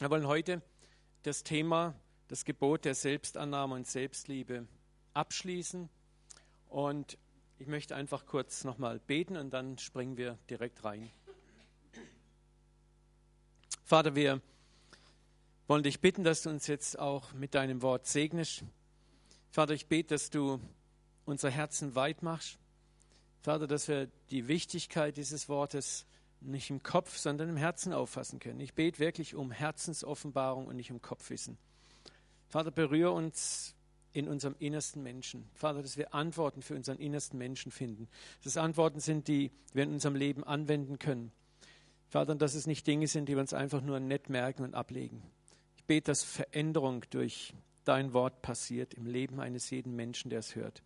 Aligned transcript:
Wir 0.00 0.08
wollen 0.08 0.26
heute 0.26 0.62
das 1.24 1.42
Thema, 1.42 1.94
das 2.28 2.46
Gebot 2.46 2.86
der 2.86 2.94
Selbstannahme 2.94 3.74
und 3.74 3.86
Selbstliebe 3.86 4.66
abschließen. 5.12 5.90
Und 6.70 7.18
ich 7.58 7.66
möchte 7.66 7.94
einfach 7.94 8.24
kurz 8.24 8.64
nochmal 8.64 8.98
beten 8.98 9.36
und 9.36 9.50
dann 9.50 9.76
springen 9.76 10.16
wir 10.16 10.38
direkt 10.48 10.84
rein. 10.84 11.10
Vater, 13.84 14.14
wir 14.14 14.40
wollen 15.66 15.82
dich 15.82 16.00
bitten, 16.00 16.24
dass 16.24 16.44
du 16.44 16.48
uns 16.48 16.66
jetzt 16.66 16.98
auch 16.98 17.34
mit 17.34 17.54
deinem 17.54 17.82
Wort 17.82 18.06
segnest. 18.06 18.64
Vater, 19.50 19.74
ich 19.74 19.86
bete, 19.86 20.14
dass 20.14 20.30
du 20.30 20.62
unser 21.26 21.50
Herzen 21.50 21.94
weit 21.94 22.22
machst. 22.22 22.58
Vater, 23.42 23.66
dass 23.66 23.86
wir 23.86 24.06
die 24.30 24.48
Wichtigkeit 24.48 25.18
dieses 25.18 25.50
Wortes 25.50 26.06
nicht 26.40 26.70
im 26.70 26.82
Kopf, 26.82 27.16
sondern 27.16 27.48
im 27.48 27.56
Herzen 27.56 27.92
auffassen 27.92 28.38
können. 28.38 28.60
Ich 28.60 28.74
bete 28.74 28.98
wirklich 28.98 29.34
um 29.34 29.50
Herzensoffenbarung 29.50 30.66
und 30.66 30.76
nicht 30.76 30.90
um 30.90 31.00
Kopfwissen. 31.00 31.58
Vater, 32.48 32.70
berühre 32.70 33.12
uns 33.12 33.74
in 34.12 34.28
unserem 34.28 34.56
innersten 34.58 35.02
Menschen. 35.02 35.48
Vater, 35.54 35.82
dass 35.82 35.96
wir 35.96 36.14
Antworten 36.14 36.62
für 36.62 36.74
unseren 36.74 36.98
innersten 36.98 37.38
Menschen 37.38 37.70
finden. 37.70 38.08
Dass 38.38 38.52
es 38.52 38.56
Antworten 38.56 39.00
sind, 39.00 39.28
die 39.28 39.52
wir 39.72 39.84
in 39.84 39.92
unserem 39.92 40.16
Leben 40.16 40.42
anwenden 40.42 40.98
können. 40.98 41.32
Vater, 42.08 42.34
dass 42.34 42.54
es 42.54 42.66
nicht 42.66 42.86
Dinge 42.86 43.06
sind, 43.06 43.28
die 43.28 43.34
wir 43.34 43.40
uns 43.40 43.54
einfach 43.54 43.82
nur 43.82 44.00
nett 44.00 44.28
merken 44.28 44.64
und 44.64 44.74
ablegen. 44.74 45.22
Ich 45.76 45.84
bete, 45.84 46.10
dass 46.10 46.24
Veränderung 46.24 47.04
durch 47.10 47.54
dein 47.84 48.12
Wort 48.12 48.42
passiert 48.42 48.94
im 48.94 49.06
Leben 49.06 49.40
eines 49.40 49.70
jeden 49.70 49.94
Menschen, 49.94 50.30
der 50.30 50.40
es 50.40 50.56
hört. 50.56 50.82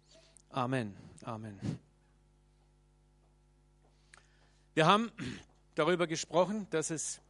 Amen. 0.51 0.95
Amen. 1.23 1.59
Wir 4.75 4.87
haben 4.87 5.13
darüber 5.77 6.09
gesprochen, 6.09 6.67
dass 6.71 6.91
es 6.91 7.21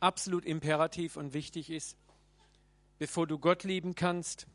absolut 0.00 0.44
imperativ 0.46 1.16
und 1.16 1.34
wichtig 1.34 1.70
ist, 1.70 1.98
bevor 2.98 3.26
du 3.26 3.38
Gott 3.38 3.62
lieben 3.62 3.94
kannst 3.94 4.46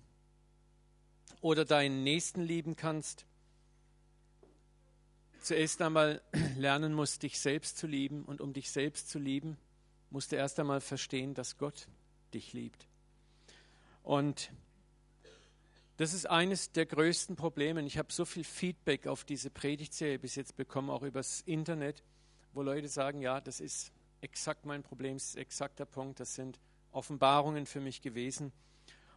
oder 1.42 1.64
deinen 1.64 2.04
Nächsten 2.04 2.42
lieben 2.42 2.76
kannst, 2.76 3.26
zuerst 5.42 5.82
einmal 5.82 6.22
lernen 6.58 6.94
musst, 6.94 7.22
dich 7.22 7.40
selbst 7.40 7.78
zu 7.78 7.86
lieben. 7.86 8.26
Und 8.26 8.42
um 8.42 8.52
dich 8.52 8.72
selbst 8.72 9.10
zu 9.10 9.20
lieben, 9.20 9.58
musst 10.10 10.32
du 10.32 10.36
erst 10.36 10.60
einmal 10.60 10.82
verstehen, 10.82 11.36
dass 11.36 11.58
Gott 11.58 11.88
dich 12.34 12.54
liebt. 12.54 12.88
Und 14.02 14.52
das 15.98 16.14
ist 16.14 16.26
eines 16.26 16.72
der 16.72 16.88
größten 16.88 17.36
Probleme. 17.36 17.84
Ich 17.84 18.00
habe 18.00 18.12
so 18.12 18.26
viel 18.26 18.44
Feedback 18.44 19.06
auf 19.06 19.24
diese 19.24 19.52
Predigtserie 19.52 20.18
bis 20.18 20.34
jetzt 20.36 20.56
bekommen, 20.58 20.90
auch 20.90 21.04
übers 21.04 21.42
Internet, 21.42 22.04
wo 22.54 22.62
Leute 22.62 22.88
sagen, 22.88 23.22
ja, 23.22 23.42
das 23.42 23.60
ist 23.60 23.92
exakt 24.22 24.66
mein 24.66 24.84
Problem, 24.84 25.16
das 25.16 25.30
ist 25.30 25.36
exakt 25.36 25.80
der 25.80 25.86
Punkt, 25.86 26.20
das 26.20 26.36
sind 26.36 26.60
Offenbarungen 26.92 27.66
für 27.66 27.80
mich 27.80 28.02
gewesen. 28.02 28.52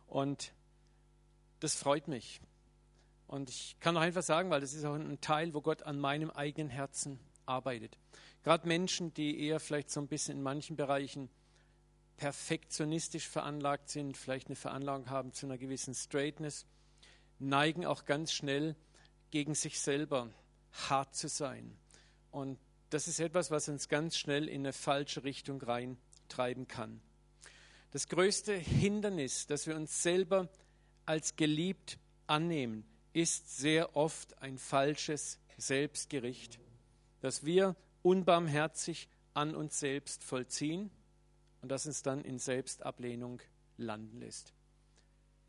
Und 0.06 0.52
das 1.60 1.74
freut 1.74 2.08
mich. 2.08 2.40
Und 3.26 3.48
ich 3.48 3.76
kann 3.80 3.96
auch 3.96 4.02
einfach 4.02 4.22
sagen, 4.22 4.50
weil 4.50 4.60
das 4.60 4.74
ist 4.74 4.84
auch 4.84 4.94
ein 4.94 5.20
Teil, 5.20 5.54
wo 5.54 5.62
Gott 5.62 5.84
an 5.84 5.98
meinem 5.98 6.30
eigenen 6.30 6.70
Herzen 6.70 7.18
arbeitet. 7.46 7.98
Gerade 8.42 8.68
Menschen, 8.68 9.14
die 9.14 9.40
eher 9.40 9.60
vielleicht 9.60 9.90
so 9.90 10.00
ein 10.00 10.08
bisschen 10.08 10.38
in 10.38 10.42
manchen 10.42 10.76
Bereichen 10.76 11.30
perfektionistisch 12.16 13.28
veranlagt 13.28 13.88
sind, 13.88 14.16
vielleicht 14.16 14.48
eine 14.48 14.56
Veranlagung 14.56 15.08
haben 15.08 15.32
zu 15.32 15.46
einer 15.46 15.58
gewissen 15.58 15.94
Straightness, 15.94 16.66
neigen 17.38 17.86
auch 17.86 18.04
ganz 18.04 18.32
schnell 18.32 18.76
gegen 19.30 19.54
sich 19.54 19.80
selber 19.80 20.28
hart 20.88 21.14
zu 21.14 21.28
sein. 21.28 21.76
Und 22.30 22.58
das 22.92 23.08
ist 23.08 23.20
etwas, 23.20 23.50
was 23.50 23.68
uns 23.68 23.88
ganz 23.88 24.16
schnell 24.18 24.48
in 24.48 24.62
eine 24.62 24.72
falsche 24.72 25.24
Richtung 25.24 25.62
reintreiben 25.62 26.68
kann. 26.68 27.00
Das 27.90 28.08
größte 28.08 28.54
Hindernis, 28.54 29.46
dass 29.46 29.66
wir 29.66 29.76
uns 29.76 30.02
selber 30.02 30.48
als 31.06 31.36
geliebt 31.36 31.98
annehmen, 32.26 32.84
ist 33.12 33.56
sehr 33.56 33.96
oft 33.96 34.38
ein 34.42 34.58
falsches 34.58 35.38
Selbstgericht, 35.56 36.58
das 37.20 37.44
wir 37.44 37.76
unbarmherzig 38.02 39.08
an 39.34 39.54
uns 39.54 39.78
selbst 39.78 40.22
vollziehen 40.22 40.90
und 41.62 41.70
das 41.70 41.86
uns 41.86 42.02
dann 42.02 42.22
in 42.22 42.38
Selbstablehnung 42.38 43.40
landen 43.78 44.20
lässt. 44.20 44.52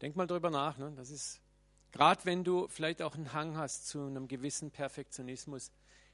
Denk 0.01 0.15
mal 0.15 0.27
drüber 0.27 0.49
nach. 0.49 0.77
Ne? 0.77 0.93
Das 0.95 1.09
ist 1.09 1.41
gerade, 1.91 2.23
wenn 2.25 2.43
du 2.43 2.67
vielleicht 2.67 3.01
auch 3.01 3.15
einen 3.15 3.33
Hang 3.33 3.57
hast 3.57 3.87
zu 3.87 4.05
einem 4.05 4.27
gewissen 4.27 4.71
Perfektionismus, 4.71 5.71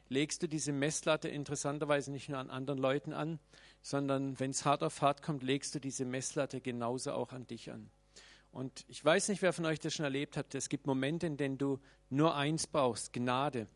legst 0.09 0.43
du 0.43 0.47
diese 0.47 0.71
Messlatte 0.71 1.29
interessanterweise 1.29 2.11
nicht 2.11 2.29
nur 2.29 2.39
an 2.39 2.49
anderen 2.49 2.79
Leuten 2.79 3.13
an, 3.13 3.39
sondern 3.81 4.39
wenn 4.39 4.51
es 4.51 4.65
hart 4.65 4.83
auf 4.83 5.01
hart 5.01 5.21
kommt, 5.21 5.43
legst 5.43 5.73
du 5.75 5.79
diese 5.79 6.05
Messlatte 6.05 6.59
genauso 6.61 7.13
auch 7.13 7.31
an 7.31 7.47
dich 7.47 7.71
an. 7.71 7.89
Und 8.51 8.83
ich 8.87 9.03
weiß 9.05 9.29
nicht, 9.29 9.41
wer 9.41 9.53
von 9.53 9.65
euch 9.65 9.79
das 9.79 9.93
schon 9.93 10.05
erlebt 10.05 10.35
hat. 10.35 10.55
Es 10.55 10.69
gibt 10.69 10.87
Momente, 10.87 11.27
in 11.27 11.37
denen 11.37 11.57
du 11.57 11.79
nur 12.09 12.35
eins 12.35 12.65
brauchst, 12.65 13.13
Gnade. 13.13 13.67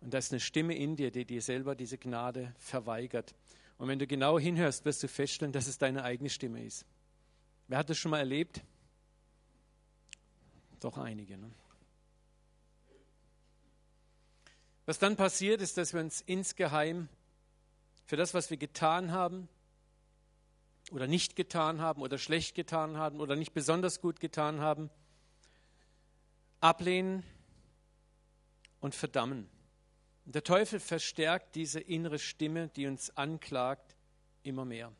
Und 0.00 0.14
da 0.14 0.18
ist 0.18 0.32
eine 0.32 0.40
Stimme 0.40 0.74
in 0.74 0.96
dir, 0.96 1.10
die 1.10 1.26
dir 1.26 1.42
selber 1.42 1.74
diese 1.74 1.98
Gnade 1.98 2.54
verweigert. 2.58 3.34
Und 3.76 3.88
wenn 3.88 3.98
du 3.98 4.06
genau 4.06 4.38
hinhörst, 4.38 4.84
wirst 4.84 5.02
du 5.02 5.08
feststellen, 5.08 5.52
dass 5.52 5.66
es 5.66 5.76
deine 5.76 6.02
eigene 6.02 6.30
Stimme 6.30 6.64
ist. 6.64 6.86
Wer 7.68 7.78
hat 7.78 7.90
das 7.90 7.98
schon 7.98 8.10
mal 8.10 8.18
erlebt? 8.18 8.62
Doch 10.80 10.98
einige. 10.98 11.36
Ne? 11.36 11.50
Was 14.92 14.98
dann 14.98 15.16
passiert, 15.16 15.62
ist, 15.62 15.78
dass 15.78 15.94
wir 15.94 16.02
uns 16.02 16.20
insgeheim 16.20 17.08
für 18.04 18.16
das, 18.16 18.34
was 18.34 18.50
wir 18.50 18.58
getan 18.58 19.10
haben, 19.10 19.48
oder 20.90 21.06
nicht 21.06 21.34
getan 21.34 21.80
haben 21.80 22.02
oder 22.02 22.18
schlecht 22.18 22.54
getan 22.54 22.98
haben 22.98 23.18
oder 23.18 23.34
nicht 23.34 23.54
besonders 23.54 24.02
gut 24.02 24.20
getan 24.20 24.60
haben, 24.60 24.90
ablehnen 26.60 27.24
und 28.80 28.94
verdammen. 28.94 29.48
Der 30.26 30.44
Teufel 30.44 30.78
verstärkt 30.78 31.54
diese 31.54 31.80
innere 31.80 32.18
Stimme, 32.18 32.68
die 32.68 32.86
uns 32.86 33.16
anklagt, 33.16 33.96
immer 34.42 34.66
mehr. 34.66 34.92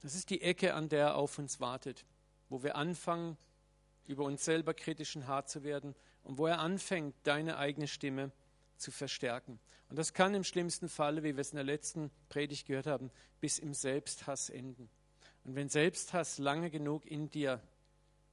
Das 0.00 0.16
ist 0.16 0.28
die 0.28 0.42
Ecke, 0.42 0.74
an 0.74 0.88
der 0.88 1.06
er 1.06 1.14
auf 1.14 1.38
uns 1.38 1.60
wartet, 1.60 2.04
wo 2.48 2.64
wir 2.64 2.74
anfangen, 2.74 3.36
über 4.06 4.24
uns 4.24 4.44
selber 4.44 4.74
kritisch 4.74 5.14
und 5.14 5.28
hart 5.28 5.48
zu 5.48 5.62
werden 5.62 5.94
und 6.24 6.36
wo 6.36 6.48
er 6.48 6.58
anfängt, 6.58 7.14
deine 7.22 7.58
eigene 7.58 7.86
Stimme 7.86 8.32
zu 8.32 8.43
verstärken. 8.78 9.58
Und 9.88 9.98
das 9.98 10.12
kann 10.12 10.34
im 10.34 10.44
schlimmsten 10.44 10.88
Falle, 10.88 11.22
wie 11.22 11.36
wir 11.36 11.40
es 11.40 11.50
in 11.50 11.56
der 11.56 11.64
letzten 11.64 12.10
Predigt 12.28 12.66
gehört 12.66 12.86
haben, 12.86 13.10
bis 13.40 13.58
im 13.58 13.74
Selbsthass 13.74 14.50
enden. 14.50 14.88
Und 15.44 15.54
wenn 15.54 15.68
Selbsthass 15.68 16.38
lange 16.38 16.70
genug 16.70 17.06
in 17.06 17.30
dir 17.30 17.60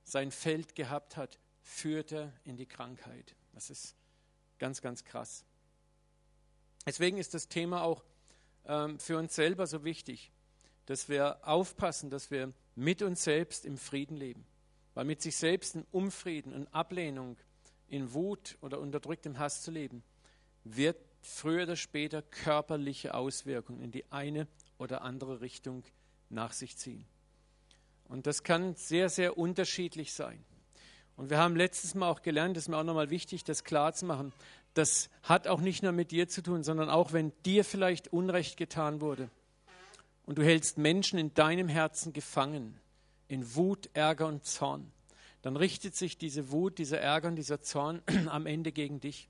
sein 0.04 0.32
Feld 0.32 0.76
gehabt 0.76 1.18
hat, 1.18 1.40
führt 1.62 2.12
er 2.12 2.34
in 2.44 2.58
die 2.58 2.66
Krankheit. 2.66 3.36
Das 3.54 3.70
ist 3.70 3.96
ganz, 4.60 4.82
ganz 4.82 5.04
krass. 5.04 5.46
Deswegen 6.86 7.18
ist 7.18 7.34
das 7.34 7.48
Thema 7.48 7.84
auch 7.84 8.04
ähm, 8.66 9.00
für 9.00 9.18
uns 9.18 9.36
selber 9.36 9.68
so 9.68 9.84
wichtig, 9.84 10.32
dass 10.86 11.10
wir 11.10 11.48
aufpassen, 11.48 12.10
dass 12.10 12.32
wir 12.32 12.54
mit 12.76 13.02
uns 13.02 13.24
selbst 13.24 13.66
im 13.66 13.78
Frieden 13.78 14.18
leben. 14.18 14.46
Weil 14.94 15.06
mit 15.06 15.22
sich 15.22 15.38
selbst 15.38 15.76
in 15.76 15.86
Unfrieden 15.92 16.54
und 16.54 16.68
Ablehnung, 16.74 17.38
in 17.88 18.14
Wut 18.14 18.58
oder 18.62 18.80
unterdrücktem 18.80 19.38
Hass 19.38 19.62
zu 19.62 19.72
leben, 19.72 20.04
wird 20.64 20.98
früher 21.22 21.64
oder 21.64 21.76
später 21.76 22.22
körperliche 22.22 23.14
Auswirkungen 23.14 23.82
in 23.82 23.92
die 23.92 24.12
eine 24.12 24.48
oder 24.78 25.02
andere 25.04 25.42
Richtung 25.42 25.84
nach 26.30 26.54
sich 26.54 26.78
ziehen. 26.78 27.06
Und 28.06 28.28
das 28.28 28.44
kann 28.44 28.76
sehr, 28.76 29.10
sehr 29.10 29.38
unterschiedlich 29.38 30.14
sein. 30.14 30.44
Und 31.16 31.30
wir 31.30 31.38
haben 31.38 31.56
letztes 31.56 31.94
Mal 31.94 32.10
auch 32.10 32.22
gelernt, 32.22 32.58
das 32.58 32.64
ist 32.64 32.68
mir 32.68 32.78
auch 32.78 32.84
nochmal 32.84 33.10
wichtig, 33.10 33.44
das 33.44 33.64
klar 33.64 33.94
zu 33.94 34.06
machen. 34.06 34.34
Das 34.74 35.10
hat 35.24 35.48
auch 35.48 35.62
nicht 35.62 35.84
nur 35.84 35.92
mit 35.92 36.12
dir 36.12 36.28
zu 36.28 36.42
tun, 36.42 36.64
sondern 36.64 36.90
auch 36.90 37.14
wenn 37.14 37.32
dir 37.46 37.64
vielleicht 37.64 38.12
Unrecht 38.12 38.58
getan 38.58 39.02
wurde 39.02 39.30
und 40.26 40.38
du 40.38 40.44
hältst 40.44 40.78
Menschen 40.78 41.20
in 41.20 41.34
deinem 41.34 41.68
Herzen 41.68 42.14
gefangen, 42.14 42.80
in 43.28 43.56
Wut, 43.56 43.90
Ärger 43.94 44.28
und 44.28 44.46
Zorn, 44.46 44.92
dann 45.42 45.58
richtet 45.58 45.96
sich 45.96 46.18
diese 46.18 46.52
Wut, 46.52 46.78
dieser 46.78 47.00
Ärger 47.00 47.28
und 47.28 47.36
dieser 47.36 47.62
Zorn 47.62 48.02
am 48.30 48.46
Ende 48.46 48.72
gegen 48.72 49.00
dich. 49.00 49.30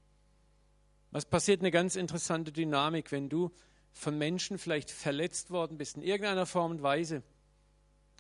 Was 1.12 1.25
passiert 1.25 1.60
eine 1.62 1.72
ganz 1.72 1.96
interessante 1.96 2.52
Dynamik, 2.52 3.12
wenn 3.12 3.30
du 3.30 3.52
von 3.94 4.18
Menschen 4.18 4.58
vielleicht 4.58 4.90
verletzt 4.90 5.52
worden 5.52 5.78
bist, 5.78 5.98
in 5.98 6.04
irgendeiner 6.04 6.46
Form 6.46 6.72
und 6.72 6.81
Weise, 6.81 7.24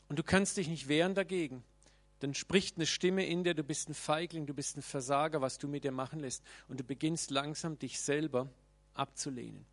und 0.09 0.19
du 0.19 0.23
kannst 0.23 0.57
dich 0.57 0.67
nicht 0.67 0.89
wehren 0.89 1.15
dagegen, 1.15 1.63
dann 2.19 2.33
spricht 2.33 2.75
eine 2.75 2.85
Stimme 2.85 3.25
in 3.25 3.43
dir, 3.43 3.53
du 3.53 3.63
bist 3.63 3.89
ein 3.89 3.93
Feigling, 3.93 4.45
du 4.45 4.53
bist 4.53 4.77
ein 4.77 4.81
Versager, 4.81 5.41
was 5.41 5.57
du 5.57 5.67
mit 5.67 5.83
dir 5.83 5.91
machen 5.91 6.19
lässt. 6.19 6.43
Und 6.67 6.79
du 6.79 6.83
beginnst 6.83 7.31
langsam, 7.31 7.79
dich 7.79 7.99
selber 7.99 8.49
abzulehnen. 8.93 9.65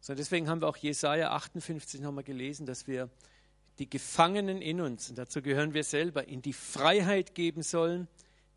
So, 0.00 0.14
deswegen 0.14 0.48
haben 0.48 0.60
wir 0.60 0.68
auch 0.68 0.76
Jesaja 0.76 1.32
58 1.32 2.00
nochmal 2.00 2.22
gelesen, 2.22 2.66
dass 2.66 2.86
wir 2.86 3.10
die 3.78 3.90
Gefangenen 3.90 4.62
in 4.62 4.80
uns, 4.80 5.10
und 5.10 5.18
dazu 5.18 5.42
gehören 5.42 5.74
wir 5.74 5.82
selber, 5.82 6.28
in 6.28 6.42
die 6.42 6.52
Freiheit 6.52 7.34
geben 7.34 7.62
sollen. 7.62 8.06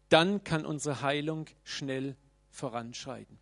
Dann 0.10 0.44
kann 0.44 0.66
unsere 0.66 1.02
Heilung 1.02 1.48
schnell 1.64 2.16
voranschreiten. 2.50 3.40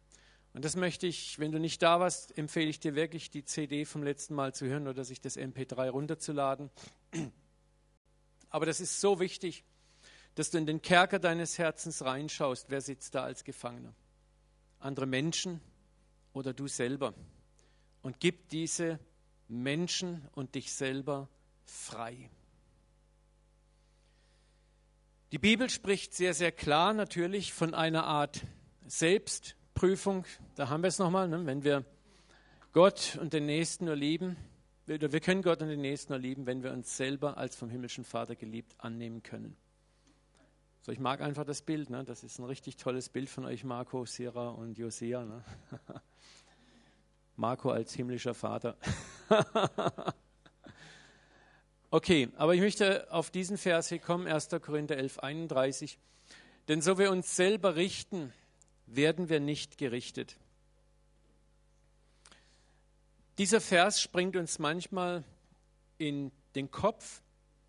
Und 0.58 0.66
das 0.66 0.76
möchte 0.76 1.06
ich, 1.06 1.38
wenn 1.38 1.52
du 1.52 1.60
nicht 1.60 1.84
da 1.84 2.00
warst, 2.00 2.36
empfehle 2.36 2.68
ich 2.68 2.80
dir 2.80 2.96
wirklich, 2.96 3.30
die 3.30 3.46
CD 3.46 3.86
vom 3.86 4.02
letzten 4.02 4.34
Mal 4.34 4.56
zu 4.56 4.66
hören 4.66 4.88
oder 4.88 5.06
sich 5.06 5.22
das 5.22 5.38
MP3 5.38 5.92
runterzuladen. 5.92 6.72
Aber 8.50 8.66
das 8.66 8.80
ist 8.80 9.00
so 9.00 9.20
wichtig, 9.20 9.64
dass 10.34 10.50
du 10.50 10.58
in 10.58 10.66
den 10.66 10.82
Kerker 10.82 11.20
deines 11.20 11.60
Herzens 11.60 12.04
reinschaust. 12.04 12.72
Wer 12.72 12.82
sitzt 12.82 13.14
da 13.14 13.22
als 13.24 13.44
Gefangener? 13.44 13.94
Andere 14.80 15.06
Menschen 15.06 15.62
oder 16.34 16.56
du 16.56 16.68
selber? 16.68 17.14
Und 18.02 18.20
gib 18.20 18.50
diese 18.50 19.00
Menschen 19.48 20.28
und 20.34 20.56
dich 20.56 20.74
selber 20.74 21.30
frei. 21.66 22.32
Die 25.32 25.38
Bibel 25.38 25.70
spricht 25.70 26.16
sehr, 26.16 26.34
sehr 26.34 26.52
klar 26.52 26.96
natürlich 26.96 27.54
von 27.54 27.76
einer 27.76 28.06
Art 28.06 28.42
Selbstprüfung. 29.78 30.26
Da 30.56 30.70
haben 30.70 30.82
wir 30.82 30.88
es 30.88 30.98
nochmal, 30.98 31.28
ne? 31.28 31.46
wenn 31.46 31.64
wir 31.64 31.86
Gott 32.74 33.16
und 33.22 33.32
den 33.32 33.46
Nächsten 33.46 33.86
nur 33.86 33.96
lieben. 33.96 34.36
Wir 34.88 35.20
können 35.20 35.44
Gott 35.44 35.62
und 35.62 35.68
den 35.68 35.82
Nächsten 35.82 36.14
nur 36.14 36.20
lieben, 36.20 36.48
wenn 36.48 36.64
wir 36.64 36.72
uns 36.72 36.98
selber 36.98 37.38
als 37.38 37.56
vom 37.56 37.70
himmlischen 37.70 38.04
Vater 38.04 38.36
geliebt 38.36 38.74
annehmen 38.80 39.22
können. 39.22 39.56
So, 40.82 40.92
ich 40.92 41.00
mag 41.00 41.22
einfach 41.22 41.44
das 41.44 41.62
Bild. 41.62 41.92
Ne? 41.92 42.04
Das 42.04 42.24
ist 42.24 42.40
ein 42.40 42.46
richtig 42.46 42.78
tolles 42.78 43.10
Bild 43.10 43.30
von 43.30 43.46
euch, 43.46 43.64
Marco, 43.64 44.04
Sira 44.06 44.50
und 44.50 44.80
Josea. 44.80 45.24
Ne? 45.24 45.44
Marco 47.36 47.70
als 47.70 47.94
himmlischer 47.94 48.34
Vater. 48.34 48.78
Okay, 51.90 52.28
aber 52.36 52.54
ich 52.54 52.60
möchte 52.60 53.10
auf 53.14 53.32
diesen 53.32 53.58
Vers 53.58 53.88
hier 53.88 54.00
kommen, 54.00 54.28
1. 54.28 54.50
Korinther 54.62 54.98
11, 54.98 55.20
31. 55.20 55.98
Denn 56.68 56.82
so 56.82 56.98
wir 56.98 57.12
uns 57.12 57.34
selber 57.34 57.78
richten, 57.78 58.34
werden 58.88 59.30
wir 59.30 59.40
nicht 59.40 59.78
gerichtet. 59.78 60.38
Dieser 63.38 63.62
Vers 63.62 64.02
springt 64.02 64.36
uns 64.36 64.58
manchmal 64.58 65.24
in 66.00 66.32
den 66.56 66.72
Kopf, 66.72 67.22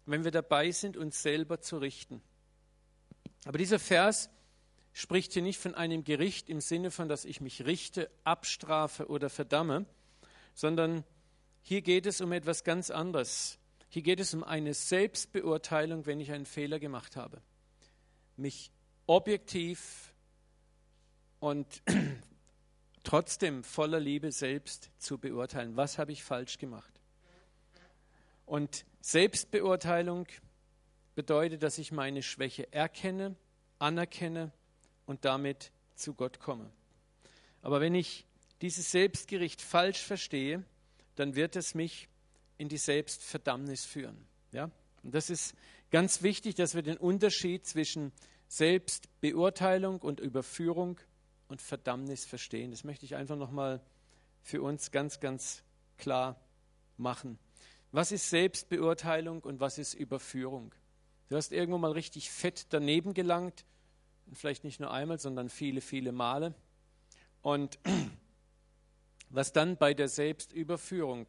wenn 0.06 0.24
wir 0.24 0.30
dabei 0.30 0.70
sind, 0.70 0.96
uns 0.96 1.22
selber 1.22 1.60
zu 1.60 1.76
richten. 1.78 2.22
Aber 3.44 3.58
dieser 3.58 3.78
Vers 3.78 4.30
spricht 4.94 5.34
hier 5.34 5.42
nicht 5.42 5.60
von 5.60 5.74
einem 5.74 6.04
Gericht 6.04 6.48
im 6.48 6.60
Sinne 6.60 6.90
von, 6.90 7.08
dass 7.08 7.24
ich 7.24 7.40
mich 7.40 7.66
richte, 7.66 8.10
abstrafe 8.24 9.08
oder 9.08 9.28
verdamme, 9.28 9.84
sondern 10.54 11.04
hier 11.62 11.82
geht 11.82 12.06
es 12.06 12.20
um 12.20 12.32
etwas 12.32 12.64
ganz 12.64 12.90
anderes. 12.90 13.58
Hier 13.90 14.02
geht 14.02 14.20
es 14.20 14.34
um 14.34 14.42
eine 14.42 14.74
Selbstbeurteilung, 14.74 16.06
wenn 16.06 16.20
ich 16.20 16.32
einen 16.32 16.46
Fehler 16.46 16.78
gemacht 16.78 17.16
habe. 17.16 17.42
Mich 18.36 18.70
objektiv 19.06 20.07
und 21.40 21.82
trotzdem 23.04 23.64
voller 23.64 24.00
Liebe 24.00 24.32
selbst 24.32 24.90
zu 24.98 25.18
beurteilen. 25.18 25.76
Was 25.76 25.98
habe 25.98 26.12
ich 26.12 26.22
falsch 26.22 26.58
gemacht? 26.58 26.92
Und 28.46 28.84
Selbstbeurteilung 29.00 30.26
bedeutet, 31.14 31.62
dass 31.62 31.78
ich 31.78 31.92
meine 31.92 32.22
Schwäche 32.22 32.72
erkenne, 32.72 33.36
anerkenne 33.78 34.52
und 35.06 35.24
damit 35.24 35.72
zu 35.94 36.14
Gott 36.14 36.38
komme. 36.38 36.70
Aber 37.62 37.80
wenn 37.80 37.94
ich 37.94 38.24
dieses 38.62 38.90
Selbstgericht 38.90 39.60
falsch 39.60 40.02
verstehe, 40.02 40.64
dann 41.16 41.34
wird 41.34 41.56
es 41.56 41.74
mich 41.74 42.08
in 42.56 42.68
die 42.68 42.78
Selbstverdammnis 42.78 43.84
führen. 43.84 44.16
Ja? 44.52 44.70
Und 45.02 45.14
das 45.14 45.30
ist 45.30 45.54
ganz 45.90 46.22
wichtig, 46.22 46.54
dass 46.54 46.74
wir 46.74 46.82
den 46.82 46.96
Unterschied 46.96 47.66
zwischen 47.66 48.12
Selbstbeurteilung 48.48 50.00
und 50.00 50.20
Überführung 50.20 50.98
und 51.48 51.62
Verdammnis 51.62 52.24
verstehen. 52.24 52.70
Das 52.70 52.84
möchte 52.84 53.04
ich 53.04 53.16
einfach 53.16 53.36
nochmal 53.36 53.80
für 54.42 54.62
uns 54.62 54.90
ganz, 54.90 55.20
ganz 55.20 55.62
klar 55.96 56.40
machen. 56.96 57.38
Was 57.90 58.12
ist 58.12 58.30
Selbstbeurteilung 58.30 59.42
und 59.42 59.60
was 59.60 59.78
ist 59.78 59.94
Überführung? 59.94 60.74
Du 61.28 61.36
hast 61.36 61.52
irgendwo 61.52 61.78
mal 61.78 61.92
richtig 61.92 62.30
fett 62.30 62.66
daneben 62.70 63.14
gelangt, 63.14 63.64
vielleicht 64.32 64.64
nicht 64.64 64.80
nur 64.80 64.92
einmal, 64.92 65.18
sondern 65.18 65.48
viele, 65.48 65.80
viele 65.80 66.12
Male. 66.12 66.54
Und 67.42 67.78
was 69.30 69.52
dann 69.52 69.76
bei 69.76 69.94
der 69.94 70.08
Selbstüberführung 70.08 71.26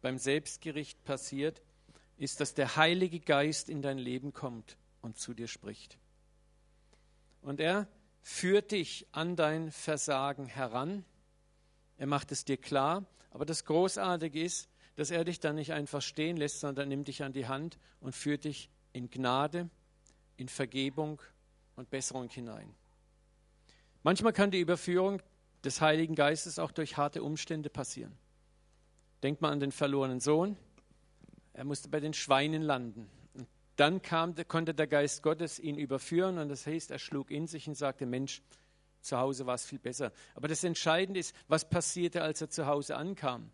beim 0.00 0.18
Selbstgericht 0.18 1.04
passiert, 1.04 1.62
ist, 2.16 2.40
dass 2.40 2.54
der 2.54 2.76
Heilige 2.76 3.20
Geist 3.20 3.68
in 3.68 3.82
dein 3.82 3.98
Leben 3.98 4.32
kommt 4.32 4.76
und 5.02 5.18
zu 5.18 5.34
dir 5.34 5.48
spricht. 5.48 5.98
Und 7.42 7.60
er 7.60 7.86
führt 8.22 8.72
dich 8.72 9.06
an 9.12 9.36
dein 9.36 9.70
Versagen 9.70 10.46
heran. 10.46 11.04
Er 11.96 12.06
macht 12.06 12.32
es 12.32 12.44
dir 12.44 12.56
klar. 12.56 13.04
Aber 13.30 13.44
das 13.44 13.64
Großartige 13.64 14.42
ist, 14.42 14.68
dass 14.96 15.10
er 15.10 15.24
dich 15.24 15.38
dann 15.40 15.56
nicht 15.56 15.72
einfach 15.72 16.02
stehen 16.02 16.36
lässt, 16.36 16.60
sondern 16.60 16.86
er 16.86 16.88
nimmt 16.88 17.08
dich 17.08 17.22
an 17.22 17.32
die 17.32 17.46
Hand 17.46 17.78
und 18.00 18.14
führt 18.14 18.44
dich 18.44 18.70
in 18.92 19.10
Gnade, 19.10 19.70
in 20.36 20.48
Vergebung 20.48 21.22
und 21.76 21.90
Besserung 21.90 22.28
hinein. 22.28 22.74
Manchmal 24.02 24.32
kann 24.32 24.50
die 24.50 24.60
Überführung 24.60 25.22
des 25.64 25.80
Heiligen 25.80 26.14
Geistes 26.14 26.58
auch 26.58 26.72
durch 26.72 26.96
harte 26.96 27.22
Umstände 27.22 27.70
passieren. 27.70 28.16
Denkt 29.22 29.40
mal 29.40 29.50
an 29.50 29.60
den 29.60 29.72
verlorenen 29.72 30.20
Sohn. 30.20 30.56
Er 31.52 31.64
musste 31.64 31.88
bei 31.88 32.00
den 32.00 32.14
Schweinen 32.14 32.62
landen. 32.62 33.08
Dann 33.78 34.02
kam, 34.02 34.34
konnte 34.48 34.74
der 34.74 34.88
Geist 34.88 35.22
Gottes 35.22 35.60
ihn 35.60 35.78
überführen 35.78 36.38
und 36.38 36.48
das 36.48 36.66
heißt, 36.66 36.90
er 36.90 36.98
schlug 36.98 37.30
in 37.30 37.46
sich 37.46 37.68
und 37.68 37.76
sagte, 37.76 38.06
Mensch, 38.06 38.42
zu 39.02 39.18
Hause 39.18 39.46
war 39.46 39.54
es 39.54 39.64
viel 39.64 39.78
besser. 39.78 40.10
Aber 40.34 40.48
das 40.48 40.64
Entscheidende 40.64 41.20
ist, 41.20 41.32
was 41.46 41.68
passierte, 41.68 42.22
als 42.22 42.40
er 42.40 42.50
zu 42.50 42.66
Hause 42.66 42.96
ankam? 42.96 43.52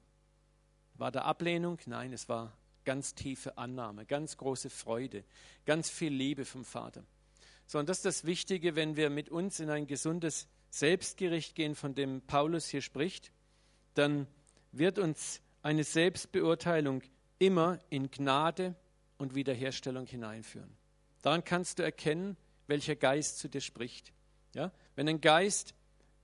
War 0.95 1.13
da 1.13 1.23
Ablehnung? 1.23 1.79
Nein, 1.85 2.15
es 2.15 2.27
war 2.31 2.57
ganz 2.87 3.15
tiefe 3.15 3.59
Annahme, 3.59 4.07
ganz 4.07 4.39
große 4.39 4.71
Freude, 4.71 5.25
ganz 5.67 5.91
viel 5.91 6.15
Liebe 6.15 6.47
vom 6.47 6.65
Vater. 6.65 7.05
So, 7.67 7.79
und 7.79 7.91
das 7.91 7.99
ist 7.99 8.07
das 8.07 8.25
Wichtige, 8.25 8.77
wenn 8.77 8.97
wir 8.97 9.11
mit 9.11 9.29
uns 9.29 9.61
in 9.61 9.69
ein 9.69 9.87
gesundes 9.87 10.49
Selbstgericht 10.71 11.55
gehen, 11.55 11.75
von 11.75 11.95
dem 11.95 12.23
Paulus 12.23 12.67
hier 12.69 12.81
spricht, 12.81 13.31
dann 13.93 14.27
wird 14.73 14.99
uns 14.99 15.43
eine 15.61 15.85
Selbstbeurteilung 15.85 17.03
immer 17.39 17.79
in 17.91 18.11
Gnade 18.11 18.75
und 19.19 19.35
Wiederherstellung 19.35 20.07
hineinführen. 20.07 20.77
Daran 21.23 21.45
kannst 21.45 21.79
du 21.79 21.83
erkennen, 21.83 22.37
welcher 22.67 22.97
Geist 22.97 23.39
zu 23.39 23.49
dir 23.49 23.61
spricht. 23.61 24.13
Ja? 24.55 24.73
Wenn 24.97 25.09
ein 25.09 25.21
Geist 25.21 25.75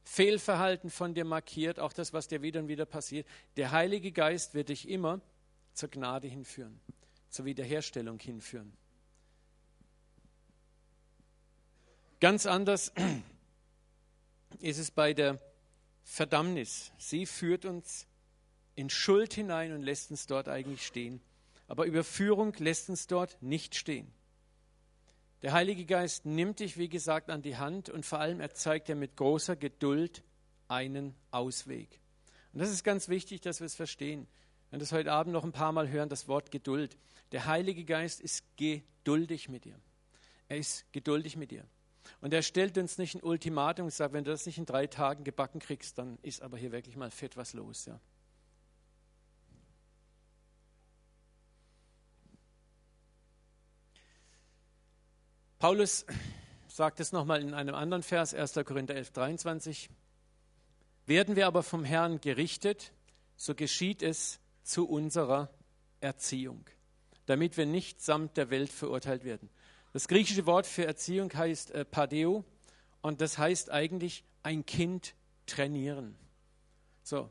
Fehlverhalten 0.05 0.91
von 0.91 1.15
dir 1.15 1.25
markiert, 1.25 1.79
auch 1.79 1.93
das, 1.93 2.13
was 2.13 2.29
dir 2.29 2.43
wieder 2.43 2.61
und 2.61 2.69
wieder 2.69 2.87
passiert, 2.87 3.27
der 3.57 3.71
Heilige 3.71 4.13
Geist 4.13 4.55
wird 4.55 4.69
dich 4.69 4.89
immer 4.89 5.21
zur 5.73 5.89
Gnade 5.89 6.29
hinführen, 6.29 6.81
zur 7.29 7.45
Wiederherstellung 7.45 8.19
hinführen. 8.19 8.73
Ganz 12.21 12.45
anders 12.47 12.93
ist 14.61 14.79
es 14.79 14.91
bei 14.91 15.15
der 15.15 15.39
Verdammnis. 16.03 16.93
Sie 16.99 17.25
führt 17.25 17.65
uns 17.65 18.07
in 18.75 18.91
Schuld 18.91 19.33
hinein 19.33 19.73
und 19.73 19.83
lässt 19.83 20.11
uns 20.11 20.27
dort 20.27 20.49
eigentlich 20.49 20.87
stehen. 20.87 21.21
Aber 21.71 21.87
Überführung 21.87 22.53
lässt 22.59 22.91
uns 22.91 23.07
dort 23.07 23.41
nicht 23.41 23.77
stehen. 23.77 24.13
Der 25.43 25.53
Heilige 25.53 25.85
Geist 25.87 26.27
nimmt 26.27 26.59
dich, 26.59 26.77
wie 26.77 26.89
gesagt, 26.89 27.31
an 27.31 27.43
die 27.43 27.59
Hand 27.59 27.89
und 27.89 28.05
vor 28.05 28.19
allem 28.19 28.41
er 28.41 28.53
zeigt 28.53 28.89
dir 28.89 28.97
mit 28.97 29.17
großer 29.17 29.55
Geduld 29.55 30.25
einen 30.67 31.15
Ausweg. 31.31 32.01
Und 32.53 32.59
das 32.59 32.71
ist 32.71 32.83
ganz 32.83 33.09
wichtig, 33.09 33.41
dass 33.41 33.61
wir 33.61 33.67
es 33.67 33.77
verstehen. 33.77 34.23
Wir 34.23 34.73
werden 34.73 34.81
das 34.81 34.91
heute 34.91 35.13
Abend 35.13 35.33
noch 35.33 35.45
ein 35.45 35.53
paar 35.53 35.71
Mal 35.71 35.89
hören, 35.89 36.09
das 36.09 36.27
Wort 36.27 36.51
Geduld. 36.51 36.99
Der 37.31 37.47
Heilige 37.47 37.85
Geist 37.85 38.21
ist 38.21 38.43
geduldig 38.57 39.49
mit 39.49 39.65
dir. 39.65 39.79
Er 40.49 40.57
ist 40.57 40.93
geduldig 40.93 41.37
mit 41.37 41.53
dir. 41.53 41.65
Und 42.21 42.35
er 42.35 42.43
stellt 42.43 42.79
uns 42.79 42.99
nicht 42.99 43.15
ein 43.15 43.23
Ultimatum 43.23 43.85
und 43.85 43.93
sagt, 43.93 44.13
wenn 44.13 44.25
du 44.25 44.33
das 44.33 44.45
nicht 44.45 44.59
in 44.59 44.67
drei 44.67 44.89
Tagen 44.89 45.23
gebacken 45.23 45.61
kriegst, 45.61 45.99
dann 45.99 46.19
ist 46.23 46.43
aber 46.43 46.59
hier 46.59 46.73
wirklich 46.73 46.97
mal 46.97 47.13
fett 47.13 47.37
was 47.37 47.53
los. 47.53 47.87
Ja. 47.87 48.01
Paulus 55.61 56.07
sagt 56.69 57.01
es 57.01 57.13
nochmal 57.13 57.43
in 57.43 57.53
einem 57.53 57.75
anderen 57.75 58.03
Vers, 58.03 58.33
1. 58.33 58.55
Korinther 58.65 58.95
11, 58.95 59.11
23. 59.11 59.91
Werden 61.05 61.37
wir 61.37 61.47
aber 61.47 61.63
vom 61.63 61.85
Herrn 61.85 62.19
gerichtet, 62.19 62.93
so 63.37 63.55
geschieht 63.55 64.03
es 64.03 64.41
zu 64.63 64.89
unserer 64.89 65.51
Erziehung, 66.01 66.65
damit 67.27 67.59
wir 67.59 67.67
nicht 67.67 68.01
samt 68.01 68.39
der 68.39 68.49
Welt 68.49 68.73
verurteilt 68.73 69.23
werden. 69.25 69.51
Das 69.93 70.09
griechische 70.09 70.47
Wort 70.47 70.65
für 70.65 70.87
Erziehung 70.87 71.31
heißt 71.31 71.73
äh, 71.73 71.85
Padeo 71.85 72.43
und 73.03 73.21
das 73.21 73.37
heißt 73.37 73.71
eigentlich 73.71 74.25
ein 74.43 74.65
Kind 74.65 75.15
trainieren. 75.45 76.17
So, 77.03 77.31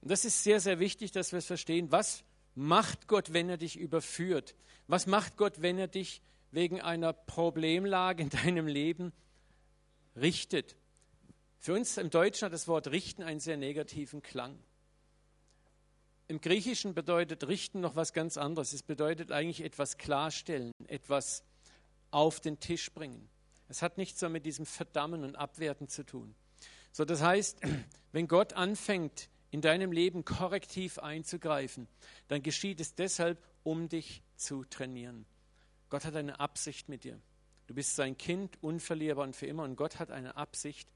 und 0.00 0.10
das 0.10 0.24
ist 0.24 0.42
sehr, 0.42 0.58
sehr 0.58 0.78
wichtig, 0.78 1.12
dass 1.12 1.32
wir 1.32 1.40
es 1.40 1.46
verstehen. 1.46 1.92
Was 1.92 2.24
macht 2.54 3.08
Gott, 3.08 3.34
wenn 3.34 3.50
er 3.50 3.58
dich 3.58 3.78
überführt? 3.78 4.54
Was 4.86 5.06
macht 5.06 5.36
Gott, 5.36 5.60
wenn 5.60 5.76
er 5.76 5.88
dich 5.88 6.22
wegen 6.52 6.80
einer 6.80 7.12
Problemlage 7.12 8.22
in 8.22 8.30
deinem 8.44 8.66
Leben 8.66 9.12
richtet. 10.14 10.76
Für 11.58 11.74
uns 11.74 11.96
im 11.96 12.10
Deutschen 12.10 12.46
hat 12.46 12.52
das 12.52 12.68
Wort 12.68 12.88
richten 12.88 13.22
einen 13.22 13.40
sehr 13.40 13.56
negativen 13.56 14.22
Klang. 14.22 14.58
im 16.28 16.40
Griechischen 16.40 16.94
bedeutet 16.94 17.46
richten 17.48 17.80
noch 17.80 17.96
was 17.96 18.12
ganz 18.12 18.36
anderes. 18.36 18.72
Es 18.72 18.82
bedeutet 18.82 19.32
eigentlich 19.32 19.62
etwas 19.62 19.98
klarstellen, 19.98 20.72
etwas 20.86 21.44
auf 22.10 22.40
den 22.40 22.60
Tisch 22.60 22.92
bringen. 22.92 23.28
Es 23.68 23.82
hat 23.82 23.96
nichts 23.96 24.20
so 24.20 24.28
mit 24.28 24.44
diesem 24.44 24.66
Verdammen 24.66 25.24
und 25.24 25.36
Abwerten 25.36 25.88
zu 25.88 26.04
tun. 26.04 26.34
So, 26.92 27.04
das 27.04 27.22
heißt, 27.22 27.60
wenn 28.12 28.28
Gott 28.28 28.52
anfängt, 28.52 29.28
in 29.50 29.60
deinem 29.60 29.92
Leben 29.92 30.24
korrektiv 30.24 30.98
einzugreifen, 30.98 31.86
dann 32.28 32.42
geschieht 32.42 32.80
es 32.80 32.94
deshalb, 32.94 33.38
um 33.62 33.88
dich 33.88 34.22
zu 34.34 34.64
trainieren. 34.64 35.26
Gott 35.92 36.06
hat 36.06 36.16
eine 36.16 36.40
Absicht 36.40 36.88
mit 36.88 37.04
dir. 37.04 37.20
Du 37.66 37.74
bist 37.74 37.96
sein 37.96 38.16
Kind, 38.16 38.56
unverlierbar 38.62 39.26
und 39.26 39.36
für 39.36 39.44
immer. 39.44 39.62
Und 39.64 39.76
Gott 39.76 39.98
hat 39.98 40.10
eine 40.10 40.38
Absicht, 40.38 40.88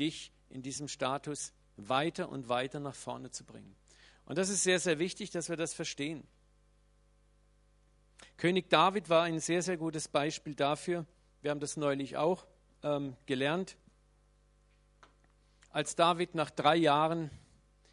dich 0.00 0.32
in 0.48 0.60
diesem 0.60 0.88
Status 0.88 1.52
weiter 1.76 2.28
und 2.28 2.48
weiter 2.48 2.80
nach 2.80 2.96
vorne 2.96 3.30
zu 3.30 3.44
bringen. 3.44 3.76
Und 4.24 4.38
das 4.38 4.48
ist 4.48 4.64
sehr, 4.64 4.80
sehr 4.80 4.98
wichtig, 4.98 5.30
dass 5.30 5.50
wir 5.50 5.56
das 5.56 5.72
verstehen. 5.72 6.26
König 8.38 8.68
David 8.70 9.08
war 9.08 9.22
ein 9.22 9.38
sehr, 9.38 9.62
sehr 9.62 9.76
gutes 9.76 10.08
Beispiel 10.08 10.56
dafür. 10.56 11.06
Wir 11.42 11.52
haben 11.52 11.60
das 11.60 11.76
neulich 11.76 12.16
auch 12.16 12.44
ähm, 12.82 13.16
gelernt. 13.26 13.76
Als 15.70 15.94
David 15.94 16.34
nach 16.34 16.50
drei 16.50 16.74
Jahren 16.74 17.30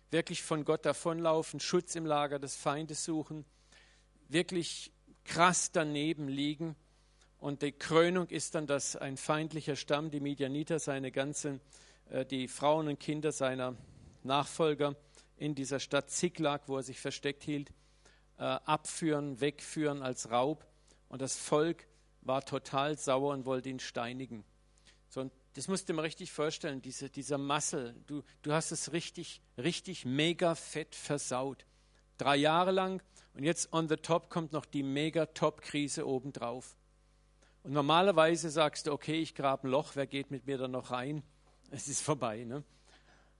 wirklich 0.09 0.41
von 0.41 0.65
Gott 0.65 0.87
davonlaufen, 0.87 1.59
Schutz 1.59 1.93
im 1.93 2.07
Lager 2.07 2.39
des 2.39 2.55
Feindes 2.55 3.03
suchen, 3.03 3.45
wirklich 4.27 4.91
krass 5.27 5.71
daneben 5.71 6.27
liegen. 6.27 6.75
Und 7.37 7.61
die 7.61 7.71
Krönung 7.71 8.27
ist 8.29 8.55
dann, 8.55 8.65
dass 8.65 8.95
ein 8.95 9.15
feindlicher 9.15 9.75
Stamm, 9.75 10.09
die 10.09 10.19
Midianiter, 10.19 10.79
seine 10.79 11.11
ganzen, 11.11 11.61
äh, 12.09 12.25
die 12.25 12.47
Frauen 12.47 12.87
und 12.87 12.99
Kinder 12.99 13.31
seiner 13.31 13.75
Nachfolger 14.23 14.95
in 15.37 15.53
dieser 15.53 15.79
Stadt 15.79 16.09
Ziklag, 16.09 16.63
wo 16.67 16.77
er 16.77 16.83
sich 16.83 16.99
versteckt 16.99 17.43
hielt, 17.43 17.69
äh, 18.39 18.43
abführen, 18.43 19.39
wegführen 19.39 20.01
als 20.01 20.31
Raub. 20.31 20.65
Und 21.09 21.21
das 21.21 21.37
Volk 21.37 21.85
war 22.21 22.43
total 22.43 22.97
sauer 22.97 23.33
und 23.33 23.45
wollte 23.45 23.69
ihn 23.69 23.79
steinigen. 23.79 24.43
So, 25.09 25.21
und 25.21 25.31
das 25.53 25.67
musst 25.67 25.87
du 25.87 25.93
dir 25.93 25.97
mal 25.97 26.01
richtig 26.03 26.31
vorstellen, 26.31 26.81
diese, 26.81 27.09
dieser 27.09 27.37
Massel. 27.37 27.95
Du, 28.07 28.23
du 28.41 28.51
hast 28.51 28.71
es 28.71 28.91
richtig, 28.93 29.41
richtig 29.57 30.05
mega 30.05 30.55
fett 30.55 30.95
versaut. 30.95 31.65
Drei 32.17 32.35
Jahre 32.35 32.71
lang 32.71 33.01
und 33.37 33.43
jetzt 33.43 33.71
on 33.71 33.87
the 33.87 33.97
top 33.97 34.31
kommt 34.31 34.51
noch 34.51 34.65
die 34.65 34.81
mega 34.81 35.27
Top-Krise 35.27 36.07
obendrauf. 36.07 36.75
Und 37.61 37.71
normalerweise 37.71 38.49
sagst 38.49 38.87
du, 38.87 38.91
okay, 38.91 39.21
ich 39.21 39.35
grabe 39.35 39.67
ein 39.67 39.69
Loch, 39.69 39.91
wer 39.93 40.07
geht 40.07 40.31
mit 40.31 40.47
mir 40.47 40.57
da 40.57 40.67
noch 40.67 40.91
rein? 40.91 41.21
Es 41.69 41.89
ist 41.89 42.01
vorbei. 42.01 42.45
Ne? 42.45 42.63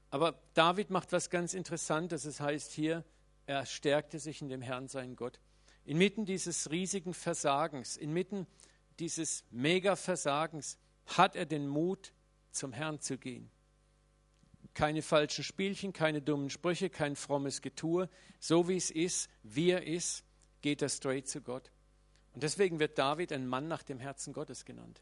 Aber 0.09 0.37
David 0.53 0.89
macht 0.89 1.13
was 1.13 1.29
ganz 1.29 1.53
Interessantes. 1.53 2.25
Es 2.25 2.41
heißt 2.41 2.73
hier, 2.73 3.05
er 3.45 3.65
stärkte 3.65 4.19
sich 4.19 4.41
in 4.41 4.49
dem 4.49 4.61
Herrn, 4.61 4.89
seinen 4.89 5.15
Gott. 5.15 5.39
Inmitten 5.85 6.25
dieses 6.25 6.69
riesigen 6.69 7.13
Versagens, 7.13 7.95
inmitten 7.95 8.45
dieses 8.99 9.45
Mega-Versagens, 9.49 10.77
hat 11.05 11.37
er 11.37 11.45
den 11.45 11.67
Mut, 11.67 12.11
zum 12.51 12.73
Herrn 12.73 12.99
zu 12.99 13.17
gehen. 13.17 13.49
Keine 14.77 15.01
falschen 15.01 15.43
Spielchen, 15.43 15.91
keine 15.91 16.21
dummen 16.21 16.51
Sprüche, 16.51 16.91
kein 16.91 17.15
frommes 17.15 17.63
Getue. 17.63 18.09
So 18.39 18.67
wie 18.67 18.77
es 18.77 18.91
ist, 18.91 19.27
wie 19.41 19.71
er 19.71 19.87
ist, 19.87 20.23
geht 20.61 20.83
er 20.83 20.89
straight 20.89 21.27
zu 21.27 21.41
Gott. 21.41 21.71
Und 22.35 22.43
deswegen 22.43 22.79
wird 22.79 22.95
David 22.99 23.33
ein 23.33 23.47
Mann 23.47 23.67
nach 23.67 23.81
dem 23.81 23.97
Herzen 23.97 24.33
Gottes 24.33 24.65
genannt. 24.65 25.01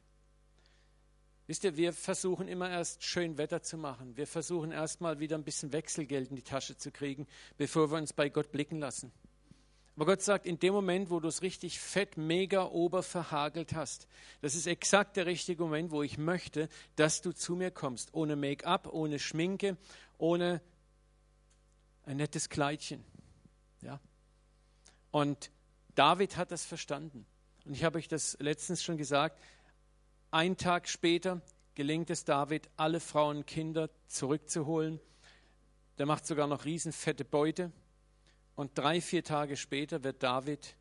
Wisst 1.48 1.66
ihr, 1.66 1.76
wir 1.76 1.92
versuchen 1.92 2.48
immer 2.48 2.70
erst 2.70 3.04
schön 3.04 3.38
Wetter 3.38 3.64
zu 3.64 3.78
machen. 3.78 4.16
Wir 4.16 4.28
versuchen 4.28 4.72
erst 4.72 5.02
mal 5.02 5.20
wieder 5.20 5.38
ein 5.38 5.44
bisschen 5.44 5.74
Wechselgeld 5.74 6.30
in 6.30 6.38
die 6.38 6.42
Tasche 6.42 6.78
zu 6.78 6.90
kriegen, 6.90 7.28
bevor 7.58 7.92
wir 7.92 7.98
uns 7.98 8.14
bei 8.14 8.30
Gott 8.30 8.54
blicken 8.54 8.80
lassen. 8.80 9.12
Aber 9.96 10.06
Gott 10.08 10.22
sagt, 10.22 10.46
in 10.46 10.60
dem 10.60 10.74
Moment, 10.74 11.10
wo 11.10 11.22
du 11.22 11.30
es 11.30 11.42
richtig 11.42 11.80
fett, 11.80 12.18
mega 12.18 12.66
ober 12.66 13.02
verhagelt 13.02 13.74
hast, 13.74 14.08
das 14.42 14.54
ist 14.54 14.68
exakt 14.68 15.16
der 15.16 15.26
richtige 15.26 15.64
Moment, 15.64 15.92
wo 15.92 16.04
ich 16.04 16.18
möchte, 16.18 16.68
dass 16.98 17.22
du 17.22 17.32
zu 17.32 17.56
mir 17.56 17.72
kommst. 17.72 18.14
Ohne 18.14 18.36
Make-up, 18.36 18.92
ohne 18.92 19.20
Schminke, 19.20 19.78
ohne 20.18 20.62
ein 22.04 22.18
nettes 22.18 22.50
Kleidchen. 22.50 23.06
Ja? 23.82 24.02
Und 25.12 25.50
David 25.96 26.36
hat 26.36 26.52
das 26.52 26.66
verstanden. 26.66 27.26
Und 27.64 27.74
ich 27.74 27.86
habe 27.86 27.98
euch 27.98 28.10
das 28.10 28.38
letztens 28.40 28.84
schon 28.84 28.98
gesagt. 28.98 29.42
Ein 30.30 30.58
Tag 30.58 30.90
später 30.90 31.42
gelingt 31.74 32.10
es 32.10 32.26
David, 32.26 32.70
alle 32.76 33.00
Frauen 33.00 33.38
und 33.38 33.48
Kinder 33.48 33.90
zurückzuholen. 34.08 35.00
Der 35.98 36.06
macht 36.06 36.28
sogar 36.28 36.48
noch 36.48 36.66
riesenfette 36.66 37.24
Beute. 37.24 37.72
Und 38.56 38.78
drei, 38.78 39.02
vier 39.02 39.24
Tage 39.24 39.58
später 39.58 40.04
wird 40.04 40.24
David 40.24 40.76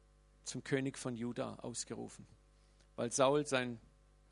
zum 0.45 0.63
König 0.63 0.97
von 0.97 1.17
Juda 1.17 1.57
ausgerufen, 1.57 2.27
weil 2.97 3.11
Saul, 3.11 3.47
sein 3.47 3.81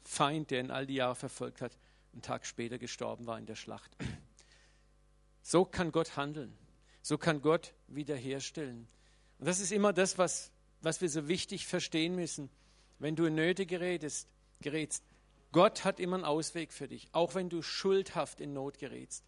Feind, 0.05 0.51
der 0.51 0.61
ihn 0.61 0.71
all 0.71 0.87
die 0.87 0.95
Jahre 0.95 1.17
verfolgt 1.17 1.61
hat, 1.61 1.77
einen 2.13 2.23
Tag 2.23 2.47
später 2.47 2.79
gestorben 2.79 3.27
war 3.27 3.39
in 3.39 3.47
der 3.47 3.57
Schlacht. 3.57 3.97
So 5.43 5.65
kann 5.65 5.91
Gott 5.91 6.17
handeln. 6.17 6.57
So 7.03 7.19
kann 7.19 7.43
Gott 7.43 7.75
wiederherstellen. 7.89 8.87
Und 9.39 9.47
das 9.47 9.59
ist 9.59 9.73
immer 9.73 9.93
das, 9.93 10.19
was, 10.19 10.53
was 10.83 11.01
wir 11.01 11.09
so 11.09 11.27
wichtig 11.27 11.67
verstehen 11.67 12.15
müssen. 12.15 12.49
Wenn 13.01 13.17
du 13.17 13.25
in 13.25 13.35
Nöte 13.35 13.67
gerätst, 13.67 14.29
gerätst, 14.61 15.03
Gott 15.51 15.85
hat 15.85 15.99
immer 15.99 16.15
einen 16.15 16.25
Ausweg 16.25 16.73
für 16.73 16.87
dich, 16.87 17.09
auch 17.11 17.35
wenn 17.35 17.49
du 17.49 17.61
schuldhaft 17.61 18.41
in 18.41 18.53
Not 18.53 18.79
gerätst. 18.79 19.25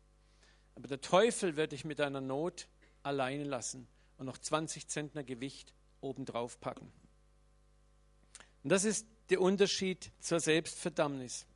Aber 0.76 0.87
der 0.87 1.00
Teufel 1.00 1.56
wird 1.56 1.73
dich 1.73 1.85
mit 1.85 1.99
deiner 1.99 2.21
Not 2.21 2.68
alleine 3.02 3.42
lassen 3.42 3.88
und 4.18 4.26
noch 4.26 4.38
20 4.38 4.88
Zentner 4.88 5.25
Gewicht 5.25 5.75
obendrauf 6.00 6.61
packen. 6.61 6.92
Und 8.62 8.71
das 8.71 8.85
ist 8.85 9.06
der 9.30 9.40
Unterschied 9.40 10.11
zur 10.21 10.40
Selbstverdammnis. 10.40 11.47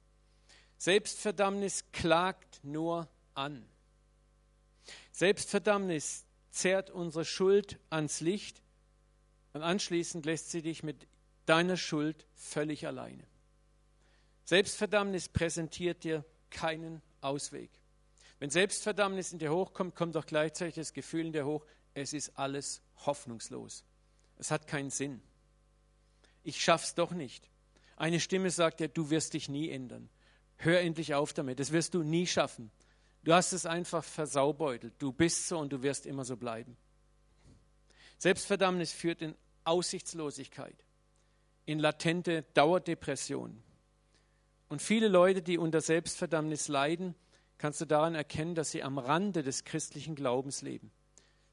Selbstverdammnis 0.78 1.84
klagt 1.92 2.60
nur 2.62 3.08
an. 3.34 3.64
Selbstverdammnis 5.12 6.24
zerrt 6.50 6.90
unsere 6.90 7.24
Schuld 7.24 7.78
ans 7.90 8.20
Licht 8.20 8.62
und 9.52 9.62
anschließend 9.62 10.24
lässt 10.24 10.50
sie 10.50 10.62
dich 10.62 10.82
mit 10.82 11.06
deiner 11.46 11.76
Schuld 11.76 12.26
völlig 12.34 12.86
alleine. 12.86 13.24
Selbstverdammnis 14.44 15.28
präsentiert 15.28 16.04
dir 16.04 16.24
keinen 16.50 17.02
Ausweg. 17.20 17.70
Wenn 18.38 18.50
Selbstverdammnis 18.50 19.32
in 19.32 19.38
dir 19.38 19.52
hochkommt, 19.52 19.94
kommt 19.94 20.16
auch 20.16 20.26
gleichzeitig 20.26 20.76
das 20.76 20.92
Gefühl 20.92 21.26
in 21.26 21.32
dir 21.32 21.44
hoch, 21.44 21.66
es 22.00 22.12
ist 22.12 22.38
alles 22.38 22.82
hoffnungslos. 23.06 23.84
Es 24.36 24.50
hat 24.50 24.66
keinen 24.66 24.90
Sinn. 24.90 25.20
Ich 26.42 26.62
schaff's 26.62 26.94
doch 26.94 27.10
nicht. 27.10 27.50
Eine 27.96 28.20
Stimme 28.20 28.50
sagt 28.50 28.80
dir, 28.80 28.88
du 28.88 29.10
wirst 29.10 29.34
dich 29.34 29.48
nie 29.48 29.70
ändern. 29.70 30.08
Hör 30.56 30.80
endlich 30.80 31.14
auf 31.14 31.32
damit. 31.32 31.60
Das 31.60 31.72
wirst 31.72 31.94
du 31.94 32.02
nie 32.02 32.26
schaffen. 32.26 32.70
Du 33.24 33.32
hast 33.32 33.52
es 33.52 33.66
einfach 33.66 34.04
versaubeutelt. 34.04 34.94
Du 34.98 35.12
bist 35.12 35.48
so 35.48 35.58
und 35.58 35.72
du 35.72 35.82
wirst 35.82 36.06
immer 36.06 36.24
so 36.24 36.36
bleiben. 36.36 36.76
Selbstverdammnis 38.18 38.92
führt 38.92 39.22
in 39.22 39.34
Aussichtslosigkeit, 39.64 40.76
in 41.66 41.78
latente 41.78 42.42
Dauerdepression. 42.54 43.62
Und 44.68 44.82
viele 44.82 45.08
Leute, 45.08 45.42
die 45.42 45.58
unter 45.58 45.80
Selbstverdammnis 45.80 46.68
leiden, 46.68 47.14
kannst 47.58 47.80
du 47.80 47.84
daran 47.84 48.14
erkennen, 48.14 48.54
dass 48.54 48.70
sie 48.70 48.82
am 48.82 48.98
Rande 48.98 49.42
des 49.42 49.64
christlichen 49.64 50.14
Glaubens 50.14 50.62
leben. 50.62 50.90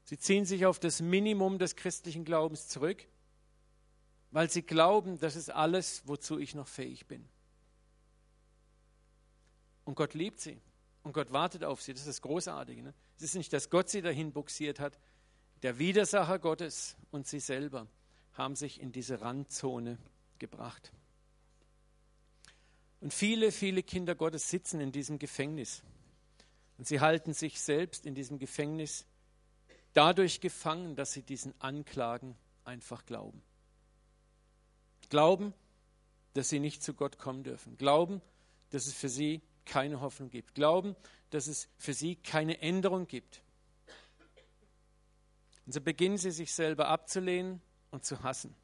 Sie 0.06 0.18
ziehen 0.18 0.44
sich 0.44 0.66
auf 0.66 0.78
das 0.78 1.02
Minimum 1.02 1.58
des 1.58 1.74
christlichen 1.74 2.24
Glaubens 2.24 2.68
zurück, 2.68 3.08
weil 4.30 4.48
sie 4.48 4.62
glauben, 4.62 5.18
das 5.18 5.34
ist 5.34 5.50
alles, 5.50 6.02
wozu 6.06 6.38
ich 6.38 6.54
noch 6.54 6.68
fähig 6.68 7.06
bin. 7.06 7.28
Und 9.84 9.96
Gott 9.96 10.14
liebt 10.14 10.38
sie 10.40 10.60
und 11.02 11.12
Gott 11.12 11.32
wartet 11.32 11.64
auf 11.64 11.82
sie. 11.82 11.92
Das 11.92 12.02
ist 12.02 12.08
das 12.08 12.22
Großartige. 12.22 12.84
Ne? 12.84 12.94
Es 13.16 13.24
ist 13.24 13.34
nicht, 13.34 13.52
dass 13.52 13.68
Gott 13.68 13.88
sie 13.88 14.00
dahin 14.00 14.30
buxiert 14.30 14.78
hat. 14.78 14.96
Der 15.64 15.80
Widersacher 15.80 16.38
Gottes 16.38 16.96
und 17.10 17.26
sie 17.26 17.40
selber 17.40 17.88
haben 18.34 18.54
sich 18.54 18.80
in 18.80 18.92
diese 18.92 19.20
Randzone 19.20 19.98
gebracht. 20.38 20.92
Und 23.00 23.12
viele, 23.12 23.50
viele 23.50 23.82
Kinder 23.82 24.14
Gottes 24.14 24.50
sitzen 24.50 24.80
in 24.80 24.92
diesem 24.92 25.18
Gefängnis. 25.18 25.82
Und 26.78 26.86
sie 26.86 27.00
halten 27.00 27.32
sich 27.32 27.60
selbst 27.60 28.06
in 28.06 28.14
diesem 28.14 28.38
Gefängnis 28.38 29.04
dadurch 29.96 30.40
gefangen, 30.40 30.94
dass 30.94 31.12
sie 31.12 31.22
diesen 31.22 31.58
Anklagen 31.60 32.36
einfach 32.64 33.06
glauben. 33.06 33.42
Glauben, 35.08 35.54
dass 36.34 36.50
sie 36.50 36.58
nicht 36.58 36.82
zu 36.82 36.92
Gott 36.92 37.18
kommen 37.18 37.44
dürfen. 37.44 37.78
Glauben, 37.78 38.20
dass 38.70 38.86
es 38.86 38.94
für 38.94 39.08
sie 39.08 39.40
keine 39.64 40.00
Hoffnung 40.00 40.28
gibt. 40.28 40.54
Glauben, 40.54 40.96
dass 41.30 41.46
es 41.46 41.68
für 41.78 41.94
sie 41.94 42.16
keine 42.16 42.60
Änderung 42.60 43.06
gibt. 43.06 43.42
Und 45.64 45.72
so 45.72 45.80
beginnen 45.80 46.18
sie 46.18 46.30
sich 46.30 46.52
selber 46.52 46.88
abzulehnen 46.88 47.60
und 47.90 48.04
zu 48.04 48.22
hassen. 48.22 48.54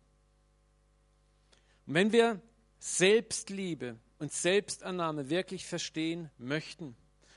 Und 1.87 1.95
wenn 1.95 2.13
wir 2.13 2.41
Selbstliebe 2.79 3.99
und 4.19 4.33
Selbstannahme 4.33 5.31
wirklich 5.31 5.67
verstehen 5.67 6.31
möchten 6.37 6.95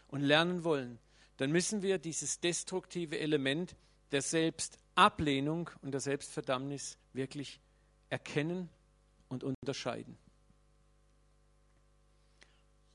und 0.08 0.22
lernen 0.22 0.64
wollen, 0.64 1.00
dann 1.38 1.52
müssen 1.52 1.82
wir 1.82 1.98
dieses 1.98 2.40
destruktive 2.40 3.20
Element 3.20 3.76
der 4.12 4.22
Ablehnung 4.96 5.70
und 5.82 5.92
der 5.92 6.02
Selbstverdammnis 6.02 6.98
wirklich 7.14 7.60
erkennen 8.10 8.70
und 9.28 9.44
unterscheiden. 9.44 10.18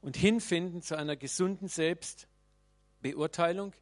Und 0.01 0.17
hinfinden 0.17 0.81
zu 0.81 0.97
einer 0.97 1.17
gesunden 1.17 1.69
Selbstbeurteilung, 1.69 3.75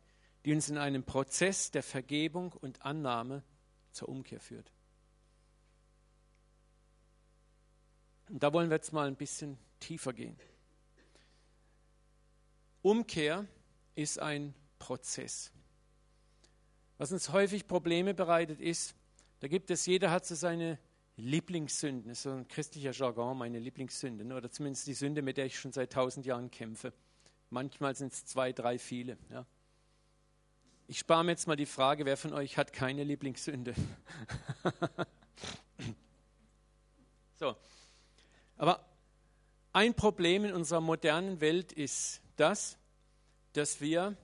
die 0.45 0.53
uns 0.53 0.69
in 0.69 0.79
einem 0.79 1.05
Prozess 1.05 1.71
der 1.71 1.85
Vergebung 1.85 2.53
und 2.53 2.83
Annahme 2.83 3.45
zur 3.93 4.09
Umkehr 4.09 4.41
führt. 4.41 4.73
Und 8.29 8.43
da 8.43 8.53
wollen 8.53 8.69
wir 8.69 8.77
jetzt 8.77 8.93
mal 8.93 9.07
ein 9.07 9.17
bisschen 9.17 9.57
tiefer 9.79 10.12
gehen. 10.12 10.37
Umkehr 12.83 13.47
ist 13.99 14.21
ein 14.21 14.55
Prozess. 14.78 15.50
Was 16.99 17.11
uns 17.11 17.33
häufig 17.33 17.67
Probleme 17.67 18.14
bereitet, 18.14 18.61
ist, 18.61 18.95
da 19.40 19.49
gibt 19.49 19.71
es, 19.71 19.87
jeder 19.87 20.12
hat 20.12 20.25
so 20.25 20.37
seine 20.37 20.78
Lieblingssünden, 21.17 22.09
das 22.09 22.19
ist 22.19 22.23
so 22.23 22.31
ein 22.31 22.47
christlicher 22.47 22.93
Jargon, 22.93 23.37
meine 23.37 23.59
Lieblingssünden, 23.59 24.33
oder 24.33 24.52
zumindest 24.52 24.87
die 24.87 24.95
Sünde, 24.95 25.21
mit 25.21 25.37
der 25.37 25.47
ich 25.47 25.59
schon 25.59 25.73
seit 25.73 25.93
tausend 25.93 26.26
Jahren 26.26 26.50
kämpfe. 26.50 26.93
Manchmal 27.50 27.97
sind 27.97 28.12
es 28.12 28.25
zwei, 28.25 28.52
drei, 28.52 28.78
viele. 28.78 29.19
Ja. 29.31 29.45
Ich 30.87 31.00
spare 31.00 31.25
mir 31.25 31.33
jetzt 31.33 31.49
mal 31.49 31.57
die 31.57 31.67
Frage, 31.67 32.05
wer 32.05 32.17
von 32.17 32.33
euch 32.33 32.57
hat 32.57 32.73
keine 32.73 33.02
Lieblingssünde? 33.02 33.75
so. 37.35 37.57
Aber 38.57 38.87
ein 39.73 39.95
Problem 39.95 40.45
in 40.45 40.52
unserer 40.52 40.81
modernen 40.81 41.40
Welt 41.40 41.73
ist 41.73 42.21
das, 42.37 42.78
dass 43.52 43.81
wir 43.81 44.17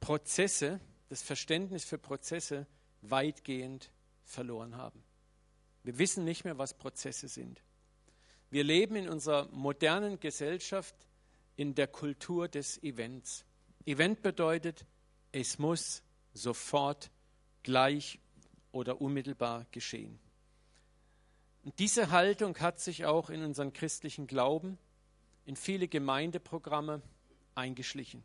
Prozesse, 0.00 0.80
das 1.08 1.22
Verständnis 1.22 1.84
für 1.84 1.98
Prozesse 1.98 2.66
weitgehend 3.02 3.90
verloren 4.24 4.76
haben. 4.76 5.02
Wir 5.82 5.98
wissen 5.98 6.24
nicht 6.24 6.44
mehr, 6.44 6.58
was 6.58 6.74
Prozesse 6.74 7.28
sind. 7.28 7.62
Wir 8.50 8.64
leben 8.64 8.96
in 8.96 9.08
unserer 9.08 9.48
modernen 9.52 10.20
Gesellschaft 10.20 10.94
in 11.56 11.74
der 11.74 11.86
Kultur 11.86 12.48
des 12.48 12.82
Events. 12.82 13.44
Event 13.84 14.22
bedeutet, 14.22 14.84
es 15.32 15.58
muss 15.58 16.02
sofort, 16.34 17.10
gleich 17.62 18.20
oder 18.72 19.00
unmittelbar 19.00 19.66
geschehen. 19.72 20.20
Und 21.64 21.78
diese 21.80 22.10
Haltung 22.10 22.56
hat 22.58 22.78
sich 22.78 23.06
auch 23.06 23.28
in 23.28 23.42
unseren 23.42 23.72
christlichen 23.72 24.28
Glauben, 24.28 24.78
in 25.46 25.56
viele 25.56 25.88
Gemeindeprogramme 25.88 27.02
eingeschlichen. 27.56 28.24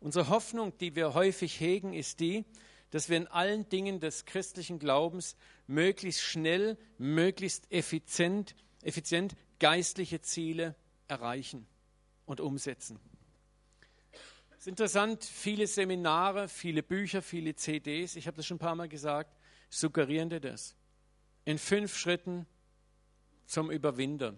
Unsere 0.00 0.28
Hoffnung, 0.28 0.76
die 0.78 0.94
wir 0.96 1.14
häufig 1.14 1.58
hegen, 1.60 1.92
ist 1.94 2.20
die, 2.20 2.44
dass 2.90 3.08
wir 3.08 3.16
in 3.16 3.26
allen 3.26 3.68
Dingen 3.68 4.00
des 4.00 4.24
christlichen 4.24 4.78
Glaubens 4.78 5.36
möglichst 5.66 6.20
schnell, 6.20 6.78
möglichst 6.98 7.70
effizient, 7.72 8.54
effizient 8.82 9.34
geistliche 9.58 10.20
Ziele 10.20 10.76
erreichen 11.08 11.66
und 12.26 12.40
umsetzen. 12.40 13.00
Es 14.50 14.58
ist 14.60 14.68
interessant, 14.68 15.24
viele 15.24 15.66
Seminare, 15.66 16.48
viele 16.48 16.82
Bücher, 16.82 17.22
viele 17.22 17.54
CDs, 17.56 18.16
ich 18.16 18.26
habe 18.26 18.36
das 18.36 18.46
schon 18.46 18.56
ein 18.56 18.60
paar 18.60 18.74
Mal 18.74 18.88
gesagt, 18.88 19.36
suggerieren 19.70 20.30
dir 20.30 20.40
das. 20.40 20.76
In 21.44 21.58
fünf 21.58 21.96
Schritten 21.96 22.46
zum 23.46 23.70
Überwinder. 23.70 24.34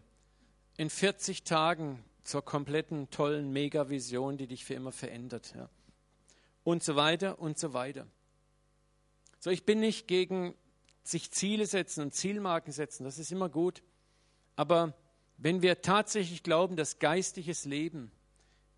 In 0.76 0.90
40 0.90 1.44
Tagen 1.44 2.04
zur 2.26 2.44
kompletten, 2.44 3.08
tollen 3.10 3.52
Mega-Vision, 3.52 4.36
die 4.36 4.48
dich 4.48 4.64
für 4.64 4.74
immer 4.74 4.92
verändert. 4.92 5.54
Ja. 5.54 5.70
Und 6.64 6.82
so 6.82 6.96
weiter 6.96 7.38
und 7.38 7.58
so 7.58 7.72
weiter. 7.72 8.06
So, 9.38 9.50
ich 9.50 9.64
bin 9.64 9.78
nicht 9.78 10.08
gegen 10.08 10.54
sich 11.04 11.30
Ziele 11.30 11.66
setzen 11.66 12.02
und 12.02 12.14
Zielmarken 12.14 12.72
setzen, 12.72 13.04
das 13.04 13.18
ist 13.18 13.30
immer 13.30 13.48
gut. 13.48 13.82
Aber 14.56 14.94
wenn 15.38 15.62
wir 15.62 15.82
tatsächlich 15.82 16.42
glauben, 16.42 16.74
dass 16.74 16.98
geistliches 16.98 17.64
Leben 17.64 18.10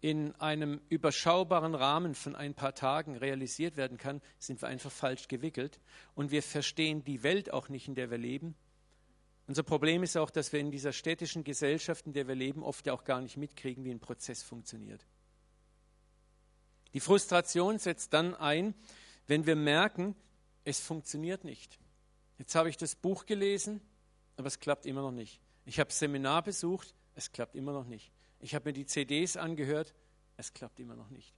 in 0.03 0.35
einem 0.37 0.81
überschaubaren 0.91 1.75
Rahmen 1.75 2.15
von 2.15 2.37
ein 2.37 2.55
paar 2.55 2.75
Tagen 2.75 3.17
realisiert 3.17 3.79
werden 3.79 3.97
kann, 3.97 4.21
sind 4.39 4.61
wir 4.61 4.69
einfach 4.69 4.93
falsch 4.93 5.27
gewickelt 5.27 5.81
und 6.15 6.31
wir 6.31 6.43
verstehen 6.43 7.03
die 7.03 7.23
Welt 7.23 7.51
auch 7.53 7.71
nicht, 7.71 7.89
in 7.89 7.95
der 7.95 8.11
wir 8.11 8.19
leben 8.19 8.55
unser 9.49 9.63
Problem 9.63 10.03
ist 10.03 10.15
auch, 10.19 10.29
dass 10.29 10.53
wir 10.53 10.61
in 10.61 10.71
dieser 10.71 10.93
städtischen 10.93 11.43
Gesellschaft, 11.43 12.07
in 12.07 12.13
der 12.13 12.29
wir 12.29 12.35
leben, 12.35 12.63
oft 12.63 12.87
ja 12.87 12.93
auch 12.93 13.05
gar 13.05 13.23
nicht 13.23 13.39
mitkriegen, 13.39 13.83
wie 13.83 13.91
ein 13.91 13.99
Prozess 13.99 14.43
funktioniert. 14.43 15.07
Die 16.93 17.01
Frustration 17.01 17.79
setzt 17.79 18.13
dann 18.13 18.35
ein, 18.35 18.75
wenn 19.27 19.47
wir 19.47 19.57
merken, 19.57 20.15
es 20.65 20.81
funktioniert 20.81 21.45
nicht. 21.45 21.79
Jetzt 22.37 22.55
habe 22.55 22.69
ich 22.69 22.77
das 22.77 22.95
Buch 22.95 23.25
gelesen, 23.25 23.81
aber 24.37 24.49
es 24.49 24.61
klappt 24.61 24.85
immer 24.85 25.01
noch 25.01 25.13
nicht. 25.13 25.41
Ich 25.65 25.81
habe 25.81 25.93
Seminar 25.93 26.43
besucht, 26.43 26.95
es 27.15 27.33
klappt 27.33 27.57
immer 27.57 27.73
noch 27.73 27.87
nicht. 27.87 28.13
Ich 28.41 28.55
habe 28.55 28.69
mir 28.69 28.75
die 28.75 28.85
CDs 28.85 29.39
angehört, 29.39 29.95
es 30.37 30.53
klappt 30.53 30.79
immer 30.79 30.95
noch 30.95 31.09
nicht. 31.09 31.35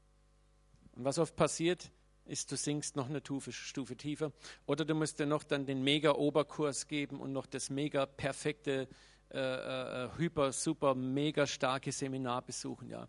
Und 0.96 1.04
was 1.04 1.18
oft 1.18 1.36
passiert, 1.36 1.92
ist, 2.30 2.50
du 2.50 2.56
sinkst 2.56 2.96
noch 2.96 3.08
eine 3.08 3.18
Stufe, 3.18 3.52
Stufe 3.52 3.96
tiefer. 3.96 4.32
Oder 4.66 4.84
du 4.84 4.94
musst 4.94 5.18
dir 5.18 5.26
noch 5.26 5.42
dann 5.42 5.66
den 5.66 5.82
Mega-Oberkurs 5.82 6.86
geben 6.86 7.20
und 7.20 7.32
noch 7.32 7.46
das 7.46 7.68
mega 7.70 8.06
perfekte, 8.06 8.88
äh, 9.30 9.38
äh, 9.38 10.08
hyper, 10.16 10.52
super, 10.52 10.94
mega 10.94 11.46
starke 11.46 11.92
Seminar 11.92 12.42
besuchen. 12.42 12.88
Ja. 12.88 13.08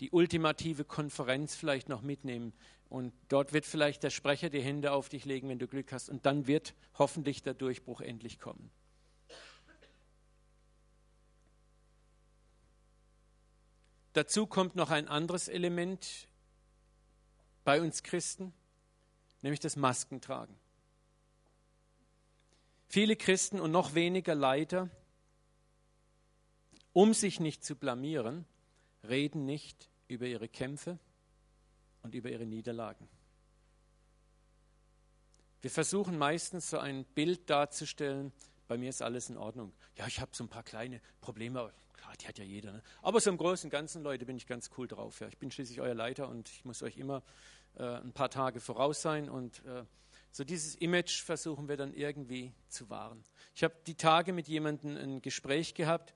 Die 0.00 0.10
ultimative 0.10 0.84
Konferenz 0.84 1.54
vielleicht 1.54 1.88
noch 1.88 2.02
mitnehmen. 2.02 2.52
Und 2.88 3.12
dort 3.28 3.52
wird 3.52 3.66
vielleicht 3.66 4.02
der 4.02 4.10
Sprecher 4.10 4.50
die 4.50 4.60
Hände 4.60 4.92
auf 4.92 5.08
dich 5.08 5.24
legen, 5.24 5.48
wenn 5.48 5.60
du 5.60 5.68
Glück 5.68 5.92
hast. 5.92 6.10
Und 6.10 6.26
dann 6.26 6.46
wird 6.46 6.74
hoffentlich 6.98 7.42
der 7.42 7.54
Durchbruch 7.54 8.00
endlich 8.00 8.40
kommen. 8.40 8.70
Dazu 14.12 14.48
kommt 14.48 14.74
noch 14.74 14.90
ein 14.90 15.06
anderes 15.06 15.46
Element 15.46 16.26
bei 17.70 17.80
uns 17.80 18.02
Christen, 18.02 18.52
nämlich 19.42 19.60
das 19.60 19.76
Maskentragen. 19.76 20.56
Viele 22.88 23.14
Christen 23.14 23.60
und 23.60 23.70
noch 23.70 23.94
weniger 23.94 24.34
Leiter, 24.34 24.90
um 26.92 27.14
sich 27.14 27.38
nicht 27.38 27.64
zu 27.64 27.76
blamieren, 27.76 28.44
reden 29.08 29.44
nicht 29.44 29.88
über 30.08 30.26
ihre 30.26 30.48
Kämpfe 30.48 30.98
und 32.02 32.16
über 32.16 32.28
ihre 32.28 32.44
Niederlagen. 32.44 33.08
Wir 35.62 35.70
versuchen 35.70 36.18
meistens 36.18 36.70
so 36.70 36.78
ein 36.80 37.04
Bild 37.04 37.48
darzustellen, 37.48 38.32
bei 38.66 38.78
mir 38.78 38.88
ist 38.88 39.00
alles 39.00 39.30
in 39.30 39.36
Ordnung. 39.36 39.72
Ja, 39.94 40.08
ich 40.08 40.18
habe 40.18 40.32
so 40.34 40.42
ein 40.42 40.48
paar 40.48 40.64
kleine 40.64 41.00
Probleme, 41.20 41.72
klar, 41.96 42.14
die 42.20 42.26
hat 42.26 42.38
ja 42.38 42.44
jeder. 42.44 42.72
Ne? 42.72 42.82
Aber 43.02 43.20
so 43.20 43.30
im 43.30 43.36
Großen 43.36 43.68
und 43.68 43.70
Ganzen, 43.70 44.02
Leute, 44.02 44.26
bin 44.26 44.36
ich 44.36 44.48
ganz 44.48 44.70
cool 44.76 44.88
drauf. 44.88 45.20
Ja. 45.20 45.28
Ich 45.28 45.38
bin 45.38 45.52
schließlich 45.52 45.80
euer 45.80 45.94
Leiter 45.94 46.28
und 46.28 46.48
ich 46.48 46.64
muss 46.64 46.82
euch 46.82 46.96
immer 46.96 47.22
äh, 47.76 47.84
ein 47.84 48.12
paar 48.12 48.30
Tage 48.30 48.60
voraus 48.60 49.02
sein. 49.02 49.28
Und 49.28 49.64
äh, 49.64 49.84
so 50.30 50.44
dieses 50.44 50.74
Image 50.76 51.22
versuchen 51.22 51.68
wir 51.68 51.76
dann 51.76 51.92
irgendwie 51.92 52.52
zu 52.68 52.88
wahren. 52.90 53.24
Ich 53.54 53.64
habe 53.64 53.74
die 53.86 53.96
Tage 53.96 54.32
mit 54.32 54.48
jemandem 54.48 54.96
ein 54.96 55.22
Gespräch 55.22 55.74
gehabt 55.74 56.14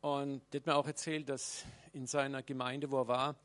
und 0.00 0.42
der 0.52 0.60
hat 0.60 0.66
mir 0.66 0.76
auch 0.76 0.86
erzählt, 0.86 1.28
dass 1.28 1.64
in 1.92 2.06
seiner 2.06 2.42
Gemeinde, 2.42 2.90
wo 2.90 3.00
er 3.00 3.08
war, 3.08 3.36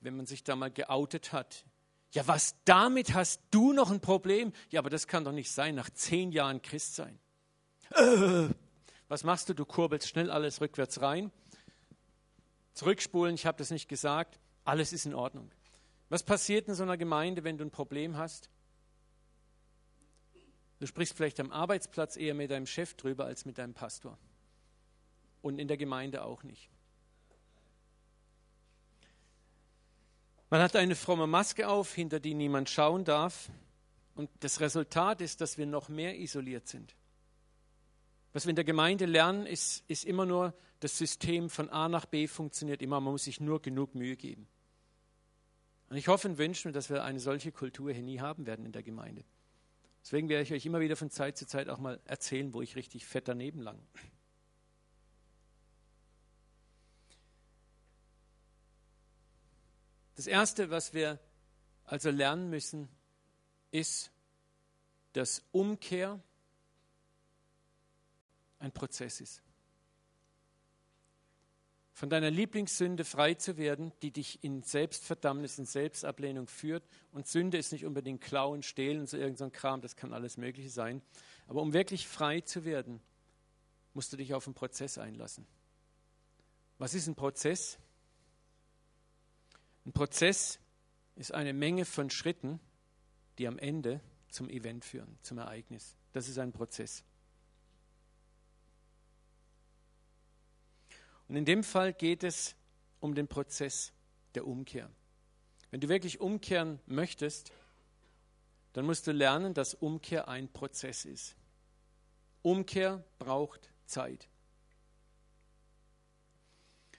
wenn 0.00 0.16
man 0.16 0.26
sich 0.26 0.42
da 0.44 0.56
mal 0.56 0.70
geoutet 0.70 1.32
hat, 1.32 1.64
ja, 2.12 2.26
was 2.26 2.56
damit 2.66 3.14
hast 3.14 3.40
du 3.50 3.72
noch 3.72 3.90
ein 3.90 4.00
Problem? 4.00 4.52
Ja, 4.70 4.80
aber 4.80 4.90
das 4.90 5.06
kann 5.06 5.24
doch 5.24 5.32
nicht 5.32 5.50
sein, 5.50 5.74
nach 5.74 5.88
zehn 5.90 6.30
Jahren 6.30 6.60
Christ 6.60 6.94
sein. 6.94 7.18
Äh, 7.90 8.48
was 9.08 9.24
machst 9.24 9.48
du? 9.48 9.54
Du 9.54 9.64
kurbelst 9.64 10.08
schnell 10.08 10.30
alles 10.30 10.60
rückwärts 10.60 11.00
rein. 11.00 11.32
Zurückspulen, 12.74 13.34
ich 13.34 13.46
habe 13.46 13.58
das 13.58 13.70
nicht 13.70 13.88
gesagt. 13.88 14.38
Alles 14.64 14.92
ist 14.92 15.06
in 15.06 15.14
Ordnung. 15.14 15.50
Was 16.12 16.22
passiert 16.22 16.68
in 16.68 16.74
so 16.74 16.82
einer 16.82 16.98
Gemeinde, 16.98 17.42
wenn 17.42 17.56
du 17.56 17.64
ein 17.64 17.70
Problem 17.70 18.18
hast? 18.18 18.50
Du 20.78 20.86
sprichst 20.86 21.16
vielleicht 21.16 21.40
am 21.40 21.50
Arbeitsplatz 21.50 22.18
eher 22.18 22.34
mit 22.34 22.50
deinem 22.50 22.66
Chef 22.66 22.92
drüber 22.92 23.24
als 23.24 23.46
mit 23.46 23.56
deinem 23.56 23.72
Pastor. 23.72 24.18
Und 25.40 25.58
in 25.58 25.68
der 25.68 25.78
Gemeinde 25.78 26.22
auch 26.22 26.42
nicht. 26.42 26.68
Man 30.50 30.60
hat 30.60 30.76
eine 30.76 30.96
fromme 30.96 31.26
Maske 31.26 31.66
auf, 31.66 31.94
hinter 31.94 32.20
die 32.20 32.34
niemand 32.34 32.68
schauen 32.68 33.06
darf. 33.06 33.50
Und 34.14 34.28
das 34.40 34.60
Resultat 34.60 35.22
ist, 35.22 35.40
dass 35.40 35.56
wir 35.56 35.64
noch 35.64 35.88
mehr 35.88 36.18
isoliert 36.18 36.68
sind. 36.68 36.94
Was 38.34 38.44
wir 38.44 38.50
in 38.50 38.56
der 38.56 38.66
Gemeinde 38.66 39.06
lernen, 39.06 39.46
ist, 39.46 39.82
ist 39.88 40.04
immer 40.04 40.26
nur, 40.26 40.52
das 40.80 40.98
System 40.98 41.48
von 41.48 41.70
A 41.70 41.88
nach 41.88 42.04
B 42.04 42.26
funktioniert 42.26 42.82
immer. 42.82 43.00
Man 43.00 43.14
muss 43.14 43.24
sich 43.24 43.40
nur 43.40 43.62
genug 43.62 43.94
Mühe 43.94 44.16
geben. 44.16 44.46
Und 45.92 45.98
ich 45.98 46.08
hoffe 46.08 46.26
und 46.26 46.38
wünsche 46.38 46.66
mir, 46.66 46.72
dass 46.72 46.88
wir 46.88 47.04
eine 47.04 47.20
solche 47.20 47.52
Kultur 47.52 47.92
hier 47.92 48.02
nie 48.02 48.18
haben 48.18 48.46
werden 48.46 48.64
in 48.64 48.72
der 48.72 48.82
Gemeinde. 48.82 49.26
Deswegen 50.02 50.30
werde 50.30 50.42
ich 50.42 50.50
euch 50.54 50.64
immer 50.64 50.80
wieder 50.80 50.96
von 50.96 51.10
Zeit 51.10 51.36
zu 51.36 51.46
Zeit 51.46 51.68
auch 51.68 51.76
mal 51.76 52.00
erzählen, 52.06 52.54
wo 52.54 52.62
ich 52.62 52.76
richtig 52.76 53.04
fett 53.04 53.28
daneben 53.28 53.60
lang. 53.60 53.78
Das 60.14 60.26
Erste, 60.26 60.70
was 60.70 60.94
wir 60.94 61.20
also 61.84 62.08
lernen 62.08 62.48
müssen, 62.48 62.88
ist, 63.70 64.12
dass 65.12 65.44
Umkehr 65.52 66.22
ein 68.60 68.72
Prozess 68.72 69.20
ist. 69.20 69.42
Von 71.92 72.08
deiner 72.08 72.30
Lieblingssünde 72.30 73.04
frei 73.04 73.34
zu 73.34 73.58
werden, 73.58 73.92
die 74.00 74.10
dich 74.10 74.42
in 74.42 74.62
Selbstverdammnis, 74.62 75.58
in 75.58 75.66
Selbstablehnung 75.66 76.48
führt. 76.48 76.82
Und 77.12 77.26
Sünde 77.26 77.58
ist 77.58 77.70
nicht 77.72 77.84
unbedingt 77.84 78.22
Klauen, 78.22 78.62
Stehlen, 78.62 79.06
so 79.06 79.18
irgendein 79.18 79.50
so 79.50 79.58
Kram, 79.58 79.82
das 79.82 79.94
kann 79.94 80.12
alles 80.12 80.38
Mögliche 80.38 80.70
sein. 80.70 81.02
Aber 81.46 81.60
um 81.60 81.74
wirklich 81.74 82.08
frei 82.08 82.40
zu 82.40 82.64
werden, 82.64 83.00
musst 83.92 84.12
du 84.12 84.16
dich 84.16 84.32
auf 84.32 84.46
einen 84.46 84.54
Prozess 84.54 84.96
einlassen. 84.96 85.46
Was 86.78 86.94
ist 86.94 87.06
ein 87.06 87.14
Prozess? 87.14 87.78
Ein 89.84 89.92
Prozess 89.92 90.58
ist 91.16 91.32
eine 91.34 91.52
Menge 91.52 91.84
von 91.84 92.08
Schritten, 92.08 92.58
die 93.38 93.46
am 93.46 93.58
Ende 93.58 94.00
zum 94.28 94.48
Event 94.48 94.84
führen, 94.84 95.18
zum 95.22 95.38
Ereignis. 95.38 95.96
Das 96.12 96.28
ist 96.28 96.38
ein 96.38 96.52
Prozess. 96.52 97.04
Und 101.28 101.36
in 101.36 101.44
dem 101.44 101.64
Fall 101.64 101.92
geht 101.92 102.24
es 102.24 102.54
um 103.00 103.14
den 103.14 103.28
Prozess 103.28 103.92
der 104.34 104.46
Umkehr. 104.46 104.90
Wenn 105.70 105.80
du 105.80 105.88
wirklich 105.88 106.20
umkehren 106.20 106.80
möchtest, 106.86 107.52
dann 108.74 108.84
musst 108.86 109.06
du 109.06 109.12
lernen, 109.12 109.54
dass 109.54 109.74
Umkehr 109.74 110.28
ein 110.28 110.48
Prozess 110.48 111.04
ist. 111.04 111.36
Umkehr 112.42 113.04
braucht 113.18 113.70
Zeit. 113.86 114.28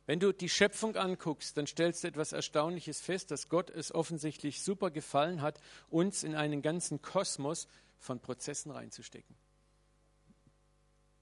Wenn 0.06 0.20
du 0.20 0.34
die 0.34 0.50
Schöpfung 0.50 0.98
anguckst, 0.98 1.56
dann 1.56 1.66
stellst 1.66 2.04
du 2.04 2.08
etwas 2.08 2.34
Erstaunliches 2.34 3.00
fest, 3.00 3.32
dass 3.32 3.48
Gott 3.48 3.70
es 3.70 3.94
offensichtlich 3.94 4.62
super 4.62 4.92
gefallen 4.92 5.42
hat, 5.42 5.60
uns 5.90 6.24
in 6.24 6.36
einen 6.36 6.62
ganzen 6.62 7.02
Kosmos 7.02 7.68
von 8.00 8.20
Prozessen 8.20 8.72
reinzustecken. 8.72 9.36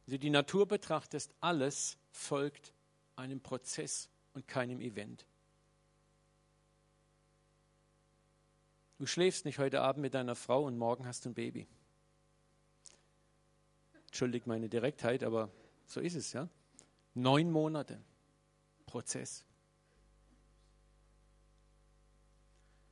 Wenn 0.06 0.14
du 0.14 0.20
die 0.20 0.32
Natur 0.32 0.68
betrachtest, 0.68 1.32
alles 1.42 1.98
folgt 2.12 2.74
einem 3.22 3.40
Prozess 3.42 4.10
und 4.34 4.48
keinem 4.48 4.82
Event. 4.82 5.26
Du 8.98 9.06
schläfst 9.06 9.46
nicht 9.46 9.58
heute 9.58 9.82
Abend 9.82 10.02
mit 10.02 10.14
deiner 10.14 10.36
Frau 10.36 10.66
und 10.66 10.78
morgen 10.78 11.08
hast 11.08 11.26
du 11.26 11.30
ein 11.30 11.34
Baby. 11.34 11.68
Entschuldigt 14.08 14.46
meine 14.46 14.70
Direktheit, 14.70 15.24
aber 15.24 15.50
so 15.88 16.00
ist 16.00 16.16
es, 16.16 16.34
ja. 16.34 16.50
Neun 17.14 17.50
Monate 17.50 18.02
Prozess. 18.86 19.46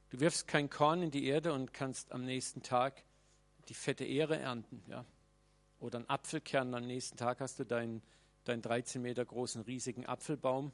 Du 0.10 0.20
wirfst 0.20 0.48
kein 0.48 0.70
Korn 0.70 1.04
in 1.04 1.12
die 1.12 1.26
Erde 1.26 1.54
und 1.54 1.74
kannst 1.74 2.12
am 2.12 2.26
nächsten 2.26 2.64
Tag 2.64 3.04
die 3.68 3.74
fette 3.74 4.06
Ehre 4.06 4.38
ernten, 4.38 4.82
ja. 4.88 5.06
Oder 5.80 6.00
einen 6.00 6.10
Apfelkern, 6.10 6.74
am 6.74 6.88
nächsten 6.88 7.18
Tag 7.18 7.40
hast 7.40 7.60
du 7.60 7.66
deinen, 7.66 8.02
deinen 8.50 8.62
13 8.62 9.02
Meter 9.02 9.24
großen 9.24 9.62
riesigen 9.62 10.06
Apfelbaum. 10.06 10.74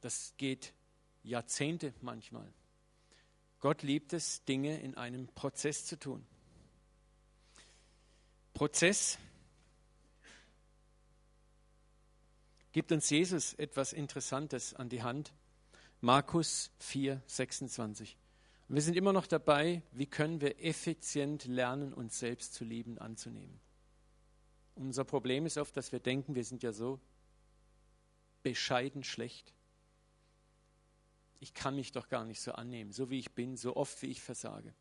Das 0.00 0.34
geht 0.36 0.74
Jahrzehnte 1.22 1.94
manchmal. 2.00 2.52
Gott 3.60 3.82
liebt 3.82 4.12
es, 4.12 4.44
Dinge 4.44 4.80
in 4.80 4.94
einem 4.94 5.26
Prozess 5.28 5.84
zu 5.84 5.98
tun. 5.98 6.24
Prozess 8.54 9.18
gibt 12.72 12.92
uns 12.92 13.10
Jesus 13.10 13.54
etwas 13.54 13.92
Interessantes 13.92 14.74
an 14.74 14.88
die 14.88 15.02
Hand. 15.02 15.32
Markus 16.00 16.70
4, 16.78 17.22
26. 17.26 18.16
Und 18.68 18.74
wir 18.74 18.82
sind 18.82 18.96
immer 18.96 19.12
noch 19.12 19.26
dabei, 19.26 19.82
wie 19.92 20.06
können 20.06 20.40
wir 20.40 20.62
effizient 20.64 21.46
lernen, 21.46 21.92
uns 21.92 22.18
selbst 22.18 22.54
zu 22.54 22.64
lieben, 22.64 22.98
anzunehmen. 22.98 23.60
Unser 24.74 25.04
Problem 25.04 25.46
ist 25.46 25.58
oft, 25.58 25.76
dass 25.76 25.92
wir 25.92 26.00
denken, 26.00 26.34
wir 26.34 26.44
sind 26.44 26.62
ja 26.62 26.72
so 26.72 27.00
bescheiden 28.42 29.04
schlecht. 29.04 29.52
Ich 31.40 31.54
kann 31.54 31.74
mich 31.76 31.92
doch 31.92 32.08
gar 32.08 32.24
nicht 32.24 32.40
so 32.40 32.52
annehmen, 32.52 32.92
so 32.92 33.10
wie 33.10 33.18
ich 33.18 33.32
bin, 33.32 33.56
so 33.56 33.76
oft 33.76 34.00
wie 34.02 34.06
ich 34.06 34.20
versage. 34.20 34.74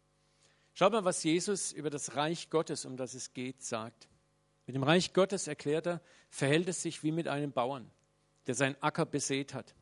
Schaut 0.73 0.91
mal, 0.91 1.06
was 1.06 1.23
Jesus 1.23 1.71
über 1.71 1.89
das 1.89 2.15
Reich 2.15 2.49
Gottes, 2.49 2.86
um 2.86 2.97
das 2.97 3.13
es 3.13 3.34
geht, 3.34 3.63
sagt. 3.63 4.08
Mit 4.65 4.75
dem 4.75 4.84
Reich 4.84 5.13
Gottes, 5.13 5.47
erklärt 5.47 5.88
er, 5.88 6.02
verhält 6.30 6.67
es 6.67 6.82
sich 6.82 7.04
wie 7.04 7.12
mit 7.12 7.28
einem 7.28 7.52
Bauern, 7.52 7.89
der 8.47 8.56
seinen 8.56 8.82
Acker 8.82 9.06
besät 9.06 9.54
hat. 9.54 9.73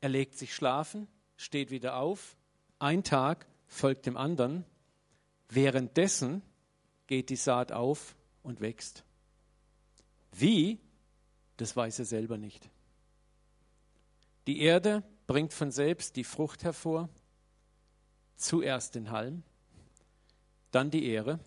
Er 0.00 0.10
legt 0.10 0.36
sich 0.36 0.54
schlafen, 0.54 1.08
steht 1.36 1.70
wieder 1.70 1.96
auf, 1.96 2.36
ein 2.78 3.02
Tag 3.02 3.46
folgt 3.66 4.06
dem 4.06 4.16
anderen, 4.16 4.64
währenddessen 5.48 6.42
geht 7.06 7.30
die 7.30 7.36
Saat 7.36 7.72
auf 7.72 8.14
und 8.42 8.60
wächst. 8.60 9.04
Wie, 10.36 10.78
das 11.56 11.76
weiß 11.76 11.98
er 12.00 12.04
selber 12.04 12.38
nicht. 12.38 12.68
Die 14.46 14.60
Erde 14.60 15.02
bringt 15.26 15.52
von 15.52 15.70
selbst 15.70 16.16
die 16.16 16.24
Frucht 16.24 16.64
hervor, 16.64 17.08
zuerst 18.36 18.94
den 18.94 19.10
Halm, 19.10 19.42
dann 20.70 20.90
die 20.90 21.06
Ehre 21.06 21.40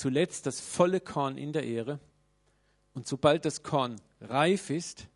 zuletzt 0.00 0.46
das 0.46 0.60
volle 0.60 1.00
Korn 1.00 1.36
in 1.36 1.52
der 1.52 1.64
Ehre. 1.64 2.00
Und 2.94 3.06
sobald 3.06 3.44
das 3.44 3.62
Korn 3.62 4.00
reif 4.20 4.70
ist, 4.70 5.08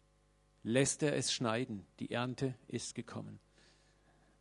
lässt 0.63 1.03
er 1.03 1.17
es 1.17 1.33
schneiden. 1.33 1.87
Die 2.01 2.11
Ernte 2.11 2.55
ist 2.69 2.95
gekommen. 2.95 3.41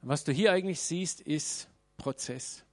was 0.02 0.26
du 0.26 0.34
hier 0.34 0.52
eigentlich 0.52 0.82
siehst, 0.82 1.22
ist 1.22 1.70
Prozess. 1.96 2.66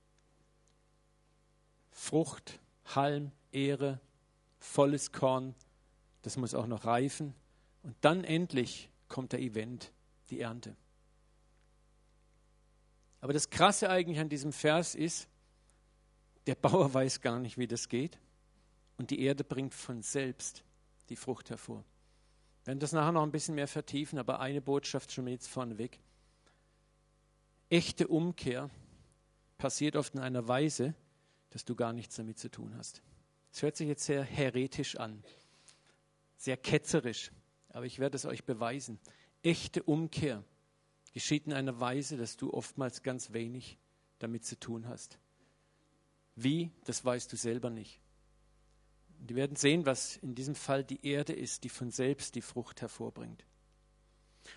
Frucht, 1.93 2.59
Halm, 2.87 3.31
Ehre, 3.53 4.01
volles 4.61 5.11
Korn, 5.11 5.55
das 6.23 6.37
muss 6.37 6.55
auch 6.55 6.67
noch 6.67 6.85
reifen. 6.85 7.35
Und 7.83 7.97
dann 8.03 8.25
endlich 8.25 8.91
kommt 9.09 9.33
der 9.33 9.41
Event, 9.41 9.93
die 10.29 10.41
Ernte. 10.41 10.77
Aber 13.21 13.33
das 13.33 13.51
Krasse 13.51 13.91
eigentlich 13.91 14.21
an 14.21 14.29
diesem 14.29 14.53
Vers 14.53 14.95
ist, 14.95 15.29
der 16.47 16.55
Bauer 16.55 16.93
weiß 16.95 17.21
gar 17.21 17.39
nicht, 17.39 17.59
wie 17.59 17.67
das 17.67 17.89
geht. 17.89 18.19
Und 18.97 19.11
die 19.11 19.23
Erde 19.23 19.45
bringt 19.45 19.75
von 19.75 20.03
selbst 20.03 20.63
die 21.09 21.17
Frucht 21.17 21.51
hervor. 21.51 21.85
Wir 22.63 22.69
werden 22.69 22.81
das 22.81 22.93
nachher 22.93 23.13
noch 23.13 23.23
ein 23.23 23.33
bisschen 23.33 23.55
mehr 23.55 23.69
vertiefen, 23.69 24.19
aber 24.19 24.41
eine 24.41 24.61
Botschaft 24.61 25.11
schon 25.13 25.27
jetzt 25.27 25.49
vorneweg. 25.49 25.99
Echte 27.71 28.07
Umkehr 28.09 28.69
passiert 29.57 29.97
oft 29.97 30.15
in 30.15 30.21
einer 30.21 30.47
Weise, 30.47 30.95
dass 31.51 31.65
du 31.65 31.75
gar 31.75 31.93
nichts 31.93 32.17
damit 32.17 32.39
zu 32.39 32.51
tun 32.51 32.75
hast. 32.77 33.03
Es 33.53 33.63
hört 33.63 33.77
sich 33.77 33.89
jetzt 33.89 34.05
sehr 34.05 34.23
heretisch 34.23 34.97
an, 34.97 35.23
sehr 36.37 36.57
ketzerisch, 36.57 37.33
aber 37.71 37.87
ich 37.87 37.99
werde 37.99 38.17
es 38.17 38.25
euch 38.25 38.45
beweisen. 38.45 38.99
Echte 39.43 39.83
Umkehr 39.83 40.45
geschieht 41.13 41.47
in 41.47 41.53
einer 41.53 41.81
Weise, 41.81 42.17
dass 42.17 42.37
du 42.37 42.53
oftmals 42.53 43.03
ganz 43.03 43.33
wenig 43.33 43.79
damit 44.19 44.45
zu 44.45 44.59
tun 44.59 44.87
hast. 44.87 45.19
Wie, 46.37 46.71
das 46.85 47.05
weißt 47.05 47.33
du 47.33 47.37
selber 47.37 47.71
nicht. 47.71 48.01
Und 49.19 49.29
die 49.29 49.37
werden 49.37 49.57
sehen, 49.57 49.85
was 49.85 50.17
in 50.19 50.35
diesem 50.35 50.55
Fall 50.55 50.85
die 50.85 51.05
Erde 51.05 51.33
ist, 51.33 51.65
die 51.65 51.69
von 51.69 51.91
selbst 51.91 52.35
die 52.35 52.43
Frucht 52.43 52.81
hervorbringt. 52.81 53.45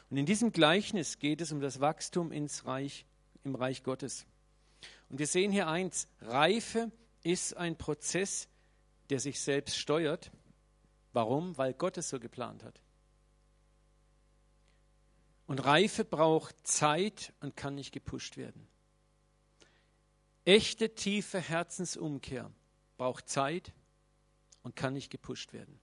Und 0.10 0.17
in 0.17 0.25
diesem 0.25 0.51
Gleichnis 0.51 1.19
geht 1.19 1.41
es 1.41 1.51
um 1.51 1.60
das 1.60 1.82
Wachstum 1.82 2.32
ins 2.32 2.65
Reich, 2.65 3.06
im 3.43 3.56
Reich 3.56 3.84
Gottes. 3.84 4.25
Und 5.10 5.19
wir 5.19 5.27
sehen 5.27 5.51
hier 5.51 5.67
eins, 5.67 6.08
Reife 6.21 6.91
ist 7.23 7.58
ein 7.58 7.77
Prozess, 7.77 8.47
der 9.10 9.20
sich 9.20 9.39
selbst 9.39 9.78
steuert. 9.78 10.32
Warum? 11.12 11.58
Weil 11.58 11.74
Gott 11.74 11.98
es 11.98 12.10
so 12.10 12.20
geplant 12.20 12.63
hat. 12.63 12.82
Und 15.46 15.63
Reife 15.66 16.06
braucht 16.06 16.66
Zeit 16.66 17.34
und 17.42 17.56
kann 17.56 17.76
nicht 17.76 17.92
gepusht 17.92 18.38
werden. 18.38 18.68
Echte 20.46 20.96
tiefe 20.96 21.39
Herzensumkehr 21.39 22.52
braucht 22.98 23.30
Zeit 23.30 23.74
und 24.62 24.76
kann 24.76 24.94
nicht 24.94 25.10
gepusht 25.10 25.54
werden. 25.54 25.80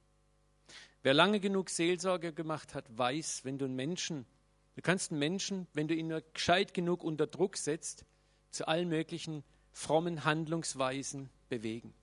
Wer 1.03 1.15
lange 1.15 1.41
genug 1.41 1.71
Seelsorge 1.71 2.33
gemacht 2.33 2.75
hat, 2.75 2.87
weiß, 2.97 3.45
wenn 3.45 3.59
du 3.59 3.65
einen 3.65 3.75
Menschen, 3.77 4.27
du 4.75 4.83
kannst 4.83 5.11
einen 5.11 5.19
Menschen, 5.19 5.67
wenn 5.73 5.89
du 5.89 5.95
ihn 5.95 6.09
nur 6.09 6.21
gescheit 6.35 6.75
genug 6.75 7.03
unter 7.03 7.27
Druck 7.27 7.57
setzt, 7.57 8.05
zu 8.51 8.69
allen 8.69 8.89
möglichen 8.89 9.45
frommen 9.73 10.25
Handlungsweisen 10.25 11.31
bewegen. 11.49 11.95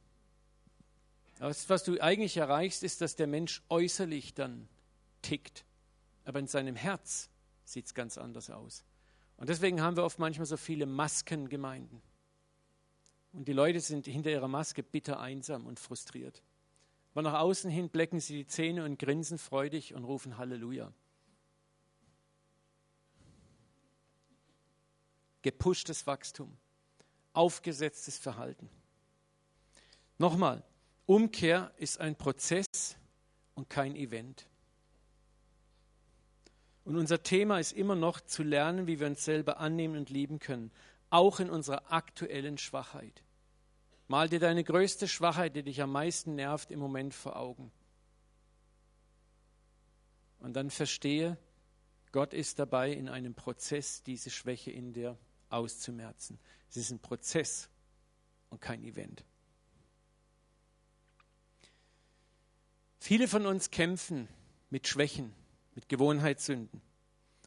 Das, 1.39 1.69
was 1.69 1.83
du 1.83 1.99
eigentlich 2.01 2.37
erreichst, 2.37 2.83
ist, 2.83 3.01
dass 3.01 3.15
der 3.15 3.27
Mensch 3.27 3.61
äußerlich 3.69 4.33
dann 4.33 4.67
tickt, 5.21 5.65
aber 6.25 6.39
in 6.39 6.47
seinem 6.47 6.75
Herz 6.75 7.29
sieht 7.63 7.85
es 7.85 7.93
ganz 7.93 8.17
anders 8.17 8.49
aus. 8.49 8.83
Und 9.37 9.49
deswegen 9.49 9.81
haben 9.81 9.95
wir 9.95 10.03
oft 10.03 10.19
manchmal 10.19 10.47
so 10.47 10.57
viele 10.57 10.85
Maskengemeinden. 10.85 12.01
Und 13.33 13.47
die 13.47 13.53
Leute 13.53 13.79
sind 13.79 14.07
hinter 14.07 14.31
ihrer 14.31 14.47
Maske 14.47 14.81
bitter 14.81 15.19
einsam 15.19 15.67
und 15.67 15.79
frustriert. 15.79 16.41
Aber 17.13 17.21
nach 17.21 17.39
außen 17.39 17.69
hin 17.69 17.89
blecken 17.89 18.19
sie 18.19 18.33
die 18.33 18.47
Zähne 18.47 18.83
und 18.83 18.97
grinsen 18.97 19.37
freudig 19.37 19.93
und 19.93 20.05
rufen 20.05 20.37
Halleluja. 20.37 20.91
Gepushtes 25.43 26.07
Wachstum, 26.07 26.57
aufgesetztes 27.33 28.17
Verhalten. 28.17 28.69
Nochmal, 30.17 30.63
Umkehr 31.07 31.71
ist 31.77 32.01
ein 32.01 32.17
Prozess 32.17 32.97
und 33.55 33.69
kein 33.69 33.95
Event. 33.95 34.45
Und 36.83 36.97
unser 36.97 37.23
Thema 37.23 37.59
ist 37.59 37.71
immer 37.71 37.95
noch 37.95 38.19
zu 38.19 38.43
lernen, 38.43 38.87
wie 38.87 38.99
wir 38.99 39.07
uns 39.07 39.23
selber 39.23 39.59
annehmen 39.59 39.97
und 39.97 40.09
lieben 40.09 40.39
können, 40.39 40.69
auch 41.09 41.39
in 41.39 41.49
unserer 41.49 41.91
aktuellen 41.91 42.57
Schwachheit. 42.57 43.23
Mal 44.09 44.27
dir 44.27 44.39
deine 44.39 44.65
größte 44.65 45.07
Schwachheit, 45.07 45.55
die 45.55 45.63
dich 45.63 45.81
am 45.81 45.93
meisten 45.93 46.35
nervt, 46.35 46.71
im 46.71 46.79
Moment 46.79 47.13
vor 47.13 47.37
Augen. 47.37 47.71
Und 50.39 50.53
dann 50.53 50.69
verstehe, 50.69 51.37
Gott 52.11 52.33
ist 52.33 52.59
dabei, 52.59 52.91
in 52.91 53.07
einem 53.07 53.33
Prozess 53.33 54.03
diese 54.03 54.29
Schwäche 54.29 54.71
in 54.71 54.91
dir 54.91 55.17
auszumerzen. 55.49 56.37
Es 56.69 56.75
ist 56.75 56.91
ein 56.91 56.99
Prozess 56.99 57.69
und 58.49 58.59
kein 58.59 58.83
Event. 58.83 59.23
Viele 62.99 63.27
von 63.27 63.45
uns 63.45 63.71
kämpfen 63.71 64.27
mit 64.69 64.87
Schwächen, 64.87 65.33
mit 65.75 65.89
Gewohnheitssünden. 65.89 66.81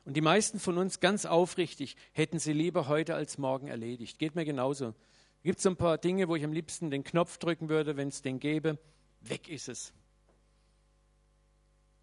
Und 0.05 0.17
die 0.17 0.23
meisten 0.23 0.59
von 0.59 0.79
uns, 0.79 1.01
ganz 1.01 1.27
aufrichtig, 1.27 1.97
hätten 2.13 2.39
sie 2.39 2.53
lieber 2.53 2.89
heute 2.89 3.15
als 3.15 3.39
morgen 3.39 3.69
erledigt. 3.69 4.19
Geht 4.19 4.35
mir 4.35 4.45
genauso. 4.45 4.95
Gibt 5.43 5.59
es 5.59 5.67
ein 5.67 5.77
paar 5.77 5.99
Dinge, 5.99 6.29
wo 6.29 6.37
ich 6.37 6.45
am 6.45 6.53
liebsten 6.53 6.91
den 6.91 7.05
Knopf 7.05 7.39
drücken 7.39 7.69
würde, 7.69 7.97
wenn 7.97 8.09
es 8.09 8.23
den 8.23 8.41
gäbe? 8.41 8.79
Weg 9.21 9.49
ist 9.49 9.69
es. 9.69 9.93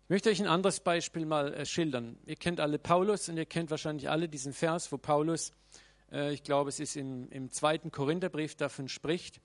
Ich 0.06 0.10
möchte 0.10 0.30
euch 0.30 0.40
ein 0.40 0.48
anderes 0.48 0.80
Beispiel 0.80 1.26
mal 1.26 1.54
äh, 1.54 1.66
schildern. 1.66 2.18
Ihr 2.26 2.38
kennt 2.38 2.60
alle 2.60 2.80
Paulus 2.80 3.28
und 3.28 3.38
ihr 3.38 3.46
kennt 3.46 3.72
wahrscheinlich 3.72 4.10
alle 4.10 4.30
diesen 4.30 4.54
Vers, 4.54 4.92
wo 4.92 4.98
Paulus, 4.98 5.52
äh, 6.12 6.34
ich 6.34 6.44
glaube, 6.44 6.70
es 6.70 6.80
ist 6.80 6.96
im, 6.96 7.30
im 7.30 7.52
zweiten 7.52 7.92
Korintherbrief, 7.92 8.56
davon 8.56 8.88
spricht, 8.88 9.42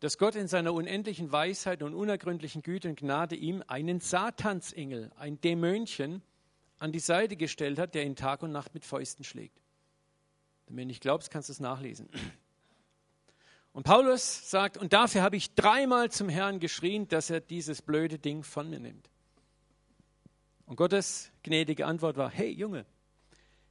dass 0.00 0.18
Gott 0.18 0.36
in 0.36 0.46
seiner 0.46 0.72
unendlichen 0.72 1.32
Weisheit 1.32 1.82
und 1.82 1.94
unergründlichen 1.94 2.62
Güte 2.62 2.88
und 2.88 2.98
Gnade 2.98 3.34
ihm 3.34 3.64
einen 3.66 4.00
Satansengel, 4.00 5.10
ein 5.16 5.40
Dämönchen, 5.40 6.22
an 6.78 6.92
die 6.92 7.00
Seite 7.00 7.36
gestellt 7.36 7.78
hat, 7.78 7.94
der 7.94 8.04
ihn 8.04 8.14
Tag 8.14 8.42
und 8.42 8.52
Nacht 8.52 8.74
mit 8.74 8.84
Fäusten 8.84 9.24
schlägt. 9.24 9.60
Wenn 10.68 10.76
du 10.76 10.86
nicht 10.86 11.00
glaubst, 11.00 11.30
kannst 11.30 11.48
du 11.48 11.52
es 11.52 11.60
nachlesen. 11.60 12.08
Und 13.72 13.84
Paulus 13.84 14.50
sagt, 14.50 14.76
und 14.76 14.92
dafür 14.92 15.22
habe 15.22 15.36
ich 15.36 15.54
dreimal 15.54 16.10
zum 16.10 16.28
Herrn 16.28 16.60
geschrien, 16.60 17.08
dass 17.08 17.30
er 17.30 17.40
dieses 17.40 17.82
blöde 17.82 18.18
Ding 18.18 18.42
von 18.42 18.70
mir 18.70 18.80
nimmt. 18.80 19.08
Und 20.66 20.76
Gottes 20.76 21.30
gnädige 21.42 21.86
Antwort 21.86 22.16
war, 22.16 22.30
hey 22.30 22.50
Junge, 22.50 22.86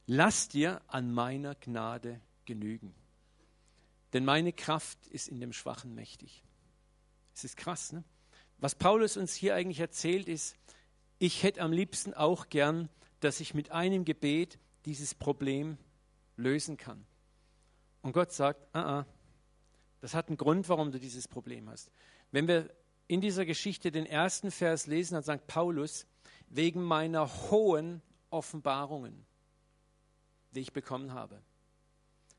lass 0.05 0.49
dir 0.49 0.81
an 0.87 1.13
meiner 1.13 1.55
Gnade 1.55 2.19
genügen. 2.45 2.93
Denn 4.17 4.25
meine 4.25 4.51
Kraft 4.51 5.05
ist 5.09 5.27
in 5.27 5.39
dem 5.39 5.53
Schwachen 5.53 5.93
mächtig. 5.93 6.43
Es 7.35 7.43
ist 7.43 7.55
krass, 7.55 7.91
ne? 7.91 8.03
Was 8.57 8.73
Paulus 8.73 9.15
uns 9.15 9.35
hier 9.35 9.53
eigentlich 9.53 9.79
erzählt, 9.79 10.27
ist, 10.27 10.55
ich 11.19 11.43
hätte 11.43 11.61
am 11.61 11.71
liebsten 11.71 12.15
auch 12.15 12.49
gern, 12.49 12.89
dass 13.19 13.39
ich 13.41 13.53
mit 13.53 13.69
einem 13.69 14.05
Gebet 14.05 14.57
dieses 14.85 15.13
Problem 15.13 15.77
lösen 16.35 16.77
kann. 16.77 17.05
Und 18.01 18.13
Gott 18.13 18.31
sagt, 18.31 18.59
ah, 18.73 19.01
ah, 19.01 19.05
das 20.01 20.15
hat 20.15 20.29
einen 20.29 20.37
Grund, 20.37 20.67
warum 20.67 20.91
du 20.91 20.99
dieses 20.99 21.27
Problem 21.27 21.69
hast. 21.69 21.91
Wenn 22.31 22.47
wir 22.47 22.73
in 23.07 23.21
dieser 23.21 23.45
Geschichte 23.45 23.91
den 23.91 24.07
ersten 24.07 24.49
Vers 24.49 24.87
lesen, 24.87 25.13
dann 25.13 25.21
sagt 25.21 25.45
Paulus, 25.45 26.07
wegen 26.47 26.81
meiner 26.81 27.31
hohen 27.51 28.01
Offenbarungen, 28.31 29.27
die 30.55 30.61
ich 30.61 30.73
bekommen 30.73 31.13
habe. 31.13 31.39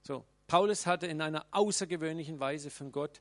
So, 0.03 0.25
Paulus 0.49 0.87
hatte 0.87 1.07
in 1.07 1.21
einer 1.21 1.47
außergewöhnlichen 1.53 2.41
Weise 2.41 2.71
von 2.71 2.91
Gott 2.91 3.21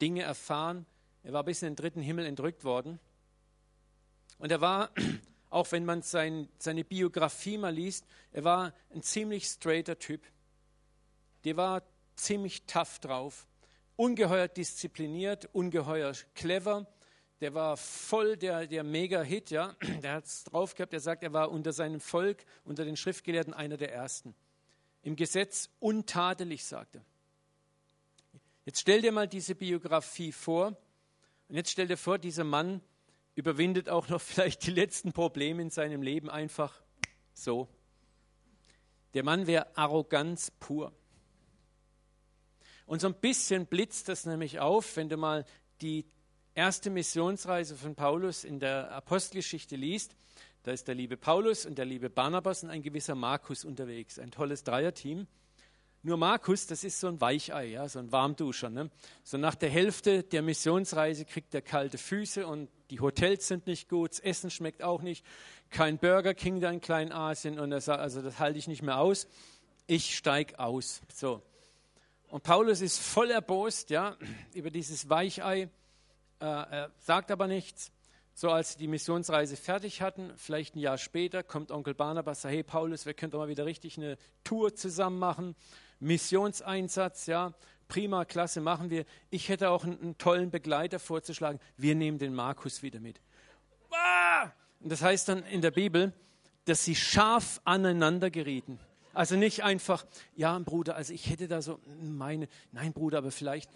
Dinge 0.00 0.22
erfahren. 0.22 0.86
Er 1.24 1.32
war 1.32 1.42
bis 1.42 1.62
in 1.62 1.70
den 1.70 1.76
dritten 1.76 2.02
Himmel 2.02 2.24
entrückt 2.24 2.62
worden. 2.62 3.00
Und 4.38 4.52
er 4.52 4.60
war, 4.60 4.90
auch 5.50 5.72
wenn 5.72 5.84
man 5.84 6.02
sein, 6.02 6.48
seine 6.58 6.84
Biografie 6.84 7.58
mal 7.58 7.74
liest, 7.74 8.06
er 8.30 8.44
war 8.44 8.72
ein 8.94 9.02
ziemlich 9.02 9.46
straighter 9.46 9.98
Typ. 9.98 10.22
Der 11.44 11.56
war 11.56 11.82
ziemlich 12.14 12.66
tough 12.66 13.00
drauf 13.00 13.48
ungeheuer 14.00 14.48
diszipliniert, 14.48 15.50
ungeheuer 15.52 16.14
clever. 16.34 16.86
Der 17.42 17.52
war 17.52 17.76
voll 17.76 18.38
der, 18.38 18.66
der 18.66 18.82
Mega-Hit, 18.82 19.50
ja. 19.50 19.76
Der 20.02 20.14
hat 20.14 20.24
es 20.24 20.44
drauf 20.44 20.74
gehabt. 20.74 20.94
Er 20.94 21.00
sagt, 21.00 21.22
er 21.22 21.34
war 21.34 21.50
unter 21.50 21.74
seinem 21.74 22.00
Volk, 22.00 22.46
unter 22.64 22.86
den 22.86 22.96
Schriftgelehrten 22.96 23.52
einer 23.52 23.76
der 23.76 23.92
Ersten. 23.92 24.34
Im 25.02 25.16
Gesetz 25.16 25.70
untadelig, 25.78 26.64
sagt 26.64 26.96
er. 26.96 27.04
Jetzt 28.64 28.80
stell 28.80 29.00
dir 29.00 29.12
mal 29.12 29.26
diese 29.26 29.54
Biografie 29.54 30.32
vor. 30.32 30.76
Und 31.48 31.56
jetzt 31.56 31.70
stell 31.70 31.88
dir 31.88 31.96
vor, 31.96 32.18
dieser 32.18 32.44
Mann 32.44 32.80
überwindet 33.34 33.88
auch 33.88 34.08
noch 34.08 34.20
vielleicht 34.20 34.66
die 34.66 34.70
letzten 34.70 35.12
Probleme 35.12 35.62
in 35.62 35.70
seinem 35.70 36.02
Leben 36.02 36.28
einfach 36.28 36.80
so. 37.32 37.68
Der 39.14 39.24
Mann 39.24 39.46
wäre 39.46 39.76
Arroganz 39.76 40.52
pur. 40.60 40.92
Und 42.86 43.00
so 43.00 43.06
ein 43.06 43.14
bisschen 43.14 43.66
blitzt 43.66 44.08
das 44.08 44.26
nämlich 44.26 44.60
auf, 44.60 44.96
wenn 44.96 45.08
du 45.08 45.16
mal 45.16 45.44
die 45.80 46.04
erste 46.54 46.90
Missionsreise 46.90 47.76
von 47.76 47.94
Paulus 47.94 48.44
in 48.44 48.60
der 48.60 48.90
Apostelgeschichte 48.92 49.76
liest. 49.76 50.14
Da 50.62 50.72
ist 50.72 50.88
der 50.88 50.94
liebe 50.94 51.16
Paulus 51.16 51.64
und 51.64 51.78
der 51.78 51.86
liebe 51.86 52.10
Barnabas 52.10 52.62
und 52.62 52.70
ein 52.70 52.82
gewisser 52.82 53.14
Markus 53.14 53.64
unterwegs. 53.64 54.18
Ein 54.18 54.30
tolles 54.30 54.62
Dreierteam. 54.62 55.26
Nur 56.02 56.16
Markus, 56.16 56.66
das 56.66 56.84
ist 56.84 57.00
so 57.00 57.08
ein 57.08 57.20
Weichei, 57.20 57.66
ja, 57.66 57.86
so 57.88 57.98
ein 57.98 58.10
Warmduscher. 58.10 58.70
Ne? 58.70 58.90
So 59.22 59.36
nach 59.36 59.54
der 59.54 59.68
Hälfte 59.68 60.22
der 60.22 60.40
Missionsreise 60.40 61.26
kriegt 61.26 61.54
er 61.54 61.60
kalte 61.60 61.98
Füße 61.98 62.46
und 62.46 62.70
die 62.90 63.00
Hotels 63.00 63.46
sind 63.48 63.66
nicht 63.66 63.88
gut, 63.88 64.12
das 64.12 64.20
Essen 64.20 64.50
schmeckt 64.50 64.82
auch 64.82 65.02
nicht, 65.02 65.24
kein 65.68 65.98
Burger 65.98 66.32
King 66.32 66.60
da 66.60 66.70
in 66.70 66.80
Kleinasien 66.80 67.58
und 67.58 67.70
er 67.70 67.82
sagt, 67.82 68.00
also 68.00 68.22
das 68.22 68.38
halte 68.38 68.58
ich 68.58 68.66
nicht 68.66 68.82
mehr 68.82 68.98
aus, 68.98 69.28
ich 69.86 70.16
steige 70.16 70.58
aus. 70.58 71.02
So. 71.12 71.42
Und 72.28 72.44
Paulus 72.44 72.80
ist 72.80 72.98
voll 72.98 73.30
erbost 73.30 73.90
ja, 73.90 74.16
über 74.54 74.70
dieses 74.70 75.10
Weichei. 75.10 75.68
Äh, 76.40 76.44
er 76.44 76.90
sagt 76.98 77.30
aber 77.30 77.46
nichts. 77.46 77.92
So 78.40 78.50
als 78.50 78.72
sie 78.72 78.78
die 78.78 78.88
Missionsreise 78.88 79.54
fertig 79.54 80.00
hatten, 80.00 80.32
vielleicht 80.34 80.74
ein 80.74 80.78
Jahr 80.78 80.96
später, 80.96 81.42
kommt 81.42 81.70
Onkel 81.70 81.92
Barnabas, 81.92 82.40
sagt, 82.40 82.54
hey 82.54 82.62
Paulus, 82.62 83.04
wir 83.04 83.12
könnten 83.12 83.32
doch 83.32 83.40
mal 83.40 83.48
wieder 83.48 83.66
richtig 83.66 83.98
eine 83.98 84.16
Tour 84.44 84.74
zusammen 84.74 85.18
machen. 85.18 85.54
Missionseinsatz, 85.98 87.26
ja, 87.26 87.52
prima, 87.86 88.24
klasse, 88.24 88.62
machen 88.62 88.88
wir. 88.88 89.04
Ich 89.28 89.50
hätte 89.50 89.68
auch 89.68 89.84
einen, 89.84 90.00
einen 90.00 90.16
tollen 90.16 90.50
Begleiter 90.50 90.98
vorzuschlagen. 90.98 91.60
Wir 91.76 91.94
nehmen 91.94 92.16
den 92.16 92.32
Markus 92.32 92.82
wieder 92.82 92.98
mit. 92.98 93.20
Und 94.80 94.90
das 94.90 95.02
heißt 95.02 95.28
dann 95.28 95.44
in 95.44 95.60
der 95.60 95.72
Bibel, 95.72 96.14
dass 96.64 96.82
sie 96.82 96.94
scharf 96.94 97.60
aneinander 97.64 98.30
gerieten. 98.30 98.80
Also 99.12 99.36
nicht 99.36 99.64
einfach, 99.64 100.06
ja, 100.34 100.58
Bruder, 100.60 100.96
also 100.96 101.12
ich 101.12 101.28
hätte 101.28 101.46
da 101.46 101.60
so 101.60 101.78
meine, 102.00 102.48
nein, 102.72 102.94
Bruder, 102.94 103.18
aber 103.18 103.32
vielleicht, 103.32 103.70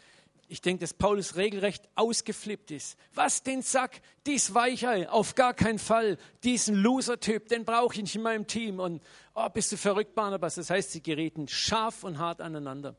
ich 0.48 0.61
denke, 0.61 0.83
dass 0.83 0.94
Paulus 0.94 1.37
regelrecht 1.37 1.88
ausgeflippt 1.94 2.70
ist. 2.70 2.98
Was 3.14 3.42
den 3.42 3.62
Sack, 3.62 4.00
dies 4.26 4.54
Weichei, 4.54 5.09
auf 5.09 5.35
gar 5.35 5.54
keinen 5.54 5.78
Fall. 5.78 6.18
Diesen 6.42 6.74
Loser-Typ, 6.74 7.48
den 7.48 7.64
brauche 7.64 7.94
ich 7.94 8.02
nicht 8.02 8.16
in 8.16 8.22
meinem 8.22 8.46
Team. 8.46 8.80
Und 8.80 9.02
oh, 9.35 9.48
bist 9.48 9.72
du 9.72 9.76
verrückt, 9.76 10.14
Barnabas? 10.14 10.57
Das 10.57 10.70
heißt, 10.70 10.92
sie 10.92 11.02
gerieten 11.02 11.48
scharf 11.48 12.04
und 12.04 12.18
hart 12.18 12.40
aneinander. 12.40 12.94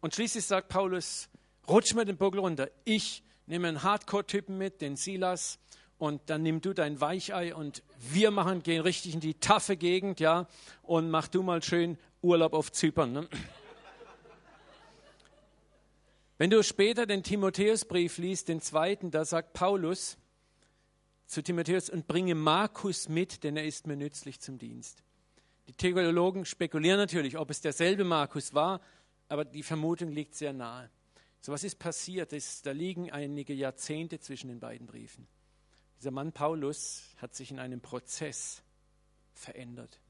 Und 0.00 0.14
schließlich 0.14 0.44
sagt 0.44 0.68
Paulus, 0.68 1.28
rutsch 1.68 1.94
mir 1.94 2.04
den 2.04 2.16
Buckel 2.16 2.40
runter. 2.40 2.70
Ich 2.84 3.22
nehme 3.46 3.68
einen 3.68 3.82
Hardcore-Typen 3.82 4.56
mit, 4.56 4.80
den 4.80 4.96
Silas, 4.96 5.58
und 5.98 6.22
dann 6.26 6.42
nimm 6.42 6.60
du 6.60 6.72
dein 6.72 7.00
Weichei 7.00 7.54
und 7.54 7.82
wir 7.98 8.30
machen, 8.30 8.62
gehen 8.62 8.80
richtig 8.80 9.14
in 9.14 9.20
die 9.20 9.34
taffe 9.34 9.76
Gegend, 9.76 10.20
ja, 10.20 10.46
und 10.82 11.10
mach 11.10 11.26
du 11.26 11.42
mal 11.42 11.62
schön 11.62 11.98
Urlaub 12.22 12.52
auf 12.52 12.72
Zypern. 12.72 13.12
Ne? 13.12 13.28
Wenn 16.38 16.50
du 16.50 16.62
später 16.62 17.04
den 17.04 17.24
Timotheusbrief 17.24 18.18
liest, 18.18 18.46
den 18.46 18.60
zweiten, 18.60 19.10
da 19.10 19.24
sagt 19.24 19.54
Paulus 19.54 20.16
zu 21.26 21.42
Timotheus, 21.42 21.90
und 21.90 22.06
bringe 22.06 22.36
Markus 22.36 23.08
mit, 23.08 23.42
denn 23.42 23.56
er 23.56 23.64
ist 23.64 23.88
mir 23.88 23.96
nützlich 23.96 24.40
zum 24.40 24.56
Dienst. 24.56 25.02
Die 25.66 25.72
Theologen 25.72 26.44
spekulieren 26.46 26.96
natürlich, 26.96 27.36
ob 27.36 27.50
es 27.50 27.60
derselbe 27.60 28.04
Markus 28.04 28.54
war, 28.54 28.80
aber 29.28 29.44
die 29.44 29.64
Vermutung 29.64 30.12
liegt 30.12 30.36
sehr 30.36 30.52
nahe. 30.52 30.88
So 31.40 31.52
was 31.52 31.64
ist 31.64 31.80
passiert? 31.80 32.32
Das, 32.32 32.62
da 32.62 32.70
liegen 32.70 33.10
einige 33.10 33.52
Jahrzehnte 33.52 34.20
zwischen 34.20 34.48
den 34.48 34.60
beiden 34.60 34.86
Briefen. 34.86 35.26
Dieser 35.98 36.12
Mann 36.12 36.32
Paulus 36.32 37.02
hat 37.16 37.34
sich 37.34 37.50
in 37.50 37.58
einem 37.58 37.80
Prozess 37.80 38.62
verändert. 39.34 40.00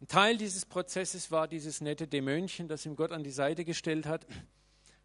Ein 0.00 0.06
Teil 0.06 0.36
dieses 0.36 0.64
Prozesses 0.64 1.32
war 1.32 1.48
dieses 1.48 1.80
nette 1.80 2.06
Dämönchen, 2.06 2.68
das 2.68 2.86
ihm 2.86 2.94
Gott 2.94 3.10
an 3.10 3.24
die 3.24 3.30
Seite 3.30 3.64
gestellt 3.64 4.06
hat, 4.06 4.26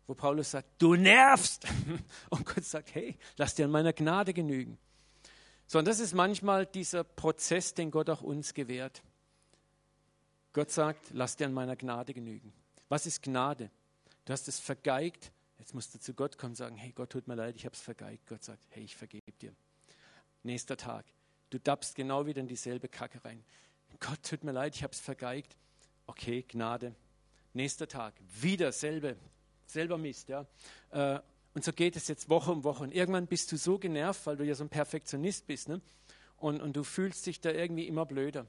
wo 0.08 0.14
Paulus 0.14 0.52
sagt, 0.52 0.68
du 0.78 0.96
nervst. 0.96 1.68
Und 2.30 2.46
Gott 2.46 2.64
sagt, 2.64 2.94
hey, 2.96 3.18
lass 3.38 3.56
dir 3.56 3.66
an 3.66 3.72
meiner 3.72 3.94
Gnade 3.94 4.34
genügen. 4.34 4.78
So, 5.68 5.80
und 5.80 5.86
das 5.86 6.02
ist 6.02 6.14
manchmal 6.14 6.66
dieser 6.66 7.06
Prozess, 7.06 7.74
den 7.74 7.92
Gott 7.92 8.10
auch 8.10 8.22
uns 8.22 8.54
gewährt. 8.54 9.02
Gott 10.52 10.70
sagt, 10.70 11.12
lass 11.14 11.38
dir 11.38 11.46
an 11.46 11.54
meiner 11.54 11.78
Gnade 11.78 12.14
genügen. 12.14 12.52
Was 12.90 13.06
ist 13.06 13.24
Gnade? 13.24 13.72
Du 14.26 14.34
hast 14.34 14.50
es 14.50 14.60
vergeigt. 14.60 15.32
Jetzt 15.60 15.74
musst 15.74 15.94
du 15.96 16.00
zu 16.00 16.14
Gott 16.14 16.38
kommen 16.38 16.52
und 16.52 16.56
sagen, 16.56 16.76
hey 16.76 16.92
Gott, 16.92 17.12
tut 17.12 17.28
mir 17.28 17.36
leid, 17.36 17.56
ich 17.56 17.66
habe 17.66 17.74
es 17.74 17.82
vergeigt. 17.82 18.28
Gott 18.28 18.44
sagt, 18.44 18.62
hey, 18.72 18.84
ich 18.84 18.98
vergebe 18.98 19.32
dir. 19.32 19.56
Nächster 20.44 20.76
Tag. 20.76 21.06
Du 21.52 21.60
dappst 21.60 21.96
genau 21.96 22.26
wieder 22.26 22.42
in 22.42 22.48
dieselbe 22.48 22.90
Kacke 22.90 23.24
rein. 23.24 23.42
Gott, 24.00 24.24
tut 24.24 24.44
mir 24.44 24.52
leid, 24.52 24.76
ich 24.76 24.84
habe 24.84 24.92
es 24.92 25.00
vergeigt. 25.00 25.56
Okay, 26.08 26.44
Gnade. 26.48 26.96
Nächster 27.54 27.88
Tag. 27.88 28.14
Wieder 28.42 28.72
selbe, 28.72 29.16
selber 29.72 29.98
Mist. 29.98 30.30
Ja. 30.30 30.46
Äh, 30.92 31.20
und 31.54 31.64
so 31.64 31.74
geht 31.74 31.96
es 31.96 32.08
jetzt 32.08 32.30
Woche 32.30 32.52
um 32.52 32.64
Woche. 32.64 32.84
Und 32.84 32.94
irgendwann 32.94 33.28
bist 33.28 33.52
du 33.52 33.58
so 33.58 33.78
genervt, 33.78 34.26
weil 34.26 34.38
du 34.38 34.46
ja 34.46 34.56
so 34.56 34.64
ein 34.64 34.70
Perfektionist 34.70 35.48
bist. 35.48 35.70
Ne? 35.70 35.82
Und, 36.38 36.62
und 36.62 36.76
du 36.76 36.84
fühlst 36.84 37.26
dich 37.26 37.42
da 37.42 37.52
irgendwie 37.52 37.88
immer 37.88 38.06
blöder. 38.06 38.46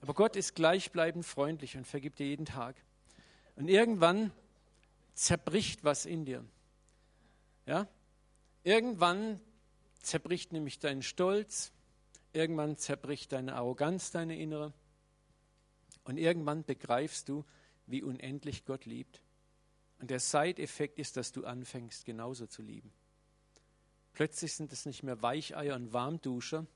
Aber 0.00 0.14
Gott 0.14 0.36
ist 0.36 0.54
gleichbleibend 0.54 1.24
freundlich 1.24 1.76
und 1.76 1.86
vergibt 1.86 2.20
dir 2.20 2.26
jeden 2.26 2.46
Tag. 2.46 2.76
Und 3.56 3.68
irgendwann 3.68 4.30
zerbricht 5.14 5.82
was 5.82 6.06
in 6.06 6.24
dir. 6.24 6.44
Ja? 7.66 7.88
Irgendwann 8.62 9.40
zerbricht 10.00 10.52
nämlich 10.52 10.78
dein 10.78 11.02
Stolz, 11.02 11.72
irgendwann 12.32 12.76
zerbricht 12.76 13.32
deine 13.32 13.56
Arroganz, 13.56 14.12
deine 14.12 14.38
innere. 14.38 14.72
Und 16.04 16.18
irgendwann 16.18 16.64
begreifst 16.64 17.28
du, 17.28 17.44
wie 17.86 18.02
unendlich 18.02 18.64
Gott 18.64 18.84
liebt. 18.84 19.20
Und 20.00 20.10
der 20.10 20.20
Side-Effekt 20.20 20.98
ist, 20.98 21.16
dass 21.16 21.32
du 21.32 21.44
anfängst, 21.44 22.04
genauso 22.04 22.46
zu 22.46 22.62
lieben. 22.62 22.92
Plötzlich 24.12 24.54
sind 24.54 24.72
es 24.72 24.86
nicht 24.86 25.02
mehr 25.02 25.22
Weicheier 25.22 25.76
und 25.76 25.92
Warmduscher, 25.92 26.66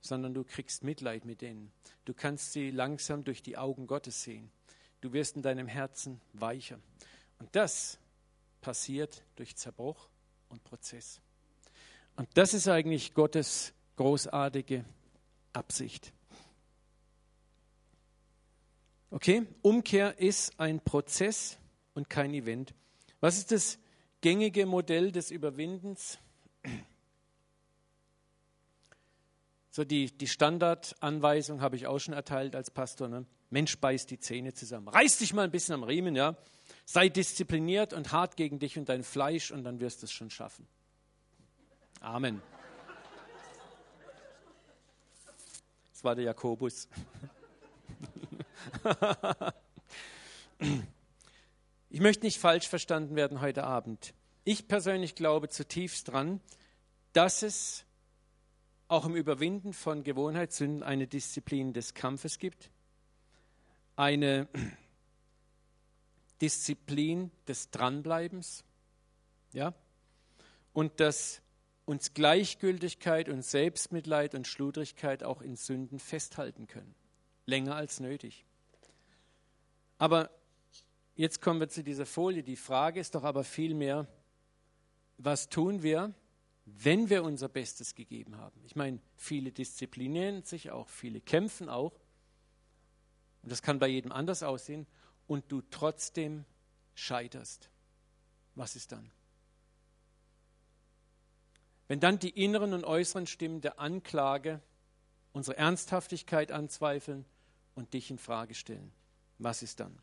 sondern 0.00 0.34
du 0.34 0.44
kriegst 0.44 0.84
Mitleid 0.84 1.24
mit 1.24 1.40
denen. 1.40 1.72
Du 2.04 2.14
kannst 2.14 2.52
sie 2.52 2.70
langsam 2.70 3.24
durch 3.24 3.42
die 3.42 3.58
Augen 3.58 3.86
Gottes 3.86 4.22
sehen. 4.22 4.50
Du 5.00 5.12
wirst 5.12 5.36
in 5.36 5.42
deinem 5.42 5.66
Herzen 5.66 6.20
weicher. 6.32 6.78
Und 7.38 7.54
das 7.54 7.98
passiert 8.60 9.22
durch 9.36 9.56
Zerbruch 9.56 10.08
und 10.48 10.62
Prozess. 10.64 11.20
Und 12.16 12.28
das 12.34 12.54
ist 12.54 12.68
eigentlich 12.68 13.14
Gottes 13.14 13.72
großartige 13.96 14.84
Absicht. 15.52 16.12
Okay, 19.10 19.46
Umkehr 19.62 20.18
ist 20.18 20.58
ein 20.60 20.80
Prozess 20.80 21.58
und 21.98 22.08
kein 22.08 22.32
Event. 22.32 22.74
Was 23.20 23.36
ist 23.36 23.50
das 23.50 23.78
gängige 24.20 24.66
Modell 24.66 25.10
des 25.10 25.32
Überwindens? 25.32 26.18
So 29.70 29.84
die, 29.84 30.16
die 30.16 30.28
Standardanweisung 30.28 31.60
habe 31.60 31.74
ich 31.76 31.88
auch 31.88 31.98
schon 31.98 32.14
erteilt 32.14 32.54
als 32.54 32.70
Pastor. 32.70 33.08
Ne? 33.08 33.26
Mensch, 33.50 33.78
beiß 33.78 34.06
die 34.06 34.20
Zähne 34.20 34.54
zusammen. 34.54 34.88
Reiß 34.88 35.18
dich 35.18 35.34
mal 35.34 35.42
ein 35.42 35.50
bisschen 35.50 35.74
am 35.74 35.82
Riemen, 35.82 36.14
ja. 36.14 36.36
Sei 36.84 37.08
diszipliniert 37.08 37.92
und 37.92 38.12
hart 38.12 38.36
gegen 38.36 38.60
dich 38.60 38.78
und 38.78 38.88
dein 38.88 39.02
Fleisch 39.02 39.50
und 39.50 39.64
dann 39.64 39.80
wirst 39.80 40.02
du 40.02 40.06
es 40.06 40.12
schon 40.12 40.30
schaffen. 40.30 40.68
Amen. 42.00 42.40
Das 45.92 46.04
war 46.04 46.14
der 46.14 46.26
Jakobus. 46.26 46.88
Ich 51.90 52.00
möchte 52.00 52.26
nicht 52.26 52.38
falsch 52.38 52.68
verstanden 52.68 53.16
werden 53.16 53.40
heute 53.40 53.64
Abend. 53.64 54.12
Ich 54.44 54.68
persönlich 54.68 55.14
glaube 55.14 55.48
zutiefst 55.48 56.08
dran, 56.08 56.40
dass 57.14 57.42
es 57.42 57.84
auch 58.88 59.06
im 59.06 59.16
Überwinden 59.16 59.72
von 59.72 60.04
Gewohnheitssünden 60.04 60.82
eine 60.82 61.06
Disziplin 61.06 61.72
des 61.72 61.94
Kampfes 61.94 62.38
gibt, 62.38 62.70
eine 63.96 64.48
Disziplin 66.42 67.30
des 67.46 67.70
Dranbleibens, 67.70 68.64
ja, 69.54 69.72
und 70.74 71.00
dass 71.00 71.40
uns 71.86 72.12
Gleichgültigkeit 72.12 73.30
und 73.30 73.42
Selbstmitleid 73.42 74.34
und 74.34 74.46
Schludrigkeit 74.46 75.24
auch 75.24 75.40
in 75.40 75.56
Sünden 75.56 75.98
festhalten 75.98 76.66
können, 76.66 76.94
länger 77.46 77.76
als 77.76 77.98
nötig. 77.98 78.44
Aber 79.96 80.30
jetzt 81.18 81.42
kommen 81.42 81.60
wir 81.60 81.68
zu 81.68 81.82
dieser 81.82 82.06
Folie. 82.06 82.42
Die 82.42 82.56
Frage 82.56 83.00
ist 83.00 83.14
doch 83.14 83.24
aber 83.24 83.44
vielmehr, 83.44 84.06
was 85.18 85.48
tun 85.48 85.82
wir, 85.82 86.14
wenn 86.64 87.10
wir 87.10 87.24
unser 87.24 87.48
Bestes 87.48 87.94
gegeben 87.94 88.36
haben? 88.36 88.60
Ich 88.64 88.76
meine, 88.76 89.00
viele 89.16 89.50
disziplinieren 89.50 90.44
sich 90.44 90.70
auch, 90.70 90.88
viele 90.88 91.20
kämpfen 91.20 91.68
auch. 91.68 91.92
Und 93.42 93.50
das 93.50 93.62
kann 93.62 93.78
bei 93.78 93.88
jedem 93.88 94.12
anders 94.12 94.42
aussehen. 94.42 94.86
Und 95.26 95.50
du 95.50 95.60
trotzdem 95.70 96.44
scheiterst. 96.94 97.68
Was 98.54 98.76
ist 98.76 98.92
dann? 98.92 99.10
Wenn 101.88 102.00
dann 102.00 102.18
die 102.18 102.30
inneren 102.30 102.74
und 102.74 102.84
äußeren 102.84 103.26
Stimmen 103.26 103.60
der 103.60 103.80
Anklage 103.80 104.60
unsere 105.32 105.56
Ernsthaftigkeit 105.56 106.52
anzweifeln 106.52 107.24
und 107.74 107.92
dich 107.92 108.10
in 108.10 108.18
Frage 108.18 108.54
stellen, 108.54 108.92
was 109.38 109.62
ist 109.62 109.80
dann? 109.80 109.98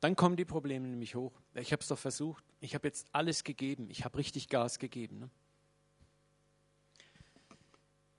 Dann 0.00 0.16
kommen 0.16 0.36
die 0.36 0.46
Probleme 0.46 0.88
nämlich 0.88 1.14
hoch. 1.14 1.32
Ich 1.54 1.72
habe 1.72 1.82
es 1.82 1.88
doch 1.88 1.98
versucht. 1.98 2.42
Ich 2.60 2.74
habe 2.74 2.88
jetzt 2.88 3.06
alles 3.12 3.44
gegeben. 3.44 3.90
Ich 3.90 4.04
habe 4.04 4.16
richtig 4.18 4.48
Gas 4.48 4.78
gegeben. 4.78 5.18
Ne? 5.18 5.30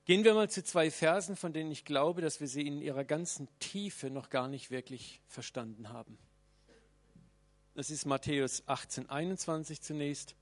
Gehen 0.06 0.24
wir 0.24 0.34
mal 0.34 0.50
zu 0.50 0.64
zwei 0.64 0.92
Versen, 0.92 1.36
von 1.36 1.54
denen 1.54 1.72
ich 1.72 1.86
glaube, 1.86 2.22
dass 2.22 2.40
wir 2.40 2.48
sie 2.48 2.68
in 2.68 2.82
ihrer 2.82 3.04
ganzen 3.04 3.48
Tiefe 3.60 4.10
noch 4.10 4.30
gar 4.30 4.48
nicht 4.48 4.70
wirklich 4.70 5.22
verstanden 5.28 5.90
haben. 5.90 6.18
Das 7.74 7.90
ist 7.90 8.06
Matthäus 8.06 8.64
18, 8.68 9.10
21 9.10 9.82
zunächst. 9.82 10.36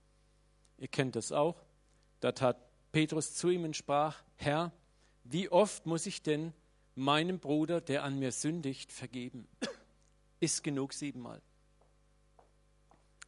Ihr 0.77 0.87
kennt 0.87 1.15
das 1.15 1.31
auch. 1.31 1.61
Da 2.19 2.31
tat 2.31 2.57
Petrus 2.91 3.35
zu 3.35 3.49
ihm 3.49 3.63
und 3.63 3.75
sprach, 3.75 4.23
Herr, 4.35 4.73
wie 5.23 5.49
oft 5.49 5.85
muss 5.85 6.05
ich 6.05 6.21
denn 6.21 6.53
meinem 6.95 7.39
Bruder, 7.39 7.81
der 7.81 8.03
an 8.03 8.17
mir 8.17 8.31
sündigt, 8.31 8.91
vergeben? 8.91 9.47
Ist 10.39 10.63
genug 10.63 10.93
siebenmal. 10.93 11.41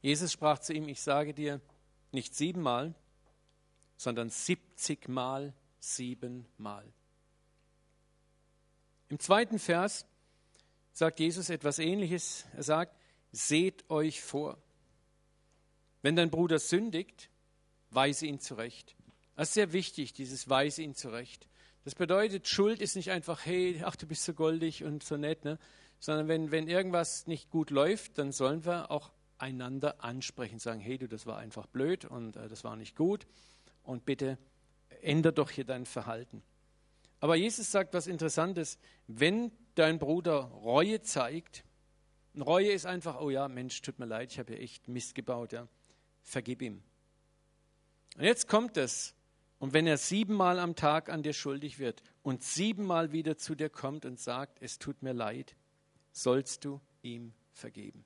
Jesus 0.02 0.32
sprach 0.32 0.60
zu 0.60 0.74
ihm, 0.74 0.88
ich 0.88 1.02
sage 1.02 1.34
dir, 1.34 1.62
nicht 2.12 2.36
siebenmal, 2.36 2.94
sondern 3.98 4.30
siebzigmal 4.30 5.54
siebenmal. 5.80 6.86
Im 9.10 9.20
zweiten 9.20 9.60
Vers 9.60 10.06
sagt 10.94 11.20
Jesus 11.20 11.50
etwas 11.50 11.80
Ähnliches. 11.80 12.46
Er 12.56 12.64
sagt, 12.64 12.96
seht 13.32 13.90
euch 13.90 14.22
vor. 14.22 14.58
Wenn 16.02 16.16
dein 16.16 16.32
Bruder 16.32 16.60
sündigt, 16.60 17.30
weise 17.92 18.26
ihn 18.26 18.40
zurecht. 18.40 18.96
Das 19.36 19.50
ist 19.50 19.54
sehr 19.54 19.74
wichtig, 19.74 20.14
dieses 20.14 20.50
weise 20.50 20.82
ihn 20.82 20.96
zurecht. 20.96 21.48
Das 21.84 21.96
bedeutet, 21.96 22.48
Schuld 22.48 22.82
ist 22.82 22.96
nicht 22.96 23.12
einfach, 23.12 23.46
hey, 23.46 23.82
ach, 23.84 23.96
du 23.96 24.06
bist 24.06 24.24
so 24.24 24.34
goldig 24.34 24.84
und 24.84 25.04
so 25.04 25.18
nett, 25.18 25.44
ne? 25.46 25.58
Sondern 26.02 26.28
wenn, 26.28 26.52
wenn 26.52 26.68
irgendwas 26.68 27.28
nicht 27.28 27.52
gut 27.52 27.70
läuft, 27.70 28.18
dann 28.18 28.32
sollen 28.32 28.66
wir 28.66 28.92
auch 28.92 29.12
einander 29.38 30.04
ansprechen, 30.04 30.60
sagen, 30.60 30.82
hey 30.82 30.98
du, 30.98 31.08
das 31.08 31.26
war 31.26 31.38
einfach 31.38 31.68
blöd 31.68 32.06
und 32.06 32.36
äh, 32.36 32.50
das 32.50 32.64
war 32.64 32.76
nicht 32.76 32.96
gut 32.96 33.28
und 33.84 34.04
bitte 34.04 34.38
ändere 35.02 35.32
doch 35.32 35.52
hier 35.52 35.64
dein 35.64 35.86
Verhalten. 35.86 36.44
Aber 37.20 37.36
Jesus 37.36 37.72
sagt 37.72 37.94
was 37.94 38.08
Interessantes, 38.08 38.80
wenn 39.08 39.52
dein 39.76 40.00
Bruder 40.00 40.40
Reue 40.40 41.02
zeigt, 41.02 41.64
Reue 42.40 42.72
ist 42.72 42.88
einfach, 42.88 43.22
oh 43.22 43.30
ja, 43.30 43.48
Mensch, 43.48 43.82
tut 43.82 44.00
mir 44.00 44.06
leid, 44.06 44.32
ich 44.32 44.40
habe 44.40 44.54
ja 44.54 44.60
echt 44.60 44.88
Mist 44.88 45.14
gebaut, 45.14 45.54
ja, 45.54 45.68
vergib 46.24 46.64
ihm. 46.64 46.82
Und 48.18 48.24
jetzt 48.24 48.48
kommt 48.48 48.76
es, 48.78 49.14
und 49.60 49.74
wenn 49.74 49.86
er 49.86 49.98
siebenmal 49.98 50.58
am 50.58 50.76
Tag 50.76 51.10
an 51.10 51.22
dir 51.22 51.34
schuldig 51.34 51.78
wird 51.78 52.02
und 52.24 52.42
siebenmal 52.42 53.12
wieder 53.12 53.38
zu 53.38 53.54
dir 53.54 53.70
kommt 53.70 54.06
und 54.06 54.20
sagt, 54.20 54.58
es 54.62 54.80
tut 54.80 55.04
mir 55.04 55.14
leid, 55.14 55.56
sollst 56.12 56.66
du 56.66 56.82
ihm 57.02 57.34
vergeben. 57.54 58.06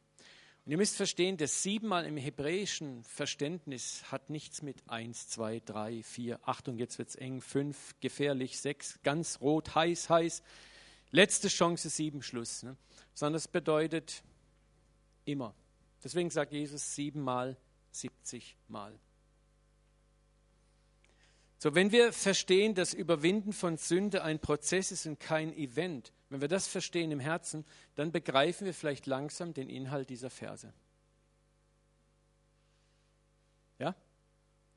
Und 0.65 0.71
ihr 0.71 0.77
müsst 0.77 0.95
verstehen, 0.95 1.37
das 1.37 1.61
siebenmal 1.61 2.05
im 2.05 2.17
hebräischen 2.17 3.03
Verständnis 3.03 4.03
hat 4.11 4.31
nichts 4.31 4.63
mit 4.63 4.89
eins, 4.89 5.27
zwei, 5.27 5.61
drei, 5.63 6.01
vier, 6.01 6.39
Achtung, 6.41 6.79
jetzt 6.79 6.97
wird 6.97 7.09
es 7.09 7.15
eng, 7.15 7.39
fünf, 7.39 7.93
gefährlich, 7.99 8.59
sechs, 8.59 8.99
ganz 9.03 9.41
rot, 9.41 9.75
heiß, 9.75 10.09
heiß, 10.09 10.41
letzte 11.11 11.49
Chance, 11.49 11.89
sieben, 11.89 12.23
Schluss. 12.23 12.63
Ne? 12.63 12.75
Sondern 13.13 13.37
es 13.37 13.47
bedeutet 13.47 14.23
immer. 15.25 15.53
Deswegen 16.03 16.31
sagt 16.31 16.51
Jesus 16.51 16.95
siebenmal, 16.95 17.57
siebzigmal. 17.91 18.97
So, 21.65 21.73
wenn 21.73 21.91
wir 21.91 22.13
verstehen, 22.13 22.75
dass 22.75 22.93
Überwinden 22.93 23.51
von 23.51 23.77
Sünde 23.77 24.23
ein 24.23 24.37
Prozess 24.37 24.91
ist 24.91 25.07
und 25.07 25.19
kein 25.19 25.51
Event, 25.57 26.13
wenn 26.29 26.39
wir 26.39 26.47
das 26.47 26.67
verstehen 26.67 27.09
im 27.09 27.19
Herzen, 27.19 27.65
dann 27.95 28.11
begreifen 28.11 28.65
wir 28.65 28.73
vielleicht 28.75 29.07
langsam 29.07 29.51
den 29.51 29.67
Inhalt 29.67 30.11
dieser 30.11 30.29
Verse. 30.29 30.71
Ja? 33.79 33.95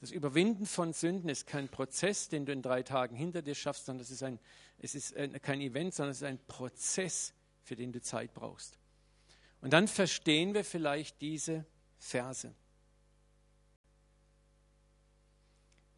Das 0.01 0.11
Überwinden 0.11 0.65
von 0.65 0.95
Sünden 0.95 1.29
ist 1.29 1.47
kein 1.47 1.69
Prozess, 1.69 2.31
den 2.31 2.47
du 2.47 2.53
in 2.53 2.63
drei 2.63 2.83
Tagen 2.83 3.17
hinter 3.17 3.43
dir 3.43 3.55
schaffst, 3.55 3.85
sondern 3.85 4.01
es 4.01 4.11
ist, 4.11 4.23
ein, 4.23 4.39
es 4.79 4.95
ist 4.95 5.15
kein 5.43 5.61
Event, 5.61 5.93
sondern 5.93 6.13
es 6.13 6.23
ist 6.23 6.27
ein 6.27 6.41
Prozess, 6.47 7.35
für 7.65 7.77
den 7.77 7.93
du 7.93 8.01
Zeit 8.01 8.33
brauchst. 8.33 8.79
Und 9.61 9.75
dann 9.75 9.89
verstehen 9.89 10.55
wir 10.55 10.65
vielleicht 10.65 11.21
diese 11.21 11.67
Verse. 11.99 12.55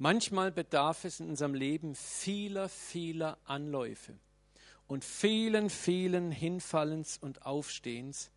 Manchmal 0.03 0.51
bedarf 0.51 1.05
es 1.05 1.21
in 1.21 1.29
unserem 1.29 1.53
Leben 1.53 1.95
vieler, 1.95 2.71
vieler 2.71 3.37
Anläufe 3.45 4.15
und 4.87 5.05
vielen, 5.05 5.69
vielen 5.69 6.33
Hinfallens 6.33 7.19
und 7.19 7.45
Aufstehens, 7.45 8.31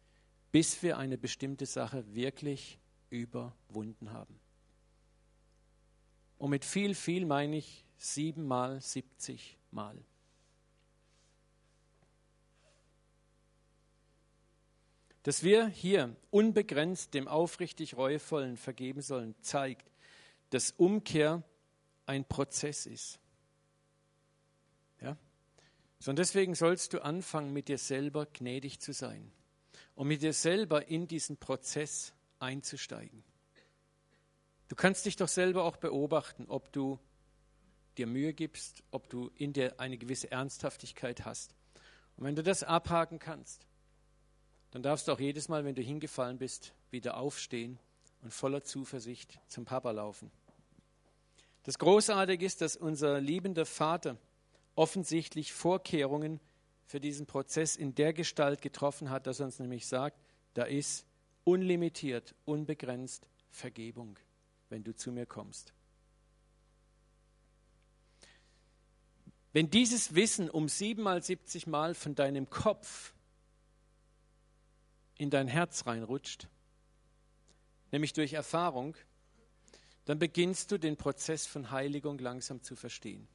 bis 0.52 0.84
wir 0.84 0.98
eine 0.98 1.18
bestimmte 1.18 1.66
Sache 1.66 2.04
wirklich 2.14 2.80
überwunden 3.10 4.12
haben. 4.12 4.38
Und 6.38 6.50
mit 6.50 6.66
viel, 6.66 6.96
viel 6.96 7.26
meine 7.26 7.56
ich 7.56 7.86
siebenmal, 7.98 8.82
siebzig 8.82 9.58
Mal. 9.72 9.98
Dass 15.24 15.44
wir 15.44 15.68
hier 15.68 16.14
unbegrenzt 16.30 17.14
dem 17.14 17.30
aufrichtig 17.30 17.96
Reuevollen 17.96 18.58
vergeben 18.58 19.00
sollen, 19.00 19.34
zeigt, 19.40 19.90
dass 20.50 20.72
Umkehr 20.72 21.42
ein 22.06 22.26
Prozess 22.26 22.86
ist. 22.86 23.20
Ja? 25.02 25.18
So, 26.00 26.12
und 26.12 26.20
deswegen 26.20 26.56
sollst 26.56 26.94
du 26.94 27.04
anfangen, 27.04 27.54
mit 27.54 27.68
dir 27.68 27.78
selber 27.78 28.26
gnädig 28.26 28.80
zu 28.80 28.94
sein 28.94 29.32
und 29.96 30.08
mit 30.08 30.22
dir 30.22 30.34
selber 30.34 30.88
in 30.88 31.08
diesen 31.08 31.38
Prozess 31.38 32.14
einzusteigen. 32.40 33.24
Du 34.68 34.76
kannst 34.76 35.06
dich 35.06 35.16
doch 35.16 35.28
selber 35.28 35.64
auch 35.64 35.78
beobachten, 35.78 36.46
ob 36.48 36.72
du 36.72 37.00
dir 37.98 38.08
Mühe 38.08 38.34
gibst, 38.34 38.84
ob 38.92 39.10
du 39.10 39.30
in 39.36 39.54
dir 39.54 39.80
eine 39.80 39.98
gewisse 39.98 40.32
Ernsthaftigkeit 40.32 41.26
hast. 41.26 41.54
Und 42.18 42.26
wenn 42.26 42.36
du 42.36 42.44
das 42.44 42.64
abhaken 42.64 43.20
kannst, 43.20 43.68
dann 44.72 44.82
darfst 44.82 45.08
du 45.08 45.12
auch 45.12 45.20
jedes 45.20 45.50
Mal, 45.50 45.66
wenn 45.66 45.76
du 45.76 45.84
hingefallen 45.84 46.40
bist, 46.40 46.74
wieder 46.90 47.18
aufstehen 47.18 47.80
und 48.22 48.34
voller 48.34 48.64
Zuversicht 48.64 49.40
zum 49.48 49.66
Papa 49.66 49.92
laufen. 49.92 50.32
Das 51.64 51.80
Großartige 51.80 52.46
ist, 52.46 52.62
dass 52.62 52.76
unser 52.76 53.22
liebender 53.22 53.66
Vater 53.66 54.18
offensichtlich 54.76 55.54
Vorkehrungen 55.54 56.40
für 56.86 57.00
diesen 57.00 57.26
Prozess 57.26 57.76
in 57.76 57.96
der 57.96 58.14
Gestalt 58.14 58.62
getroffen 58.62 59.10
hat, 59.10 59.28
dass 59.28 59.40
er 59.40 59.46
uns 59.46 59.60
nämlich 59.60 59.88
sagt, 59.88 60.20
da 60.54 60.64
ist 60.64 61.06
unlimitiert, 61.46 62.36
unbegrenzt 62.46 63.28
Vergebung, 63.50 64.20
wenn 64.70 64.84
du 64.84 64.94
zu 64.94 65.12
mir 65.12 65.26
kommst. 65.26 65.74
Wenn 69.54 69.70
dieses 69.70 70.16
Wissen 70.16 70.50
um 70.50 70.68
siebenmal, 70.68 71.22
siebzig 71.24 71.68
Mal 71.68 71.94
von 71.94 72.16
deinem 72.16 72.50
Kopf 72.50 73.14
in 75.18 75.30
dein 75.30 75.48
Herz 75.48 75.86
reinrutscht, 75.86 76.48
nämlich 77.92 78.14
durch 78.14 78.34
Erfahrung, 78.34 78.96
dann 80.06 80.20
beginnst 80.20 80.72
du 80.72 80.78
den 80.78 80.98
Prozess 80.98 81.46
von 81.46 81.72
Heiligung 81.72 82.20
langsam 82.20 82.62
zu 82.62 82.76
verstehen. 82.76 83.28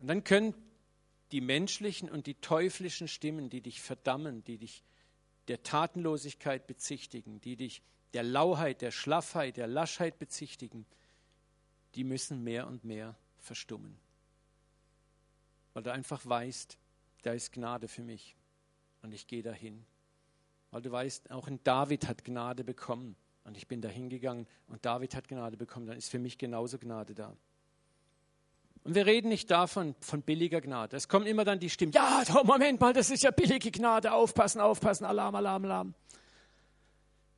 Und 0.00 0.08
dann 0.08 0.24
können 0.24 0.54
die 1.32 1.40
menschlichen 1.40 2.10
und 2.10 2.26
die 2.26 2.34
teuflischen 2.34 3.08
Stimmen, 3.08 3.48
die 3.48 3.60
dich 3.60 3.80
verdammen, 3.80 4.44
die 4.44 4.58
dich 4.58 4.82
der 5.48 5.62
Tatenlosigkeit 5.62 6.66
bezichtigen, 6.66 7.40
die 7.40 7.56
dich 7.56 7.82
der 8.12 8.22
Lauheit, 8.22 8.82
der 8.82 8.90
Schlaffheit, 8.90 9.56
der 9.56 9.66
Laschheit 9.66 10.18
bezichtigen, 10.18 10.84
die 11.94 12.04
müssen 12.04 12.42
mehr 12.42 12.66
und 12.66 12.84
mehr 12.84 13.16
verstummen. 13.38 13.96
Weil 15.72 15.82
du 15.82 15.92
einfach 15.92 16.24
weißt, 16.26 16.76
da 17.22 17.32
ist 17.32 17.52
Gnade 17.52 17.88
für 17.88 18.02
mich 18.02 18.36
und 19.02 19.12
ich 19.12 19.26
gehe 19.26 19.42
dahin. 19.42 19.84
Weil 20.70 20.82
du 20.82 20.90
weißt, 20.90 21.30
auch 21.30 21.46
ein 21.46 21.62
David 21.62 22.08
hat 22.08 22.24
Gnade 22.24 22.64
bekommen 22.64 23.16
und 23.44 23.56
ich 23.56 23.66
bin 23.66 23.80
da 23.80 23.88
hingegangen 23.88 24.46
und 24.68 24.84
David 24.84 25.14
hat 25.14 25.28
Gnade 25.28 25.56
bekommen, 25.56 25.86
dann 25.86 25.96
ist 25.96 26.10
für 26.10 26.18
mich 26.18 26.38
genauso 26.38 26.78
Gnade 26.78 27.14
da. 27.14 27.36
Und 28.82 28.94
wir 28.94 29.06
reden 29.06 29.28
nicht 29.28 29.50
davon, 29.50 29.94
von 30.00 30.22
billiger 30.22 30.60
Gnade. 30.60 30.96
Es 30.96 31.08
kommen 31.08 31.26
immer 31.26 31.44
dann 31.44 31.58
die 31.58 31.68
Stimmen, 31.68 31.92
ja, 31.92 32.22
Moment 32.44 32.80
mal, 32.80 32.92
das 32.92 33.10
ist 33.10 33.22
ja 33.22 33.30
billige 33.30 33.70
Gnade, 33.70 34.12
aufpassen, 34.12 34.60
aufpassen, 34.60 35.04
Alarm, 35.04 35.34
Alarm, 35.34 35.64
Alarm. 35.64 35.94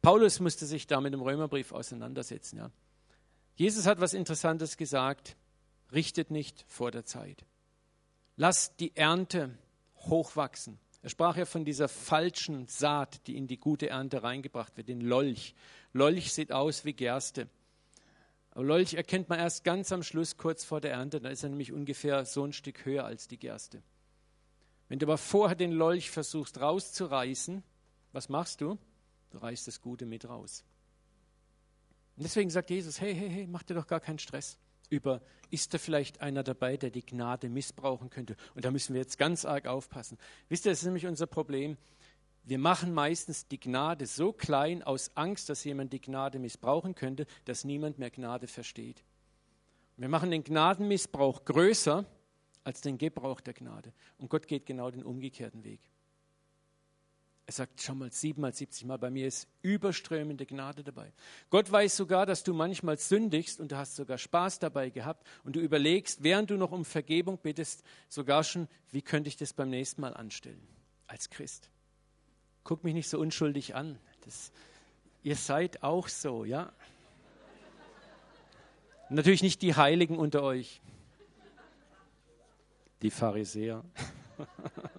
Paulus 0.02 0.40
musste 0.40 0.66
sich 0.66 0.86
da 0.86 1.00
mit 1.00 1.12
dem 1.12 1.22
Römerbrief 1.22 1.72
auseinandersetzen. 1.72 2.58
Ja. 2.58 2.70
Jesus 3.54 3.86
hat 3.86 4.00
was 4.00 4.14
Interessantes 4.14 4.76
gesagt, 4.76 5.36
richtet 5.92 6.30
nicht 6.30 6.64
vor 6.68 6.90
der 6.90 7.04
Zeit. 7.04 7.44
Lasst 8.36 8.80
die 8.80 8.96
Ernte 8.96 9.56
hochwachsen. 9.96 10.78
Er 11.02 11.10
sprach 11.10 11.36
ja 11.36 11.44
von 11.44 11.64
dieser 11.64 11.88
falschen 11.88 12.68
Saat, 12.68 13.26
die 13.26 13.36
in 13.36 13.48
die 13.48 13.58
gute 13.58 13.88
Ernte 13.88 14.22
reingebracht 14.22 14.76
wird, 14.76 14.88
den 14.88 15.00
Lolch. 15.00 15.54
Lolch 15.92 16.32
sieht 16.32 16.52
aus 16.52 16.84
wie 16.84 16.92
Gerste. 16.92 17.48
Aber 18.52 18.64
Lolch 18.64 18.94
erkennt 18.94 19.28
man 19.28 19.40
erst 19.40 19.64
ganz 19.64 19.90
am 19.90 20.04
Schluss, 20.04 20.36
kurz 20.36 20.64
vor 20.64 20.80
der 20.80 20.92
Ernte. 20.92 21.20
Da 21.20 21.30
ist 21.30 21.42
er 21.42 21.48
nämlich 21.48 21.72
ungefähr 21.72 22.24
so 22.24 22.44
ein 22.44 22.52
Stück 22.52 22.84
höher 22.84 23.04
als 23.04 23.26
die 23.26 23.38
Gerste. 23.38 23.82
Wenn 24.88 25.00
du 25.00 25.06
aber 25.06 25.18
vorher 25.18 25.56
den 25.56 25.72
Lolch 25.72 26.10
versuchst 26.10 26.60
rauszureißen, 26.60 27.64
was 28.12 28.28
machst 28.28 28.60
du? 28.60 28.78
Du 29.30 29.38
reißt 29.38 29.66
das 29.66 29.80
Gute 29.80 30.06
mit 30.06 30.28
raus. 30.28 30.64
Und 32.16 32.24
deswegen 32.24 32.50
sagt 32.50 32.70
Jesus, 32.70 33.00
hey, 33.00 33.14
hey, 33.14 33.28
hey, 33.28 33.46
mach 33.48 33.62
dir 33.64 33.74
doch 33.74 33.86
gar 33.86 34.00
keinen 34.00 34.18
Stress 34.18 34.58
über, 34.92 35.22
ist 35.50 35.74
da 35.74 35.78
vielleicht 35.78 36.20
einer 36.20 36.42
dabei, 36.42 36.76
der 36.76 36.90
die 36.90 37.04
Gnade 37.04 37.48
missbrauchen 37.48 38.10
könnte? 38.10 38.36
Und 38.54 38.64
da 38.64 38.70
müssen 38.70 38.92
wir 38.94 39.00
jetzt 39.00 39.18
ganz 39.18 39.44
arg 39.44 39.66
aufpassen. 39.66 40.18
Wisst 40.48 40.66
ihr, 40.66 40.72
das 40.72 40.80
ist 40.80 40.84
nämlich 40.84 41.06
unser 41.06 41.26
Problem. 41.26 41.76
Wir 42.44 42.58
machen 42.58 42.92
meistens 42.92 43.48
die 43.48 43.58
Gnade 43.58 44.06
so 44.06 44.32
klein 44.32 44.82
aus 44.82 45.16
Angst, 45.16 45.48
dass 45.48 45.64
jemand 45.64 45.92
die 45.92 46.00
Gnade 46.00 46.38
missbrauchen 46.38 46.94
könnte, 46.94 47.26
dass 47.44 47.64
niemand 47.64 47.98
mehr 47.98 48.10
Gnade 48.10 48.46
versteht. 48.46 49.02
Wir 49.96 50.08
machen 50.08 50.30
den 50.30 50.44
Gnadenmissbrauch 50.44 51.44
größer 51.44 52.04
als 52.64 52.80
den 52.80 52.98
Gebrauch 52.98 53.40
der 53.40 53.54
Gnade. 53.54 53.92
Und 54.18 54.28
Gott 54.28 54.46
geht 54.46 54.66
genau 54.66 54.90
den 54.90 55.04
umgekehrten 55.04 55.64
Weg. 55.64 55.80
Er 57.52 57.56
sagt 57.66 57.82
schon 57.82 57.98
mal 57.98 58.10
siebenmal, 58.10 58.54
siebzig 58.54 58.86
Mal, 58.86 58.96
bei 58.96 59.10
mir 59.10 59.26
ist 59.26 59.46
überströmende 59.60 60.46
Gnade 60.46 60.82
dabei. 60.82 61.12
Gott 61.50 61.70
weiß 61.70 61.94
sogar, 61.98 62.24
dass 62.24 62.44
du 62.44 62.54
manchmal 62.54 62.96
sündigst 62.96 63.60
und 63.60 63.72
du 63.72 63.76
hast 63.76 63.94
sogar 63.94 64.16
Spaß 64.16 64.58
dabei 64.58 64.88
gehabt 64.88 65.26
und 65.44 65.54
du 65.54 65.60
überlegst, 65.60 66.22
während 66.22 66.48
du 66.48 66.56
noch 66.56 66.72
um 66.72 66.86
Vergebung 66.86 67.36
bittest, 67.36 67.84
sogar 68.08 68.42
schon, 68.42 68.68
wie 68.90 69.02
könnte 69.02 69.28
ich 69.28 69.36
das 69.36 69.52
beim 69.52 69.68
nächsten 69.68 70.00
Mal 70.00 70.14
anstellen 70.14 70.66
als 71.06 71.28
Christ. 71.28 71.68
Guck 72.64 72.84
mich 72.84 72.94
nicht 72.94 73.10
so 73.10 73.20
unschuldig 73.20 73.74
an. 73.74 73.98
Das, 74.24 74.50
ihr 75.22 75.36
seid 75.36 75.82
auch 75.82 76.08
so, 76.08 76.46
ja. 76.46 76.72
Natürlich 79.10 79.42
nicht 79.42 79.60
die 79.60 79.74
Heiligen 79.74 80.16
unter 80.16 80.42
euch, 80.42 80.80
die 83.02 83.10
Pharisäer. 83.10 83.84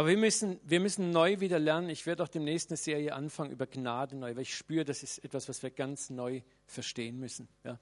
Aber 0.00 0.08
wir 0.08 0.16
müssen, 0.16 0.58
wir 0.64 0.80
müssen 0.80 1.10
neu 1.10 1.40
wieder 1.40 1.58
lernen. 1.58 1.90
Ich 1.90 2.06
werde 2.06 2.22
auch 2.22 2.28
demnächst 2.28 2.70
eine 2.70 2.78
Serie 2.78 3.14
anfangen 3.14 3.50
über 3.50 3.66
Gnade 3.66 4.16
neu, 4.16 4.34
weil 4.34 4.44
ich 4.44 4.56
spüre, 4.56 4.82
das 4.82 5.02
ist 5.02 5.22
etwas, 5.22 5.46
was 5.46 5.62
wir 5.62 5.68
ganz 5.68 6.08
neu 6.08 6.40
verstehen 6.64 7.20
müssen. 7.20 7.48
Ja. 7.64 7.78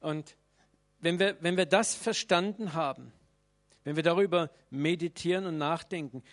Und 0.00 0.36
wenn 0.98 1.20
wir, 1.20 1.36
wenn 1.42 1.56
wir 1.56 1.66
das 1.66 1.94
verstanden 1.94 2.74
haben, 2.74 3.12
wenn 3.84 3.94
wir 3.94 4.02
darüber 4.02 4.50
meditieren 4.70 5.46
und 5.46 5.56
nachdenken 5.56 6.24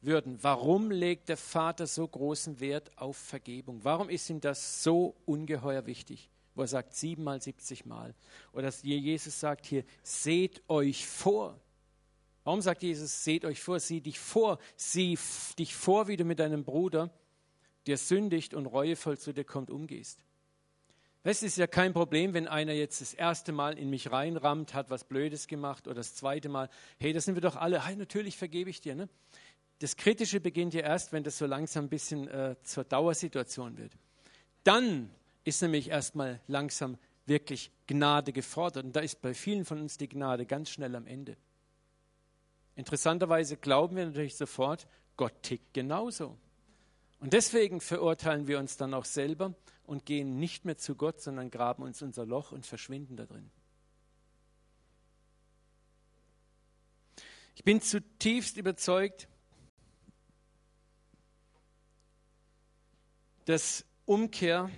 würden, 0.00 0.38
warum 0.40 0.90
legt 0.90 1.28
der 1.28 1.36
Vater 1.36 1.86
so 1.86 2.08
großen 2.08 2.58
Wert 2.58 2.96
auf 2.96 3.18
Vergebung? 3.18 3.80
Warum 3.82 4.08
ist 4.08 4.30
ihm 4.30 4.40
das 4.40 4.82
so 4.82 5.14
ungeheuer 5.26 5.84
wichtig? 5.84 6.30
Wo 6.54 6.62
er 6.62 6.68
sagt 6.68 6.94
siebenmal, 6.94 7.42
siebzig 7.42 7.84
Mal. 7.84 8.14
Oder 8.54 8.62
dass 8.62 8.82
Jesus 8.82 9.38
sagt 9.38 9.66
hier, 9.66 9.84
seht 10.02 10.62
euch 10.66 11.06
vor. 11.06 11.60
Warum 12.44 12.60
sagt 12.60 12.82
Jesus, 12.82 13.24
seht 13.24 13.44
euch 13.44 13.60
vor, 13.60 13.78
sieh 13.78 14.00
dich 14.00 14.18
vor, 14.18 14.58
sieh 14.76 15.18
dich 15.58 15.74
vor, 15.74 16.08
wie 16.08 16.16
du 16.16 16.24
mit 16.24 16.38
deinem 16.38 16.64
Bruder, 16.64 17.10
der 17.86 17.96
sündigt 17.96 18.54
und 18.54 18.66
reuevoll 18.66 19.18
zu 19.18 19.32
dir 19.32 19.44
kommt, 19.44 19.70
umgehst. 19.70 20.18
Es 21.24 21.44
ist 21.44 21.56
ja 21.56 21.68
kein 21.68 21.92
Problem, 21.92 22.34
wenn 22.34 22.48
einer 22.48 22.72
jetzt 22.72 23.00
das 23.00 23.14
erste 23.14 23.52
Mal 23.52 23.78
in 23.78 23.90
mich 23.90 24.10
reinrammt, 24.10 24.74
hat 24.74 24.90
was 24.90 25.04
Blödes 25.04 25.46
gemacht 25.46 25.86
oder 25.86 25.96
das 25.96 26.16
zweite 26.16 26.48
Mal, 26.48 26.68
hey, 26.98 27.12
das 27.12 27.26
sind 27.26 27.36
wir 27.36 27.42
doch 27.42 27.54
alle, 27.54 27.86
hey, 27.86 27.94
natürlich 27.94 28.36
vergebe 28.36 28.70
ich 28.70 28.80
dir. 28.80 28.96
Ne? 28.96 29.08
Das 29.78 29.96
Kritische 29.96 30.40
beginnt 30.40 30.74
ja 30.74 30.80
erst, 30.80 31.12
wenn 31.12 31.22
das 31.22 31.38
so 31.38 31.46
langsam 31.46 31.84
ein 31.84 31.88
bisschen 31.88 32.26
äh, 32.26 32.56
zur 32.64 32.82
Dauersituation 32.82 33.78
wird. 33.78 33.92
Dann 34.64 35.10
ist 35.44 35.62
nämlich 35.62 35.90
erstmal 35.90 36.40
langsam 36.48 36.98
wirklich 37.26 37.70
Gnade 37.86 38.32
gefordert. 38.32 38.84
Und 38.84 38.96
da 38.96 39.00
ist 39.00 39.22
bei 39.22 39.32
vielen 39.32 39.64
von 39.64 39.80
uns 39.80 39.98
die 39.98 40.08
Gnade 40.08 40.44
ganz 40.44 40.70
schnell 40.70 40.94
am 40.96 41.06
Ende. 41.06 41.36
Interessanterweise 42.74 43.56
glauben 43.56 43.96
wir 43.96 44.06
natürlich 44.06 44.36
sofort, 44.36 44.86
Gott 45.16 45.42
tickt 45.42 45.74
genauso. 45.74 46.36
Und 47.20 47.32
deswegen 47.32 47.80
verurteilen 47.80 48.48
wir 48.48 48.58
uns 48.58 48.76
dann 48.76 48.94
auch 48.94 49.04
selber 49.04 49.54
und 49.84 50.06
gehen 50.06 50.38
nicht 50.38 50.64
mehr 50.64 50.78
zu 50.78 50.96
Gott, 50.96 51.20
sondern 51.20 51.50
graben 51.50 51.82
uns 51.82 52.02
unser 52.02 52.26
Loch 52.26 52.52
und 52.52 52.66
verschwinden 52.66 53.16
da 53.16 53.26
drin. 53.26 53.50
Ich 57.54 57.64
bin 57.64 57.80
zutiefst 57.80 58.56
überzeugt, 58.56 59.28
dass 63.44 63.84
Umkehr 64.06 64.70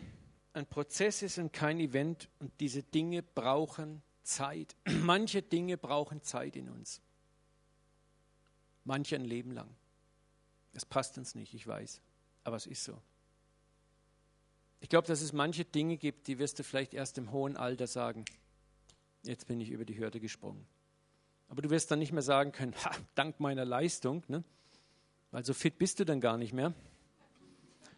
ein 0.53 0.66
Prozess 0.66 1.22
ist 1.22 1.38
und 1.38 1.53
kein 1.53 1.80
Event 1.80 2.28
und 2.38 2.53
diese 2.61 2.82
Dinge 2.82 3.22
brauchen 3.22 4.03
Zeit. 4.22 4.76
Manche 5.03 5.42
Dinge 5.42 5.76
brauchen 5.76 6.22
Zeit 6.22 6.57
in 6.57 6.68
uns. 6.68 7.01
Manche 8.85 9.16
ein 9.16 9.24
Leben 9.24 9.51
lang. 9.51 9.68
Es 10.72 10.85
passt 10.85 11.16
uns 11.18 11.35
nicht, 11.35 11.55
ich 11.55 11.66
weiß, 11.66 12.01
aber 12.45 12.57
es 12.57 12.66
ist 12.66 12.85
so. 12.85 13.01
Ich 14.80 14.89
glaube, 14.89 15.07
dass 15.07 15.22
es 15.22 15.32
manche 15.32 15.64
Dinge 15.64 15.97
gibt, 15.97 16.26
die 16.26 16.39
wirst 16.39 16.59
du 16.59 16.62
vielleicht 16.62 16.93
erst 16.93 17.16
im 17.16 17.32
hohen 17.32 17.57
Alter 17.57 17.87
sagen, 17.87 18.24
jetzt 19.22 19.47
bin 19.47 19.61
ich 19.61 19.70
über 19.70 19.85
die 19.85 19.99
Hürde 19.99 20.20
gesprungen. 20.20 20.66
Aber 21.49 21.62
du 21.62 21.70
wirst 21.70 21.91
dann 21.91 21.99
nicht 21.99 22.12
mehr 22.12 22.22
sagen 22.22 22.53
können, 22.53 22.74
ha, 22.85 22.91
dank 23.14 23.41
meiner 23.41 23.64
Leistung, 23.64 24.22
ne? 24.28 24.45
weil 25.30 25.45
so 25.45 25.55
fit 25.55 25.78
bist 25.78 26.01
du 26.01 26.05
dann 26.05 26.20
gar 26.20 26.37
nicht 26.37 26.53
mehr, 26.53 26.74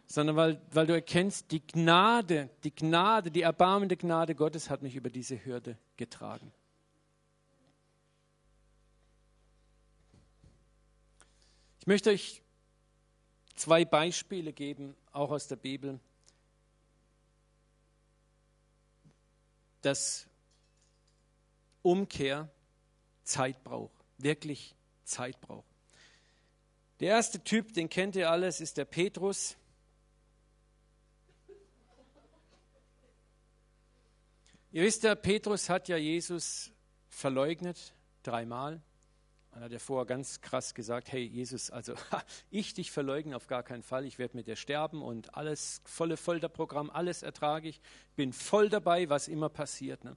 sondern 0.05 0.35
weil, 0.37 0.61
weil 0.71 0.87
du 0.87 0.93
erkennst, 0.93 1.51
die 1.51 1.65
Gnade, 1.65 2.49
die 2.63 2.73
Gnade, 2.73 3.31
die 3.31 3.41
erbarmende 3.41 3.97
Gnade 3.97 4.35
Gottes 4.35 4.69
hat 4.69 4.81
mich 4.81 4.95
über 4.95 5.09
diese 5.09 5.43
Hürde 5.43 5.77
getragen. 5.97 6.53
Ich 11.87 11.89
möchte 11.89 12.09
euch 12.09 12.41
zwei 13.55 13.85
Beispiele 13.85 14.51
geben, 14.51 14.93
auch 15.13 15.31
aus 15.31 15.47
der 15.47 15.55
Bibel, 15.55 16.01
dass 19.83 20.27
Umkehr 21.83 22.49
Zeit 23.23 23.63
braucht, 23.63 23.95
wirklich 24.17 24.75
Zeit 25.05 25.39
braucht. 25.39 25.63
Der 26.99 27.11
erste 27.11 27.41
Typ, 27.41 27.71
den 27.71 27.87
kennt 27.87 28.17
ihr 28.17 28.29
alles, 28.29 28.59
ist 28.59 28.75
der 28.75 28.83
Petrus. 28.83 29.55
Ihr 34.73 34.83
wisst 34.83 35.03
ja, 35.03 35.15
Petrus 35.15 35.69
hat 35.69 35.87
ja 35.87 35.95
Jesus 35.95 36.69
verleugnet, 37.07 37.93
dreimal. 38.23 38.81
Man 39.57 39.63
hat 39.63 39.71
ja 39.71 39.79
vorher 39.79 40.05
ganz 40.05 40.39
krass 40.39 40.75
gesagt, 40.75 41.11
hey 41.11 41.23
Jesus, 41.23 41.71
also 41.71 41.95
ich 42.51 42.75
dich 42.75 42.91
verleugne 42.91 43.35
auf 43.35 43.47
gar 43.47 43.63
keinen 43.63 43.81
Fall, 43.81 44.05
ich 44.05 44.19
werde 44.19 44.37
mit 44.37 44.45
dir 44.45 44.55
sterben 44.55 45.01
und 45.01 45.33
alles, 45.33 45.81
volle 45.83 46.15
Folterprogramm, 46.15 46.91
alles 46.91 47.23
ertrage 47.23 47.67
ich, 47.67 47.81
bin 48.15 48.33
voll 48.33 48.69
dabei, 48.69 49.09
was 49.09 49.27
immer 49.27 49.49
passiert. 49.49 50.03
Ne? 50.03 50.15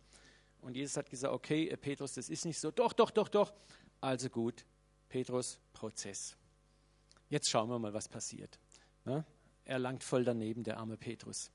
Und 0.61 0.77
Jesus 0.77 0.99
hat 0.99 1.09
gesagt, 1.09 1.33
okay, 1.33 1.71
äh, 1.71 1.79
Petrus, 1.79 2.13
das 2.13 2.29
ist 2.29 2.45
nicht 2.45 2.59
so, 2.59 2.71
doch, 2.71 2.93
doch, 2.93 3.11
doch, 3.11 3.29
doch. 3.29 3.55
Also 4.03 4.29
gut, 4.29 4.67
Petrus, 5.09 5.59
Prozess. 5.73 6.37
Jetzt 7.31 7.49
schauen 7.49 7.71
wir 7.71 7.79
mal, 7.79 7.95
was 7.95 8.11
passiert. 8.11 8.59
Ne? 9.07 9.25
Er 9.65 9.79
langt 9.79 10.05
voll 10.05 10.23
daneben, 10.23 10.65
der 10.65 10.77
arme 10.77 10.99
Petrus. 10.99 11.51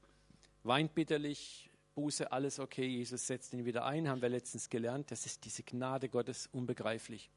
Weint 0.64 0.96
bitterlich, 0.96 1.70
Buße, 1.94 2.32
alles 2.32 2.58
okay, 2.58 2.88
Jesus 2.88 3.28
setzt 3.28 3.54
ihn 3.54 3.64
wieder 3.64 3.86
ein, 3.86 4.10
haben 4.10 4.24
wir 4.24 4.30
letztens 4.30 4.72
gelernt. 4.72 5.12
Das 5.12 5.28
ist 5.28 5.46
diese 5.46 5.62
Gnade 5.62 6.10
Gottes 6.10 6.48
unbegreiflich. 6.48 7.30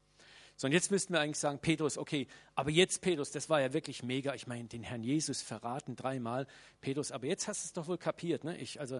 So, 0.59 0.67
und 0.67 0.73
jetzt 0.73 0.91
müssten 0.91 1.13
wir 1.13 1.21
eigentlich 1.21 1.39
sagen, 1.39 1.59
Petrus, 1.59 1.97
okay, 1.97 2.27
aber 2.53 2.69
jetzt, 2.69 2.99
Petrus, 2.99 3.31
das 3.31 3.49
war 3.49 3.61
ja 3.61 3.71
wirklich 3.71 4.03
mega. 4.03 4.33
Ich 4.33 4.45
meine, 4.45 4.67
den 4.67 4.83
Herrn 4.83 5.03
Jesus 5.03 5.41
verraten 5.41 5.95
dreimal. 5.95 6.47
Petrus, 6.81 7.13
aber 7.13 7.27
jetzt 7.27 7.47
hast 7.47 7.63
du 7.63 7.65
es 7.67 7.73
doch 7.73 7.87
wohl 7.87 7.97
kapiert. 7.97 8.43
Ne? 8.43 8.57
Ich, 8.57 8.77
also, 8.77 8.99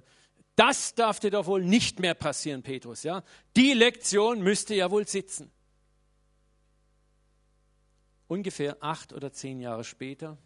das 0.55 0.95
darf 0.95 1.19
dir 1.19 1.31
doch 1.31 1.47
wohl 1.47 1.61
nicht 1.61 1.99
mehr 1.99 2.13
passieren, 2.13 2.63
Petrus. 2.63 3.03
Ja? 3.03 3.25
Die 3.57 3.73
Lektion 3.73 4.41
müsste 4.41 4.73
ja 4.73 4.89
wohl 4.89 5.05
sitzen. 5.05 5.51
Ungefähr 8.29 8.77
acht 8.79 9.11
oder 9.11 9.33
zehn 9.33 9.59
Jahre 9.59 9.83
später, 9.83 10.37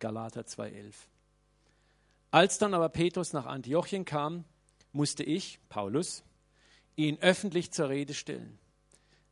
Galater 0.00 0.40
2,11. 0.40 0.92
Als 2.32 2.58
dann 2.58 2.74
aber 2.74 2.88
Petrus 2.88 3.32
nach 3.32 3.46
Antiochien 3.46 4.04
kam, 4.04 4.44
musste 4.90 5.22
ich, 5.22 5.60
Paulus, 5.68 6.24
ihn 6.96 7.16
öffentlich 7.20 7.70
zur 7.70 7.90
Rede 7.90 8.12
stellen 8.12 8.58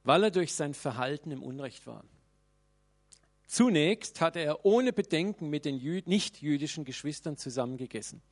weil 0.07 0.23
er 0.23 0.31
durch 0.31 0.55
sein 0.55 0.73
Verhalten 0.73 1.33
im 1.33 1.43
Unrecht 1.43 1.87
war. 1.87 2.05
Zunächst 3.47 4.21
hatte 4.21 4.39
er 4.39 4.65
ohne 4.65 4.93
Bedenken 4.93 5.51
mit 5.51 5.65
den 5.65 5.77
nicht-jüdischen 6.07 6.85
Geschwistern 6.85 7.37
zusammengegessen. 7.37 8.23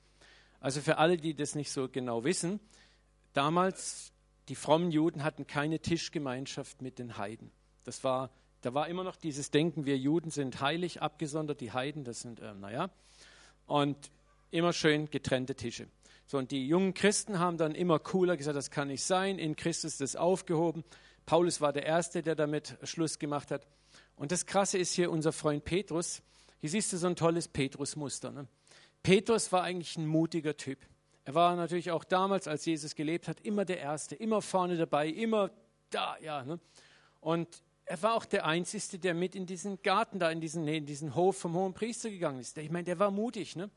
Also 0.61 0.81
für 0.81 0.99
alle, 0.99 1.17
die 1.17 1.35
das 1.35 1.57
nicht 1.57 1.73
so 1.73 1.89
genau 1.89 2.25
wissen, 2.25 2.61
damals, 3.33 4.13
die 4.49 4.55
frommen 4.55 4.93
Juden 4.93 5.25
hatten 5.25 5.47
keine 5.47 5.81
Tischgemeinschaft 5.81 6.81
mit 6.81 6.99
den 7.01 7.19
Heiden. 7.19 7.51
Das 7.83 8.05
war, 8.05 8.31
da 8.61 8.73
war 8.73 8.89
immer 8.89 9.03
noch 9.03 9.17
dieses 9.17 9.51
Denken, 9.51 9.85
wir 9.85 9.99
Juden 9.99 10.31
sind 10.31 10.61
heilig, 10.61 11.03
abgesondert, 11.03 11.61
die 11.61 11.73
Heiden, 11.73 12.05
das 12.05 12.21
sind, 12.21 12.39
äh, 12.41 12.55
naja, 12.55 12.89
und 13.67 14.11
immer 14.53 14.73
schön 14.73 15.11
getrennte 15.11 15.57
Tische. 15.57 15.89
So, 16.27 16.39
und 16.39 16.53
die 16.53 16.67
jungen 16.67 16.95
Christen 16.95 17.39
haben 17.39 17.59
dann 17.59 17.75
immer 17.75 17.99
cooler 17.99 18.37
gesagt, 18.37 18.57
das 18.57 18.71
kann 18.71 18.89
nicht 18.89 19.05
sein, 19.05 19.39
in 19.39 19.57
Christus 19.57 19.93
ist 19.93 20.01
das 20.01 20.17
aufgehoben. 20.17 20.85
Paulus 21.27 21.61
war 21.61 21.73
der 21.73 21.87
Erste, 21.87 22.23
der 22.23 22.35
damit 22.35 22.77
Schluss 22.83 23.19
gemacht 23.19 23.51
hat. 23.51 23.67
Und 24.17 24.33
das 24.33 24.47
Krasse 24.47 24.79
ist 24.79 24.93
hier 24.93 25.11
unser 25.11 25.33
Freund 25.33 25.65
Petrus. 25.65 26.23
Hier 26.61 26.71
siehst 26.71 26.93
du 26.93 26.97
so 26.97 27.07
ein 27.07 27.17
tolles 27.17 27.49
Petrus-Muster. 27.49 28.31
Ne? 28.31 28.47
Petrus 29.03 29.51
war 29.53 29.63
eigentlich 29.63 29.97
ein 29.97 30.07
mutiger 30.07 30.57
Typ. 30.57 30.79
Er 31.25 31.35
war 31.35 31.57
natürlich 31.57 31.91
auch 31.91 32.05
damals, 32.05 32.47
als 32.49 32.65
Jesus 32.67 32.95
gelebt 32.95 33.29
hat, 33.29 33.41
immer 33.41 33.65
der 33.65 33.79
Erste, 33.79 34.15
immer 34.15 34.43
vorne 34.43 34.77
dabei, 34.77 35.09
immer 35.09 35.51
da, 35.91 36.17
ja. 36.21 36.45
Ne? 36.45 36.61
Und 37.21 37.63
er 37.87 38.03
war 38.03 38.15
auch 38.15 38.25
der 38.25 38.47
Einzige, 38.47 38.99
der 38.99 39.15
mit 39.15 39.35
in 39.35 39.47
diesen 39.47 39.83
Garten 39.83 40.19
da, 40.19 40.31
in 40.31 40.41
diesen, 40.41 40.67
in 40.69 40.87
diesen 40.87 41.15
Hof 41.15 41.39
vom 41.39 41.55
hohen 41.55 41.75
Priester 41.75 42.11
gegangen 42.11 42.41
ist. 42.41 42.57
Ich 42.59 42.71
meine, 42.71 42.85
der 42.85 42.99
war 42.99 43.11
mutig. 43.11 43.57
Ne? 43.57 43.71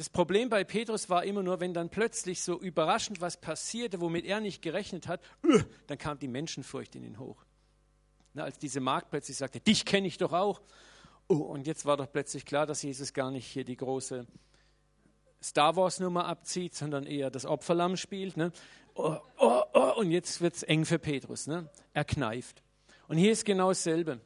Das 0.00 0.08
Problem 0.08 0.48
bei 0.48 0.64
Petrus 0.64 1.10
war 1.10 1.24
immer 1.24 1.42
nur, 1.42 1.60
wenn 1.60 1.74
dann 1.74 1.90
plötzlich 1.90 2.42
so 2.42 2.58
überraschend 2.58 3.20
was 3.20 3.38
passierte, 3.38 4.00
womit 4.00 4.24
er 4.24 4.40
nicht 4.40 4.62
gerechnet 4.62 5.06
hat, 5.06 5.20
uh, 5.44 5.60
dann 5.88 5.98
kam 5.98 6.18
die 6.18 6.26
Menschenfurcht 6.26 6.96
in 6.96 7.04
ihn 7.04 7.18
hoch. 7.18 7.44
Na, 8.32 8.44
als 8.44 8.56
diese 8.56 8.80
Magd 8.80 9.10
plötzlich 9.10 9.36
sagte, 9.36 9.60
dich 9.60 9.84
kenne 9.84 10.06
ich 10.06 10.16
doch 10.16 10.32
auch. 10.32 10.62
Oh, 11.28 11.34
und 11.34 11.66
jetzt 11.66 11.84
war 11.84 11.98
doch 11.98 12.10
plötzlich 12.10 12.46
klar, 12.46 12.64
dass 12.64 12.82
Jesus 12.82 13.12
gar 13.12 13.30
nicht 13.30 13.44
hier 13.44 13.62
die 13.62 13.76
große 13.76 14.26
Star 15.42 15.76
Wars-Nummer 15.76 16.24
abzieht, 16.24 16.74
sondern 16.74 17.04
eher 17.04 17.30
das 17.30 17.44
Opferlamm 17.44 17.98
spielt. 17.98 18.38
Ne? 18.38 18.52
Oh, 18.94 19.18
oh, 19.36 19.62
oh, 19.74 19.92
und 19.98 20.12
jetzt 20.12 20.40
wird 20.40 20.54
es 20.54 20.62
eng 20.62 20.86
für 20.86 20.98
Petrus. 20.98 21.46
Ne? 21.46 21.68
Er 21.92 22.06
kneift. 22.06 22.62
Und 23.06 23.18
hier 23.18 23.32
ist 23.32 23.44
genau 23.44 23.68
dasselbe. 23.68 24.22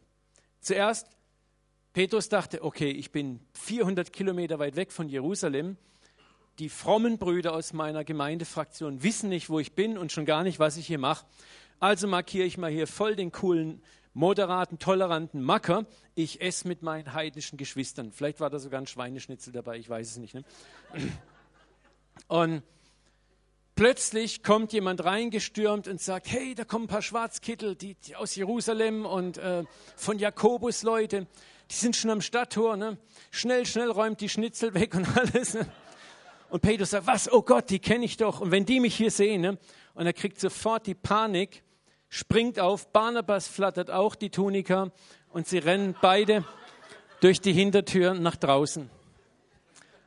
Zuerst 0.60 1.08
Petrus 1.94 2.28
dachte, 2.28 2.64
okay, 2.64 2.90
ich 2.90 3.12
bin 3.12 3.38
400 3.52 4.12
Kilometer 4.12 4.58
weit 4.58 4.74
weg 4.74 4.90
von 4.90 5.08
Jerusalem. 5.08 5.76
Die 6.58 6.68
frommen 6.68 7.18
Brüder 7.18 7.54
aus 7.54 7.72
meiner 7.72 8.02
Gemeindefraktion 8.02 9.04
wissen 9.04 9.28
nicht, 9.28 9.48
wo 9.48 9.60
ich 9.60 9.74
bin 9.74 9.96
und 9.96 10.10
schon 10.10 10.24
gar 10.24 10.42
nicht, 10.42 10.58
was 10.58 10.76
ich 10.76 10.88
hier 10.88 10.98
mache. 10.98 11.24
Also 11.78 12.08
markiere 12.08 12.46
ich 12.46 12.58
mal 12.58 12.70
hier 12.70 12.88
voll 12.88 13.14
den 13.14 13.30
coolen, 13.30 13.80
moderaten, 14.12 14.80
toleranten 14.80 15.40
Macker. 15.40 15.86
Ich 16.16 16.40
esse 16.40 16.66
mit 16.66 16.82
meinen 16.82 17.12
heidnischen 17.12 17.58
Geschwistern. 17.58 18.10
Vielleicht 18.10 18.40
war 18.40 18.50
da 18.50 18.58
sogar 18.58 18.80
ein 18.80 18.88
Schweineschnitzel 18.88 19.52
dabei, 19.52 19.78
ich 19.78 19.88
weiß 19.88 20.10
es 20.10 20.16
nicht. 20.16 20.34
Ne? 20.34 20.42
Und 22.26 22.64
plötzlich 23.76 24.42
kommt 24.42 24.72
jemand 24.72 25.04
reingestürmt 25.04 25.86
und 25.86 26.00
sagt, 26.00 26.26
hey, 26.28 26.56
da 26.56 26.64
kommen 26.64 26.86
ein 26.86 26.88
paar 26.88 27.02
Schwarzkittel 27.02 27.76
die, 27.76 27.94
die 27.94 28.16
aus 28.16 28.34
Jerusalem 28.34 29.06
und 29.06 29.38
äh, 29.38 29.62
von 29.94 30.18
Jakobus 30.18 30.82
Leute 30.82 31.28
die 31.74 31.80
sind 31.80 31.96
schon 31.96 32.10
am 32.10 32.20
Stadttor, 32.20 32.76
ne? 32.76 32.98
Schnell, 33.30 33.66
schnell 33.66 33.90
räumt 33.90 34.20
die 34.20 34.28
Schnitzel 34.28 34.74
weg 34.74 34.94
und 34.94 35.06
alles. 35.16 35.54
Ne? 35.54 35.66
Und 36.48 36.60
Petrus 36.60 36.90
sagt, 36.90 37.06
was? 37.06 37.30
Oh 37.32 37.42
Gott, 37.42 37.70
die 37.70 37.80
kenne 37.80 38.04
ich 38.04 38.16
doch. 38.16 38.40
Und 38.40 38.52
wenn 38.52 38.64
die 38.64 38.78
mich 38.78 38.94
hier 38.94 39.10
sehen, 39.10 39.40
ne? 39.40 39.58
und 39.94 40.06
er 40.06 40.12
kriegt 40.12 40.38
sofort 40.38 40.86
die 40.86 40.94
Panik, 40.94 41.64
springt 42.08 42.60
auf, 42.60 42.92
Barnabas 42.92 43.48
flattert 43.48 43.90
auch 43.90 44.14
die 44.14 44.30
Tunika 44.30 44.92
und 45.30 45.48
sie 45.48 45.58
rennen 45.58 45.96
beide 46.00 46.44
durch 47.20 47.40
die 47.40 47.52
Hintertür 47.52 48.14
nach 48.14 48.36
draußen. 48.36 48.88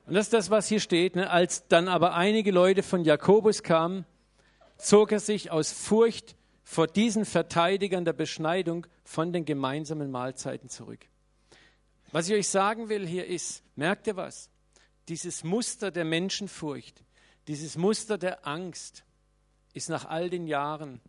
Und 0.05 0.13
das 0.13 0.27
ist 0.27 0.33
das, 0.33 0.49
was 0.49 0.69
hier 0.69 0.79
steht. 0.79 1.17
Ne? 1.17 1.29
Als 1.29 1.67
dann 1.67 1.89
aber 1.89 2.13
einige 2.13 2.51
Leute 2.51 2.81
von 2.81 3.03
Jakobus 3.03 3.61
kamen, 3.61 4.05
zog 4.77 5.11
er 5.11 5.19
sich 5.19 5.51
aus 5.51 5.73
Furcht 5.73 6.37
vor 6.63 6.87
diesen 6.87 7.25
Verteidigern 7.25 8.05
der 8.05 8.13
Beschneidung 8.13 8.87
von 9.03 9.33
den 9.33 9.43
gemeinsamen 9.43 10.11
Mahlzeiten 10.11 10.69
zurück. 10.69 10.99
Was 12.17 12.29
ich 12.29 12.33
euch 12.33 12.47
sagen 12.47 12.89
will 12.89 13.05
hier 13.05 13.27
ist, 13.27 13.61
merkt 13.75 14.07
ihr 14.07 14.15
was? 14.15 14.49
Dieses 15.07 15.43
Muster 15.43 15.91
der 15.91 16.03
Menschenfurcht, 16.03 17.03
dieses 17.47 17.77
Muster 17.77 18.17
der 18.17 18.47
Angst 18.47 19.05
ist 19.73 19.87
nach 19.87 20.05
all 20.05 20.31
den 20.31 20.47
Jahren 20.47 20.99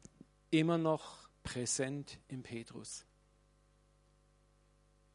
immer 0.51 0.77
noch 0.77 1.31
präsent 1.43 2.21
im 2.29 2.43
Petrus. 2.43 3.07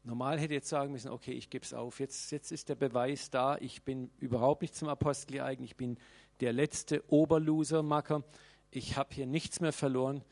normal 0.02 0.40
hätte 0.40 0.54
jetzt 0.54 0.68
sagen 0.68 0.90
müssen, 0.90 1.12
okay, 1.12 1.30
ich 1.30 1.48
gebe 1.48 1.64
es 1.64 1.72
auf. 1.72 2.00
Jetzt, 2.00 2.32
jetzt 2.32 2.50
ist 2.50 2.68
der 2.68 2.74
Beweis 2.74 3.30
da, 3.30 3.56
ich 3.58 3.84
bin 3.84 4.10
überhaupt 4.18 4.62
nicht 4.62 4.74
zum 4.74 4.88
Apostel 4.88 5.34
geeignet, 5.34 5.70
ich 5.70 5.76
bin 5.76 5.96
der 6.40 6.52
letzte 6.52 7.04
Oberloser-Macker, 7.08 8.24
ich 8.72 8.96
habe 8.96 9.14
hier 9.14 9.26
nichts 9.26 9.60
mehr 9.60 9.72
verloren, 9.72 10.24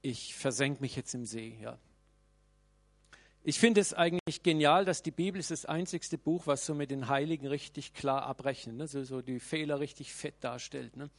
ich 0.00 0.34
versenke 0.34 0.80
mich 0.80 0.96
jetzt 0.96 1.12
im 1.12 1.26
See. 1.26 1.58
Ja. 1.60 1.78
Ich 3.44 3.58
finde 3.58 3.80
es 3.80 3.92
eigentlich 3.92 4.44
genial, 4.44 4.84
dass 4.84 5.02
die 5.02 5.10
Bibel 5.10 5.40
ist 5.40 5.50
das 5.50 5.64
einzigste 5.64 6.16
Buch, 6.16 6.46
was 6.46 6.64
so 6.64 6.74
mit 6.74 6.92
den 6.92 7.08
Heiligen 7.08 7.48
richtig 7.48 7.92
klar 7.92 8.22
abrechnet, 8.22 8.76
ne? 8.76 8.86
so, 8.86 9.02
so 9.02 9.20
die 9.20 9.40
Fehler 9.40 9.80
richtig 9.80 10.14
fett 10.14 10.36
darstellt. 10.44 10.96
Ne? 10.96 11.10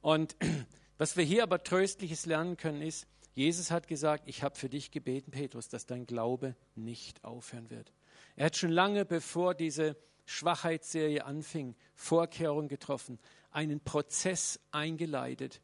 Und 0.00 0.34
was 0.98 1.18
wir 1.18 1.24
hier 1.24 1.42
aber 1.42 1.62
tröstliches 1.62 2.24
lernen 2.24 2.56
können, 2.56 2.80
ist, 2.80 3.06
Jesus 3.34 3.70
hat 3.70 3.86
gesagt, 3.86 4.24
ich 4.28 4.42
habe 4.42 4.56
für 4.56 4.70
dich 4.70 4.90
gebeten, 4.90 5.30
Petrus, 5.30 5.68
dass 5.68 5.84
dein 5.84 6.06
Glaube 6.06 6.56
nicht 6.74 7.22
aufhören 7.22 7.68
wird. 7.68 7.92
Er 8.36 8.46
hat 8.46 8.56
schon 8.56 8.70
lange, 8.70 9.04
bevor 9.04 9.54
diese 9.54 9.96
Schwachheitsserie 10.24 11.26
anfing, 11.26 11.74
Vorkehrungen 11.94 12.68
getroffen, 12.68 13.18
einen 13.50 13.80
Prozess 13.80 14.58
eingeleitet, 14.70 15.60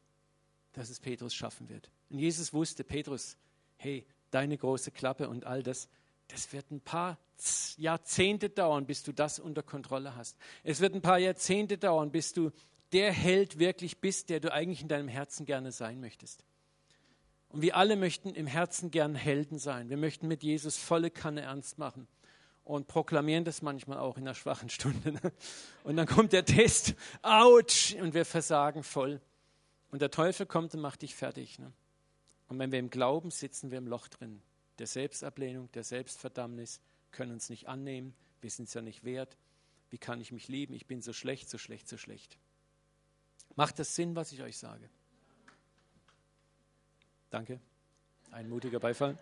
dass 0.73 0.91
es 0.91 0.99
Petrus 0.99 1.33
schaffen 1.33 1.67
wird. 1.67 1.89
Und 2.11 2.19
Jesus 2.19 2.53
wusste, 2.53 2.83
Petrus, 2.83 3.37
hey, 3.77 4.05
deine 4.31 4.57
große 4.57 4.91
Klappe 4.91 5.29
und 5.29 5.45
all 5.45 5.63
das, 5.63 5.89
das 6.27 6.53
wird 6.53 6.71
ein 6.71 6.81
paar 6.81 7.17
Jahrzehnte 7.77 8.49
dauern, 8.49 8.85
bis 8.85 9.03
du 9.03 9.11
das 9.11 9.39
unter 9.39 9.63
Kontrolle 9.63 10.15
hast. 10.15 10.37
Es 10.63 10.81
wird 10.81 10.93
ein 10.95 11.01
paar 11.01 11.19
Jahrzehnte 11.19 11.77
dauern, 11.77 12.11
bis 12.11 12.33
du 12.33 12.51
der 12.91 13.11
Held 13.11 13.59
wirklich 13.59 13.99
bist, 13.99 14.29
der 14.29 14.39
du 14.39 14.51
eigentlich 14.51 14.81
in 14.81 14.87
deinem 14.87 15.07
Herzen 15.07 15.45
gerne 15.45 15.71
sein 15.71 15.99
möchtest. 15.99 16.43
Und 17.49 17.61
wir 17.61 17.75
alle 17.75 17.95
möchten 17.95 18.35
im 18.35 18.47
Herzen 18.47 18.91
gern 18.91 19.15
Helden 19.15 19.57
sein. 19.57 19.89
Wir 19.89 19.97
möchten 19.97 20.27
mit 20.27 20.43
Jesus 20.43 20.77
volle 20.77 21.09
Kanne 21.09 21.41
ernst 21.41 21.77
machen 21.77 22.07
und 22.63 22.87
proklamieren 22.87 23.43
das 23.43 23.63
manchmal 23.63 23.97
auch 23.97 24.17
in 24.17 24.23
einer 24.23 24.35
schwachen 24.35 24.69
Stunde. 24.69 25.13
Ne? 25.13 25.19
Und 25.83 25.97
dann 25.97 26.05
kommt 26.05 26.33
der 26.33 26.45
Test, 26.45 26.93
ouch, 27.23 27.95
und 27.99 28.13
wir 28.13 28.25
versagen 28.25 28.83
voll. 28.83 29.19
Und 29.89 30.03
der 30.03 30.11
Teufel 30.11 30.45
kommt 30.45 30.75
und 30.75 30.81
macht 30.81 31.01
dich 31.01 31.15
fertig. 31.15 31.57
Ne? 31.57 31.71
Und 32.49 32.59
wenn 32.59 32.71
wir 32.71 32.79
im 32.79 32.89
Glauben 32.89 33.31
sitzen 33.31 33.71
wir 33.71 33.77
im 33.77 33.87
Loch 33.87 34.07
drin, 34.07 34.41
der 34.79 34.87
Selbstablehnung, 34.87 35.71
der 35.73 35.83
Selbstverdammnis, 35.83 36.81
können 37.11 37.31
uns 37.31 37.49
nicht 37.49 37.67
annehmen, 37.67 38.15
wir 38.41 38.49
sind 38.49 38.67
es 38.67 38.73
ja 38.73 38.81
nicht 38.81 39.03
wert. 39.03 39.37
Wie 39.89 39.97
kann 39.97 40.19
ich 40.19 40.31
mich 40.31 40.47
lieben? 40.47 40.73
Ich 40.73 40.87
bin 40.87 41.01
so 41.01 41.13
schlecht, 41.13 41.49
so 41.49 41.57
schlecht, 41.57 41.87
so 41.87 41.97
schlecht. 41.97 42.37
Macht 43.55 43.79
das 43.79 43.95
Sinn, 43.95 44.15
was 44.15 44.31
ich 44.31 44.41
euch 44.41 44.57
sage? 44.57 44.89
Danke. 47.29 47.59
Ein 48.31 48.49
mutiger 48.49 48.79
Beifall. 48.79 49.17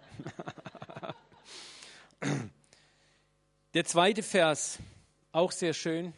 Der 3.74 3.84
zweite 3.86 4.24
Vers, 4.24 4.80
auch 5.32 5.52
sehr 5.52 5.74
schön. 5.74 6.14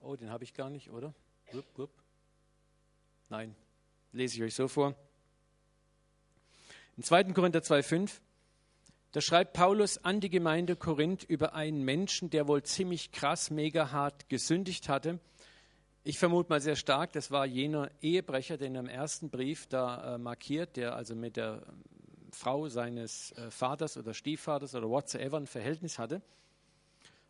Oh, 0.00 0.14
den 0.16 0.30
habe 0.30 0.44
ich 0.44 0.54
gar 0.54 0.70
nicht, 0.70 0.90
oder? 0.90 1.12
Wupp, 1.52 1.66
wupp. 1.76 1.90
Nein, 3.28 3.56
lese 4.14 4.36
ich 4.36 4.42
euch 4.42 4.54
so 4.54 4.68
vor. 4.68 4.94
Im 6.96 7.02
2. 7.02 7.24
Korinther 7.32 7.60
2,5, 7.60 8.20
da 9.12 9.20
schreibt 9.20 9.52
Paulus 9.52 9.98
an 9.98 10.20
die 10.20 10.30
Gemeinde 10.30 10.76
Korinth 10.76 11.24
über 11.24 11.54
einen 11.54 11.82
Menschen, 11.82 12.30
der 12.30 12.48
wohl 12.48 12.62
ziemlich 12.62 13.12
krass, 13.12 13.50
mega 13.50 13.90
hart 13.92 14.28
gesündigt 14.28 14.88
hatte 14.88 15.20
ich 16.06 16.18
vermute 16.18 16.50
mal 16.50 16.60
sehr 16.60 16.76
stark, 16.76 17.12
das 17.12 17.30
war 17.30 17.46
jener 17.46 17.90
Ehebrecher, 18.02 18.58
den 18.58 18.74
er 18.74 18.82
im 18.82 18.88
ersten 18.88 19.30
Brief 19.30 19.66
da 19.66 20.14
äh, 20.14 20.18
markiert, 20.18 20.76
der 20.76 20.94
also 20.94 21.14
mit 21.14 21.36
der 21.36 21.62
ähm, 21.66 21.82
Frau 22.30 22.68
seines 22.68 23.32
äh, 23.32 23.50
Vaters 23.50 23.96
oder 23.96 24.12
Stiefvaters 24.12 24.74
oder 24.74 24.90
whatsoever 24.90 25.38
ein 25.38 25.46
Verhältnis 25.46 25.98
hatte. 25.98 26.20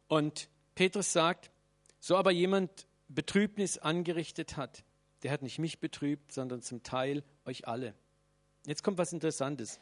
Und 0.08 0.48
Petrus 0.74 1.12
sagt, 1.12 1.52
so 2.00 2.16
aber 2.16 2.32
jemand 2.32 2.88
Betrübnis 3.08 3.78
angerichtet 3.78 4.56
hat, 4.56 4.82
der 5.24 5.32
hat 5.32 5.42
nicht 5.42 5.58
mich 5.58 5.80
betrübt, 5.80 6.30
sondern 6.32 6.62
zum 6.62 6.82
Teil 6.84 7.24
euch 7.44 7.66
alle. 7.66 7.94
Jetzt 8.66 8.84
kommt 8.84 8.98
was 8.98 9.12
Interessantes. 9.12 9.80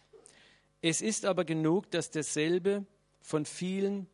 Es 0.81 1.03
ist 1.03 1.27
aber 1.27 1.45
genug, 1.45 1.91
dass 1.91 2.11
derselbe 2.11 2.87
von 3.21 3.45
vielen 3.45 4.09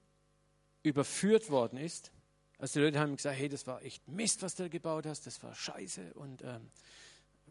überführt 0.82 1.50
worden 1.50 1.78
ist 1.78 2.10
also 2.58 2.80
die 2.80 2.86
Leute 2.86 2.98
haben 2.98 3.14
gesagt, 3.14 3.38
hey, 3.38 3.48
das 3.48 3.66
war 3.68 3.82
echt 3.82 4.06
Mist, 4.08 4.42
was 4.42 4.56
du 4.56 4.68
gebaut 4.68 5.06
hast, 5.06 5.26
das 5.26 5.40
war 5.44 5.54
scheiße. 5.54 6.12
Und 6.14 6.42
ähm, 6.42 6.70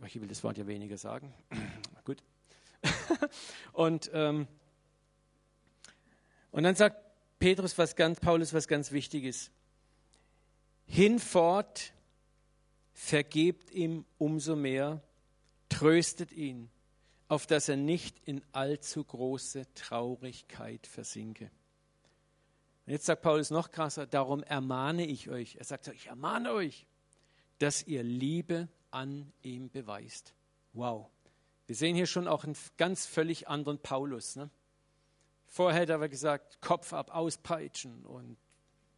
ich 0.05 0.19
will 0.19 0.27
das 0.27 0.43
Wort 0.43 0.57
ja 0.57 0.67
weniger 0.67 0.97
sagen. 0.97 1.33
Gut. 2.03 2.21
und, 3.71 4.11
ähm, 4.13 4.47
und 6.51 6.63
dann 6.63 6.75
sagt 6.75 6.97
Petrus 7.39 7.77
was 7.77 7.95
ganz, 7.95 8.19
Paulus 8.19 8.53
was 8.53 8.67
ganz 8.67 8.91
Wichtiges. 8.91 9.49
Hinfort 10.85 11.93
vergebt 12.97 13.69
ihm 13.69 14.05
umso 14.17 14.55
mehr, 14.55 15.01
tröstet 15.69 16.31
ihn, 16.31 16.69
auf 17.27 17.45
dass 17.45 17.69
er 17.69 17.77
nicht 17.77 18.19
in 18.25 18.41
allzu 18.53 19.03
große 19.03 19.71
Traurigkeit 19.75 20.87
versinke. 20.87 21.51
Und 22.85 22.93
jetzt 22.93 23.05
sagt 23.05 23.21
Paulus 23.21 23.51
noch 23.51 23.69
krasser, 23.69 24.07
darum 24.07 24.41
ermahne 24.43 25.05
ich 25.05 25.29
euch. 25.29 25.57
Er 25.57 25.65
sagt, 25.65 25.87
ich 25.89 26.07
ermahne 26.07 26.51
euch, 26.51 26.87
dass 27.59 27.85
ihr 27.85 28.01
Liebe 28.01 28.67
an 28.89 29.31
ihm 29.43 29.69
beweist. 29.69 30.33
Wow. 30.73 31.07
Wir 31.67 31.75
sehen 31.75 31.95
hier 31.95 32.07
schon 32.07 32.27
auch 32.27 32.45
einen 32.45 32.57
ganz 32.77 33.05
völlig 33.05 33.47
anderen 33.47 33.77
Paulus. 33.77 34.35
Ne? 34.37 34.49
Vorher 35.45 35.81
hat 35.81 35.89
er 35.89 36.09
gesagt, 36.09 36.61
Kopf 36.61 36.93
ab, 36.93 37.13
auspeitschen 37.13 38.05
und 38.05 38.37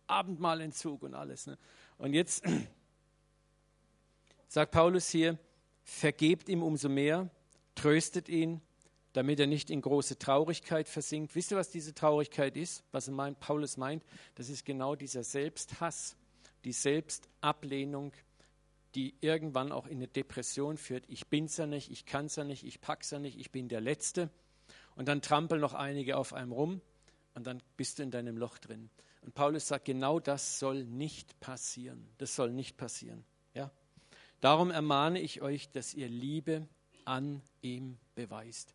Abendmahlentzug 0.07 1.03
und 1.03 1.15
alles. 1.15 1.47
Ne? 1.47 1.57
Und 1.97 2.13
jetzt 2.13 2.43
sagt 4.49 4.71
Paulus 4.71 5.09
hier, 5.09 5.37
vergebt 5.83 6.49
ihm 6.49 6.61
umso 6.61 6.89
mehr, 6.89 7.29
tröstet 7.75 8.27
ihn, 8.27 8.61
damit 9.13 9.39
er 9.39 9.47
nicht 9.47 9.69
in 9.69 9.81
große 9.81 10.19
Traurigkeit 10.19 10.87
versinkt. 10.87 11.33
Wisst 11.35 11.51
ihr, 11.51 11.57
was 11.57 11.69
diese 11.69 11.95
Traurigkeit 11.95 12.57
ist? 12.57 12.83
Was 12.91 13.09
meint, 13.09 13.39
Paulus 13.39 13.77
meint? 13.77 14.03
Das 14.35 14.49
ist 14.49 14.65
genau 14.65 14.95
dieser 14.95 15.23
Selbsthass, 15.23 16.17
die 16.65 16.73
Selbstablehnung, 16.73 18.11
die 18.95 19.15
irgendwann 19.21 19.71
auch 19.71 19.85
in 19.85 19.97
eine 19.97 20.07
Depression 20.07 20.77
führt. 20.77 21.05
Ich 21.07 21.27
bin's 21.27 21.57
ja 21.57 21.65
nicht, 21.65 21.91
ich 21.91 22.05
kann's 22.05 22.35
ja 22.35 22.43
nicht, 22.43 22.65
ich 22.65 22.81
pack's 22.81 23.11
ja 23.11 23.19
nicht, 23.19 23.39
ich 23.39 23.51
bin 23.51 23.69
der 23.69 23.81
Letzte. 23.81 24.29
Und 24.95 25.07
dann 25.07 25.21
trampeln 25.21 25.61
noch 25.61 25.73
einige 25.73 26.17
auf 26.17 26.33
einem 26.33 26.51
rum 26.51 26.81
und 27.35 27.45
dann 27.45 27.61
bist 27.77 27.99
du 27.99 28.03
in 28.03 28.11
deinem 28.11 28.37
Loch 28.37 28.57
drin. 28.57 28.89
Und 29.21 29.35
Paulus 29.35 29.67
sagt, 29.67 29.85
genau 29.85 30.19
das 30.19 30.59
soll 30.59 30.83
nicht 30.83 31.39
passieren. 31.39 32.07
Das 32.17 32.35
soll 32.35 32.51
nicht 32.51 32.77
passieren. 32.77 33.23
Darum 34.39 34.71
ermahne 34.71 35.19
ich 35.19 35.41
euch, 35.41 35.69
dass 35.71 35.93
ihr 35.93 36.07
Liebe 36.07 36.67
an 37.05 37.41
ihm 37.61 37.97
beweist. 38.15 38.73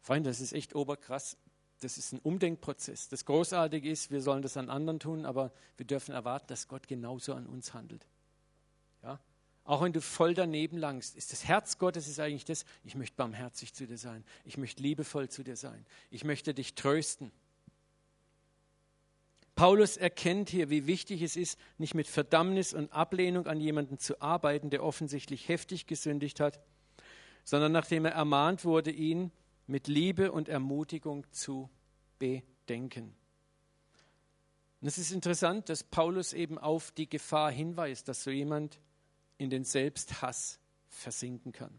Freunde, 0.00 0.30
das 0.30 0.40
ist 0.40 0.52
echt 0.52 0.74
oberkrass. 0.74 1.36
Das 1.80 1.98
ist 1.98 2.12
ein 2.12 2.20
Umdenkprozess. 2.20 3.08
Das 3.08 3.24
Großartige 3.24 3.90
ist, 3.90 4.10
wir 4.10 4.22
sollen 4.22 4.42
das 4.42 4.56
an 4.56 4.70
anderen 4.70 5.00
tun, 5.00 5.26
aber 5.26 5.52
wir 5.76 5.86
dürfen 5.86 6.14
erwarten, 6.14 6.46
dass 6.48 6.68
Gott 6.68 6.86
genauso 6.86 7.34
an 7.34 7.46
uns 7.46 7.74
handelt. 7.74 8.06
Ja? 9.02 9.18
Auch 9.64 9.82
wenn 9.82 9.92
du 9.92 10.00
voll 10.00 10.34
daneben 10.34 10.76
langst, 10.76 11.16
ist 11.16 11.32
das 11.32 11.44
Herz 11.44 11.78
Gottes 11.78 12.08
ist 12.08 12.20
eigentlich 12.20 12.44
das, 12.44 12.64
ich 12.84 12.94
möchte 12.94 13.16
barmherzig 13.16 13.74
zu 13.74 13.86
dir 13.86 13.98
sein. 13.98 14.24
Ich 14.44 14.56
möchte 14.56 14.82
liebevoll 14.82 15.28
zu 15.28 15.42
dir 15.42 15.56
sein. 15.56 15.84
Ich 16.10 16.24
möchte 16.24 16.54
dich 16.54 16.74
trösten. 16.74 17.32
Paulus 19.62 19.96
erkennt 19.96 20.50
hier, 20.50 20.70
wie 20.70 20.88
wichtig 20.88 21.22
es 21.22 21.36
ist, 21.36 21.56
nicht 21.78 21.94
mit 21.94 22.08
Verdammnis 22.08 22.74
und 22.74 22.92
Ablehnung 22.92 23.46
an 23.46 23.60
jemanden 23.60 23.96
zu 23.96 24.20
arbeiten, 24.20 24.70
der 24.70 24.82
offensichtlich 24.82 25.46
heftig 25.46 25.86
gesündigt 25.86 26.40
hat, 26.40 26.60
sondern 27.44 27.70
nachdem 27.70 28.04
er 28.04 28.10
ermahnt 28.10 28.64
wurde, 28.64 28.90
ihn 28.90 29.30
mit 29.68 29.86
Liebe 29.86 30.32
und 30.32 30.48
Ermutigung 30.48 31.30
zu 31.30 31.70
bedenken. 32.18 33.14
Und 34.80 34.88
es 34.88 34.98
ist 34.98 35.12
interessant, 35.12 35.68
dass 35.68 35.84
Paulus 35.84 36.32
eben 36.32 36.58
auf 36.58 36.90
die 36.90 37.08
Gefahr 37.08 37.52
hinweist, 37.52 38.08
dass 38.08 38.24
so 38.24 38.32
jemand 38.32 38.80
in 39.38 39.48
den 39.48 39.62
Selbsthass 39.62 40.58
versinken 40.88 41.52
kann. 41.52 41.78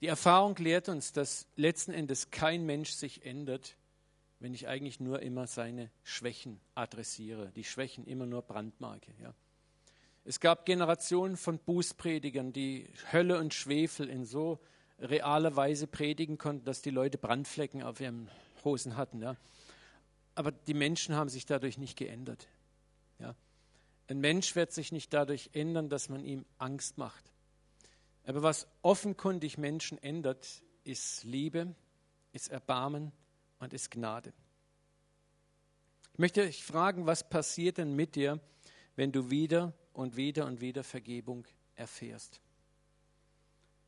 Die 0.00 0.06
Erfahrung 0.06 0.56
lehrt 0.56 0.88
uns, 0.88 1.12
dass 1.12 1.46
letzten 1.56 1.92
Endes 1.92 2.30
kein 2.30 2.64
Mensch 2.64 2.90
sich 2.92 3.24
ändert, 3.24 3.76
wenn 4.38 4.54
ich 4.54 4.66
eigentlich 4.66 4.98
nur 5.00 5.20
immer 5.20 5.46
seine 5.46 5.90
Schwächen 6.02 6.58
adressiere, 6.74 7.52
die 7.54 7.64
Schwächen 7.64 8.06
immer 8.06 8.24
nur 8.24 8.40
brandmarke. 8.40 9.12
Ja. 9.22 9.34
Es 10.24 10.40
gab 10.40 10.64
Generationen 10.64 11.36
von 11.36 11.58
Bußpredigern, 11.58 12.52
die 12.52 12.88
Hölle 13.12 13.38
und 13.38 13.52
Schwefel 13.52 14.08
in 14.08 14.24
so 14.24 14.58
realer 14.98 15.56
Weise 15.56 15.86
predigen 15.86 16.38
konnten, 16.38 16.64
dass 16.64 16.80
die 16.80 16.90
Leute 16.90 17.18
Brandflecken 17.18 17.82
auf 17.82 18.00
ihren 18.00 18.30
Hosen 18.64 18.96
hatten. 18.96 19.20
Ja. 19.20 19.36
Aber 20.34 20.52
die 20.52 20.74
Menschen 20.74 21.14
haben 21.14 21.28
sich 21.28 21.44
dadurch 21.44 21.76
nicht 21.76 21.98
geändert. 21.98 22.48
Ja. 23.18 23.34
Ein 24.08 24.20
Mensch 24.20 24.56
wird 24.56 24.72
sich 24.72 24.92
nicht 24.92 25.12
dadurch 25.12 25.50
ändern, 25.52 25.90
dass 25.90 26.08
man 26.08 26.24
ihm 26.24 26.46
Angst 26.56 26.96
macht. 26.96 27.29
Aber 28.24 28.42
was 28.42 28.66
offenkundig 28.82 29.58
Menschen 29.58 29.98
ändert, 29.98 30.62
ist 30.84 31.24
Liebe, 31.24 31.74
ist 32.32 32.48
Erbarmen 32.48 33.12
und 33.58 33.72
ist 33.72 33.90
Gnade. 33.90 34.32
Ich 36.12 36.18
möchte 36.18 36.42
euch 36.42 36.62
fragen, 36.62 37.06
was 37.06 37.28
passiert 37.28 37.78
denn 37.78 37.94
mit 37.94 38.14
dir, 38.14 38.40
wenn 38.96 39.12
du 39.12 39.30
wieder 39.30 39.72
und 39.92 40.16
wieder 40.16 40.46
und 40.46 40.60
wieder 40.60 40.84
Vergebung 40.84 41.46
erfährst? 41.76 42.40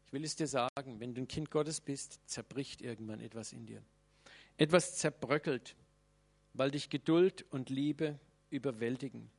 Ich 0.07 0.13
will 0.13 0.25
es 0.25 0.37
dir 0.37 0.47
sagen, 0.47 1.01
wenn 1.01 1.15
du 1.15 1.23
ein 1.23 1.29
Kind 1.29 1.51
Gottes 1.51 1.81
bist, 1.81 2.21
zerbricht 2.27 2.83
irgendwann 2.83 3.21
etwas 3.21 3.53
in 3.53 3.67
dir. 3.67 3.83
Etwas 4.57 4.97
zerbröckelt, 4.97 5.75
weil 6.55 6.71
dich 6.71 6.91
Geduld 6.91 7.45
und 7.51 7.71
Liebe 7.71 8.19
überwältigen. 8.51 9.31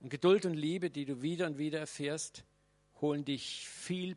Und 0.00 0.10
Geduld 0.10 0.44
und 0.44 0.54
Liebe, 0.54 0.90
die 0.90 1.04
du 1.04 1.22
wieder 1.22 1.46
und 1.46 1.58
wieder 1.58 1.78
erfährst, 1.78 2.44
holen 3.02 3.24
dich 3.24 3.68
viel 3.68 4.16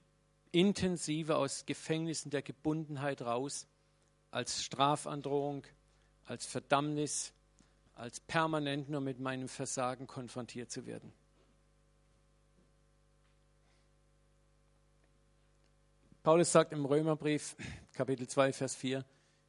intensiver 0.51 1.37
aus 1.37 1.65
Gefängnissen 1.65 2.31
der 2.31 2.41
Gebundenheit 2.41 3.21
raus, 3.21 3.67
als 4.31 4.63
Strafandrohung, 4.63 5.65
als 6.25 6.45
Verdammnis, 6.45 7.33
als 7.95 8.19
permanent 8.21 8.89
nur 8.89 9.01
mit 9.01 9.19
meinem 9.19 9.49
Versagen 9.49 10.07
konfrontiert 10.07 10.71
zu 10.71 10.85
werden. 10.85 11.11
Paulus 16.23 16.51
sagt 16.51 16.73
im 16.73 16.85
Römerbrief, 16.85 17.55
Kapitel 17.93 18.27
2, 18.27 18.53
Vers 18.53 18.75
4, 18.75 19.05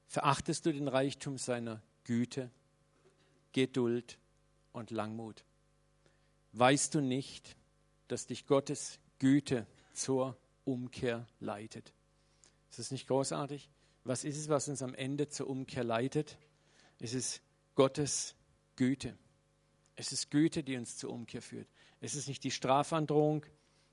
verachtest 0.06 0.66
du 0.66 0.72
den 0.72 0.88
Reichtum 0.88 1.38
seiner 1.38 1.82
Güte, 2.04 2.50
Geduld 3.52 4.18
und 4.72 4.90
Langmut? 4.90 5.44
Weißt 6.52 6.94
du 6.94 7.00
nicht, 7.00 7.56
dass 8.08 8.26
dich 8.26 8.46
Gottes 8.46 8.98
Güte 9.18 9.66
zur 9.92 10.36
Umkehr 10.64 11.26
leitet? 11.40 11.92
Ist 12.70 12.78
das 12.78 12.90
nicht 12.90 13.06
großartig? 13.06 13.70
Was 14.04 14.24
ist 14.24 14.36
es, 14.36 14.48
was 14.48 14.68
uns 14.68 14.82
am 14.82 14.94
Ende 14.94 15.28
zur 15.28 15.48
Umkehr 15.48 15.84
leitet? 15.84 16.38
Es 16.98 17.14
ist 17.14 17.42
Gottes 17.74 18.34
Güte. 18.76 19.16
Es 19.96 20.12
ist 20.12 20.30
Güte, 20.30 20.62
die 20.62 20.76
uns 20.76 20.96
zur 20.96 21.10
Umkehr 21.10 21.42
führt. 21.42 21.68
Es 22.00 22.14
ist 22.14 22.28
nicht 22.28 22.44
die 22.44 22.50
Strafandrohung, 22.50 23.46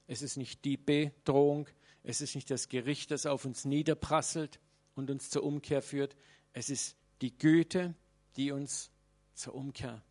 es 0.07 0.21
ist 0.21 0.37
nicht 0.37 0.65
die 0.65 0.77
Bedrohung, 0.77 1.67
es 2.03 2.21
ist 2.21 2.35
nicht 2.35 2.51
das 2.51 2.67
Gericht, 2.67 3.11
das 3.11 3.25
auf 3.25 3.45
uns 3.45 3.63
niederprasselt 3.63 4.59
und 4.95 5.09
uns 5.09 5.29
zur 5.29 5.43
Umkehr 5.43 5.81
führt. 5.81 6.15
Es 6.51 6.69
ist 6.69 6.97
die 7.21 7.37
Güte, 7.37 7.95
die 8.35 8.51
uns 8.51 8.91
zur 9.33 9.55
Umkehr 9.55 10.03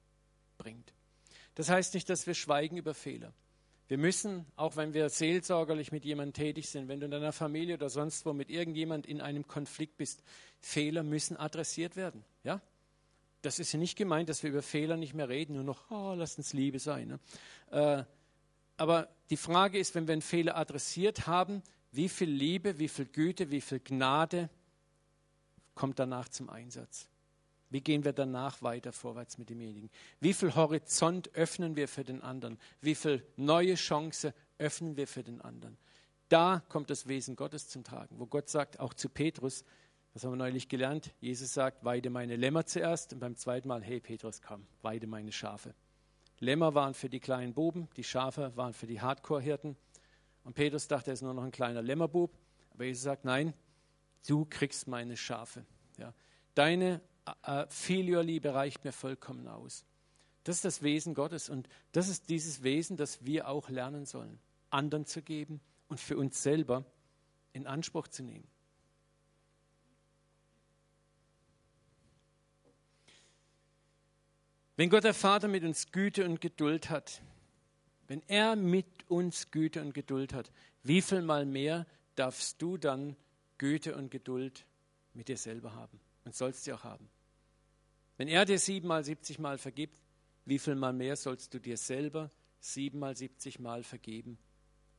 bringt. 0.56 0.94
Das 1.54 1.68
heißt 1.68 1.92
nicht, 1.94 2.08
dass 2.08 2.26
wir 2.26 2.34
schweigen 2.34 2.78
über 2.78 2.94
Fehler. 2.94 3.34
Wir 3.88 3.98
müssen, 3.98 4.46
auch 4.56 4.76
wenn 4.76 4.94
wir 4.94 5.08
seelsorgerlich 5.08 5.92
mit 5.92 6.04
jemandem 6.04 6.32
tätig 6.32 6.68
sind, 6.68 6.88
wenn 6.88 7.00
du 7.00 7.06
in 7.06 7.10
deiner 7.10 7.32
Familie 7.32 7.74
oder 7.74 7.90
sonst 7.90 8.24
wo 8.24 8.32
mit 8.32 8.48
irgendjemand 8.48 9.06
in 9.06 9.20
einem 9.20 9.46
Konflikt 9.46 9.96
bist, 9.96 10.22
Fehler 10.60 11.02
müssen 11.02 11.36
adressiert 11.36 11.96
werden. 11.96 12.24
Ja? 12.44 12.60
Das 13.42 13.58
ist 13.58 13.72
ja 13.72 13.78
nicht 13.78 13.96
gemeint, 13.96 14.28
dass 14.28 14.42
wir 14.42 14.50
über 14.50 14.62
Fehler 14.62 14.96
nicht 14.96 15.14
mehr 15.14 15.28
reden, 15.28 15.54
nur 15.54 15.64
noch, 15.64 15.90
oh, 15.90 16.14
lass 16.16 16.38
uns 16.38 16.52
Liebe 16.52 16.78
sein. 16.78 17.08
Ne? 17.08 17.18
Äh, 17.70 18.04
aber 18.76 19.08
die 19.30 19.36
Frage 19.36 19.78
ist, 19.78 19.94
wenn 19.94 20.06
wir 20.06 20.12
einen 20.12 20.22
Fehler 20.22 20.56
adressiert 20.56 21.26
haben, 21.26 21.62
wie 21.90 22.08
viel 22.08 22.30
Liebe, 22.30 22.78
wie 22.78 22.88
viel 22.88 23.06
Güte, 23.06 23.50
wie 23.50 23.60
viel 23.60 23.80
Gnade 23.80 24.48
kommt 25.74 25.98
danach 25.98 26.28
zum 26.28 26.48
Einsatz? 26.48 27.08
Wie 27.72 27.80
gehen 27.80 28.04
wir 28.04 28.12
danach 28.12 28.60
weiter 28.62 28.92
vorwärts 28.92 29.38
mit 29.38 29.48
demjenigen? 29.48 29.90
Wie 30.20 30.34
viel 30.34 30.54
Horizont 30.54 31.34
öffnen 31.34 31.74
wir 31.74 31.88
für 31.88 32.04
den 32.04 32.20
anderen? 32.20 32.58
Wie 32.82 32.94
viel 32.94 33.26
neue 33.36 33.74
Chance 33.74 34.34
öffnen 34.58 34.96
wir 34.96 35.06
für 35.06 35.22
den 35.22 35.40
anderen? 35.40 35.78
Da 36.28 36.62
kommt 36.68 36.90
das 36.90 37.08
Wesen 37.08 37.34
Gottes 37.34 37.68
zum 37.68 37.82
Tragen, 37.82 38.18
wo 38.18 38.26
Gott 38.26 38.50
sagt, 38.50 38.78
auch 38.78 38.92
zu 38.92 39.08
Petrus, 39.08 39.64
das 40.12 40.24
haben 40.24 40.32
wir 40.32 40.36
neulich 40.36 40.68
gelernt, 40.68 41.14
Jesus 41.20 41.54
sagt, 41.54 41.84
weide 41.84 42.10
meine 42.10 42.36
Lämmer 42.36 42.66
zuerst 42.66 43.14
und 43.14 43.20
beim 43.20 43.36
zweiten 43.36 43.68
Mal, 43.68 43.82
hey 43.82 44.00
Petrus, 44.00 44.42
komm, 44.42 44.66
weide 44.82 45.06
meine 45.06 45.32
Schafe. 45.32 45.74
Lämmer 46.38 46.74
waren 46.74 46.92
für 46.92 47.08
die 47.08 47.20
kleinen 47.20 47.54
Buben, 47.54 47.88
die 47.96 48.04
Schafe 48.04 48.54
waren 48.56 48.74
für 48.74 48.86
die 48.86 49.00
Hardcore-Hirten. 49.00 49.76
Und 50.44 50.54
Petrus 50.54 50.88
dachte, 50.88 51.10
er 51.10 51.14
ist 51.14 51.22
nur 51.22 51.32
noch 51.32 51.44
ein 51.44 51.52
kleiner 51.52 51.80
Lämmerbub. 51.82 52.36
Aber 52.74 52.84
Jesus 52.84 53.04
sagt, 53.04 53.24
nein, 53.24 53.54
du 54.26 54.44
kriegst 54.44 54.88
meine 54.88 55.16
Schafe. 55.16 55.64
Ja. 55.98 56.12
Deine 56.54 57.00
äh, 57.42 57.66
Filiorliebe 57.68 58.54
reicht 58.54 58.84
mir 58.84 58.92
vollkommen 58.92 59.46
aus. 59.48 59.84
Das 60.44 60.56
ist 60.56 60.64
das 60.64 60.82
Wesen 60.82 61.14
Gottes 61.14 61.48
und 61.48 61.68
das 61.92 62.08
ist 62.08 62.28
dieses 62.28 62.62
Wesen, 62.62 62.96
das 62.96 63.24
wir 63.24 63.48
auch 63.48 63.68
lernen 63.68 64.06
sollen, 64.06 64.40
anderen 64.70 65.06
zu 65.06 65.22
geben 65.22 65.60
und 65.88 66.00
für 66.00 66.16
uns 66.16 66.42
selber 66.42 66.84
in 67.52 67.66
Anspruch 67.66 68.08
zu 68.08 68.24
nehmen. 68.24 68.48
Wenn 74.76 74.90
Gott 74.90 75.04
der 75.04 75.14
Vater 75.14 75.46
mit 75.46 75.62
uns 75.62 75.92
Güte 75.92 76.24
und 76.24 76.40
Geduld 76.40 76.90
hat, 76.90 77.22
wenn 78.08 78.22
er 78.26 78.56
mit 78.56 78.86
uns 79.08 79.50
Güte 79.52 79.80
und 79.80 79.94
Geduld 79.94 80.32
hat, 80.32 80.50
wie 80.82 81.02
viel 81.02 81.22
mal 81.22 81.46
mehr 81.46 81.86
darfst 82.16 82.60
du 82.60 82.78
dann 82.78 83.16
Güte 83.58 83.94
und 83.94 84.10
Geduld 84.10 84.66
mit 85.14 85.28
dir 85.28 85.36
selber 85.36 85.74
haben 85.74 86.00
und 86.24 86.34
sollst 86.34 86.64
sie 86.64 86.72
auch 86.72 86.84
haben? 86.84 87.08
Wenn 88.16 88.28
er 88.28 88.44
dir 88.44 88.58
siebenmal, 88.58 89.04
siebzigmal 89.04 89.58
vergibt, 89.58 89.98
wie 90.44 90.58
viel 90.58 90.74
mal 90.74 90.92
mehr 90.92 91.16
sollst 91.16 91.54
du 91.54 91.60
dir 91.60 91.76
selber 91.76 92.30
siebenmal, 92.60 93.16
siebzigmal 93.16 93.82
vergeben, 93.82 94.38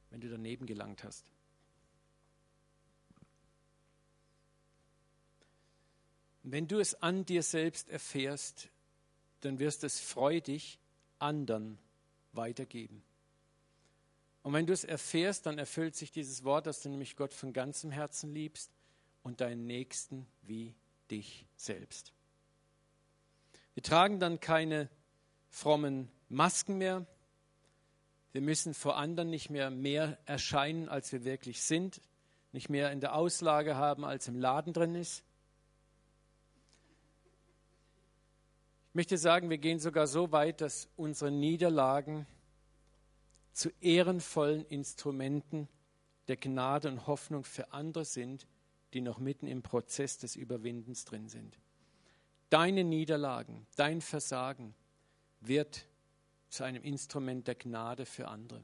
wenn 0.09 0.21
du 0.21 0.29
daneben 0.29 0.65
gelangt 0.65 1.03
hast? 1.03 1.33
wenn 6.43 6.67
du 6.67 6.79
es 6.79 7.01
an 7.01 7.25
dir 7.25 7.41
selbst 7.41 7.89
erfährst, 7.89 8.69
dann 9.39 9.59
wirst 9.59 9.83
du 9.83 9.87
es 9.87 9.99
freudig 9.99 10.77
anderen 11.19 11.79
weitergeben. 12.33 13.03
Und 14.43 14.53
wenn 14.53 14.67
du 14.67 14.73
es 14.73 14.83
erfährst, 14.83 15.45
dann 15.45 15.57
erfüllt 15.57 15.95
sich 15.95 16.11
dieses 16.11 16.43
Wort, 16.43 16.67
dass 16.67 16.81
du 16.81 16.89
nämlich 16.89 17.15
Gott 17.15 17.33
von 17.33 17.53
ganzem 17.53 17.91
Herzen 17.91 18.33
liebst 18.33 18.71
und 19.23 19.39
deinen 19.39 19.65
Nächsten 19.65 20.27
wie 20.41 20.75
dich 21.09 21.45
selbst. 21.55 22.13
Wir 23.73 23.83
tragen 23.83 24.19
dann 24.19 24.39
keine 24.39 24.89
frommen 25.49 26.09
Masken 26.29 26.77
mehr. 26.77 27.05
Wir 28.31 28.41
müssen 28.41 28.73
vor 28.73 28.97
anderen 28.97 29.29
nicht 29.29 29.49
mehr 29.49 29.69
mehr 29.69 30.17
erscheinen, 30.25 30.89
als 30.89 31.11
wir 31.11 31.23
wirklich 31.23 31.61
sind, 31.61 32.01
nicht 32.51 32.69
mehr 32.69 32.91
in 32.91 32.99
der 32.99 33.15
Auslage 33.15 33.75
haben, 33.75 34.05
als 34.05 34.27
im 34.27 34.39
Laden 34.39 34.73
drin 34.73 34.95
ist. 34.95 35.23
Ich 38.89 38.95
möchte 38.95 39.17
sagen, 39.17 39.49
wir 39.49 39.57
gehen 39.57 39.79
sogar 39.79 40.05
so 40.05 40.31
weit, 40.31 40.61
dass 40.61 40.87
unsere 40.95 41.31
Niederlagen 41.31 42.27
zu 43.51 43.71
ehrenvollen 43.81 44.65
Instrumenten 44.65 45.67
der 46.27 46.37
Gnade 46.37 46.89
und 46.89 47.07
Hoffnung 47.07 47.43
für 47.43 47.73
andere 47.73 48.05
sind, 48.05 48.47
die 48.93 49.01
noch 49.01 49.19
mitten 49.19 49.47
im 49.47 49.61
Prozess 49.61 50.17
des 50.17 50.35
Überwindens 50.35 51.05
drin 51.05 51.27
sind. 51.27 51.57
Deine 52.49 52.83
Niederlagen, 52.83 53.65
dein 53.75 54.01
Versagen 54.01 54.75
wird 55.41 55.87
zu 56.49 56.63
einem 56.63 56.83
Instrument 56.83 57.47
der 57.47 57.55
Gnade 57.55 58.05
für 58.05 58.27
andere. 58.27 58.63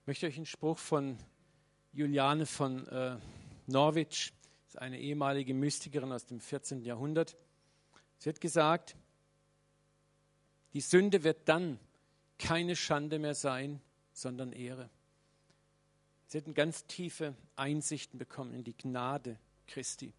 Ich 0.00 0.06
möchte 0.06 0.26
euch 0.26 0.36
einen 0.36 0.46
Spruch 0.46 0.78
von 0.78 1.16
Juliane 1.92 2.46
von 2.46 2.86
äh, 2.88 3.16
Norwich, 3.66 4.32
eine 4.74 4.98
ehemalige 4.98 5.54
Mystikerin 5.54 6.12
aus 6.12 6.26
dem 6.26 6.40
14. 6.40 6.82
Jahrhundert. 6.82 7.36
Sie 8.18 8.28
hat 8.28 8.40
gesagt, 8.40 8.96
die 10.72 10.80
Sünde 10.80 11.24
wird 11.24 11.48
dann 11.48 11.78
keine 12.38 12.76
Schande 12.76 13.18
mehr 13.18 13.34
sein, 13.34 13.80
sondern 14.12 14.52
Ehre. 14.52 14.90
Sie 16.26 16.38
hatten 16.38 16.54
ganz 16.54 16.86
tiefe 16.86 17.34
Einsichten 17.56 18.18
bekommen 18.18 18.52
in 18.52 18.64
die 18.64 18.76
Gnade 18.76 19.38
Christi. 19.68 20.12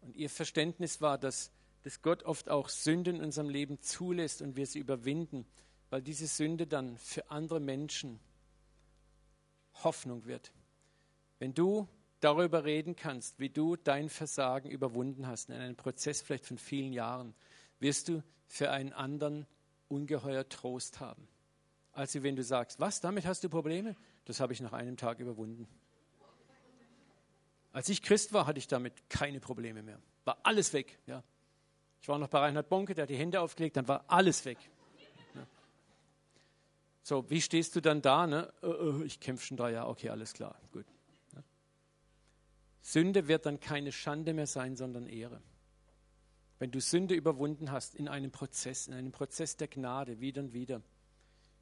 Und 0.00 0.16
ihr 0.16 0.28
Verständnis 0.28 1.00
war, 1.00 1.18
dass, 1.18 1.52
dass 1.82 2.02
Gott 2.02 2.24
oft 2.24 2.48
auch 2.48 2.68
Sünden 2.68 3.16
in 3.16 3.24
unserem 3.24 3.48
Leben 3.48 3.80
zulässt 3.80 4.42
und 4.42 4.56
wir 4.56 4.66
sie 4.66 4.80
überwinden, 4.80 5.46
weil 5.90 6.02
diese 6.02 6.26
Sünde 6.26 6.66
dann 6.66 6.98
für 6.98 7.30
andere 7.30 7.60
Menschen 7.60 8.18
Hoffnung 9.82 10.26
wird. 10.26 10.52
Wenn 11.38 11.54
du 11.54 11.88
darüber 12.20 12.64
reden 12.64 12.96
kannst, 12.96 13.38
wie 13.38 13.50
du 13.50 13.76
dein 13.76 14.08
Versagen 14.08 14.70
überwunden 14.70 15.26
hast, 15.26 15.50
in 15.50 15.56
einem 15.56 15.76
Prozess 15.76 16.22
vielleicht 16.22 16.46
von 16.46 16.58
vielen 16.58 16.92
Jahren, 16.92 17.34
wirst 17.80 18.08
du 18.08 18.22
für 18.46 18.70
einen 18.70 18.92
anderen 18.92 19.46
ungeheuer 19.88 20.48
Trost 20.48 21.00
haben. 21.00 21.28
Als 21.92 22.20
wenn 22.22 22.36
du 22.36 22.42
sagst, 22.42 22.80
was, 22.80 23.00
damit 23.00 23.26
hast 23.26 23.44
du 23.44 23.48
Probleme? 23.48 23.94
Das 24.24 24.40
habe 24.40 24.52
ich 24.52 24.60
nach 24.60 24.72
einem 24.72 24.96
Tag 24.96 25.20
überwunden. 25.20 25.68
Als 27.74 27.88
ich 27.88 28.02
Christ 28.02 28.32
war, 28.32 28.46
hatte 28.46 28.60
ich 28.60 28.68
damit 28.68 29.10
keine 29.10 29.40
Probleme 29.40 29.82
mehr. 29.82 30.00
War 30.24 30.38
alles 30.44 30.72
weg. 30.72 30.96
Ja. 31.06 31.24
Ich 32.00 32.08
war 32.08 32.18
noch 32.20 32.28
bei 32.28 32.38
Reinhard 32.38 32.68
Bonke, 32.68 32.94
der 32.94 33.02
hat 33.02 33.10
die 33.10 33.16
Hände 33.16 33.40
aufgelegt, 33.40 33.76
dann 33.76 33.88
war 33.88 34.04
alles 34.06 34.44
weg. 34.44 34.58
Ja. 35.34 35.44
So, 37.02 37.28
wie 37.30 37.40
stehst 37.40 37.74
du 37.74 37.80
dann 37.80 38.00
da? 38.00 38.28
Ne? 38.28 38.52
Äh, 38.62 38.68
äh, 38.68 39.04
ich 39.04 39.18
kämpfe 39.18 39.44
schon 39.44 39.56
drei 39.56 39.72
Jahre, 39.72 39.88
okay, 39.88 40.10
alles 40.10 40.34
klar, 40.34 40.56
gut. 40.70 40.86
Ja. 41.34 41.42
Sünde 42.80 43.26
wird 43.26 43.44
dann 43.44 43.58
keine 43.58 43.90
Schande 43.90 44.34
mehr 44.34 44.46
sein, 44.46 44.76
sondern 44.76 45.08
Ehre. 45.08 45.42
Wenn 46.60 46.70
du 46.70 46.80
Sünde 46.80 47.16
überwunden 47.16 47.72
hast 47.72 47.96
in 47.96 48.06
einem 48.06 48.30
Prozess, 48.30 48.86
in 48.86 48.94
einem 48.94 49.10
Prozess 49.10 49.56
der 49.56 49.66
Gnade, 49.66 50.20
wieder 50.20 50.42
und 50.42 50.52
wieder, 50.52 50.80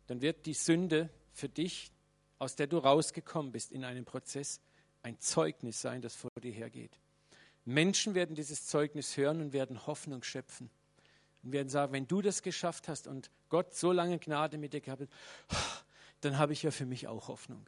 dann 0.09 0.21
wird 0.21 0.45
die 0.45 0.53
Sünde 0.53 1.09
für 1.33 1.49
dich, 1.49 1.91
aus 2.39 2.55
der 2.55 2.67
du 2.67 2.77
rausgekommen 2.77 3.51
bist, 3.51 3.73
in 3.73 3.83
einem 3.83 4.05
Prozess 4.05 4.61
ein 5.03 5.19
Zeugnis 5.19 5.81
sein, 5.81 6.03
das 6.03 6.15
vor 6.15 6.31
dir 6.43 6.53
hergeht. 6.53 6.99
Menschen 7.65 8.15
werden 8.15 8.35
dieses 8.35 8.67
Zeugnis 8.67 9.17
hören 9.17 9.41
und 9.41 9.53
werden 9.53 9.87
Hoffnung 9.87 10.23
schöpfen. 10.23 10.71
Und 11.43 11.53
werden 11.53 11.69
sagen, 11.69 11.93
wenn 11.93 12.07
du 12.07 12.23
das 12.23 12.43
geschafft 12.43 12.89
hast 12.89 13.07
und 13.07 13.31
Gott 13.49 13.75
so 13.75 13.93
lange 13.93 14.19
Gnade 14.19 14.59
mit 14.59 14.73
dir 14.73 14.81
gehabt 14.81 15.03
hat, 15.03 15.09
dann 16.21 16.39
habe 16.39 16.53
ich 16.53 16.63
ja 16.63 16.71
für 16.71 16.87
mich 16.87 17.09
auch 17.09 17.29
Hoffnung. 17.29 17.67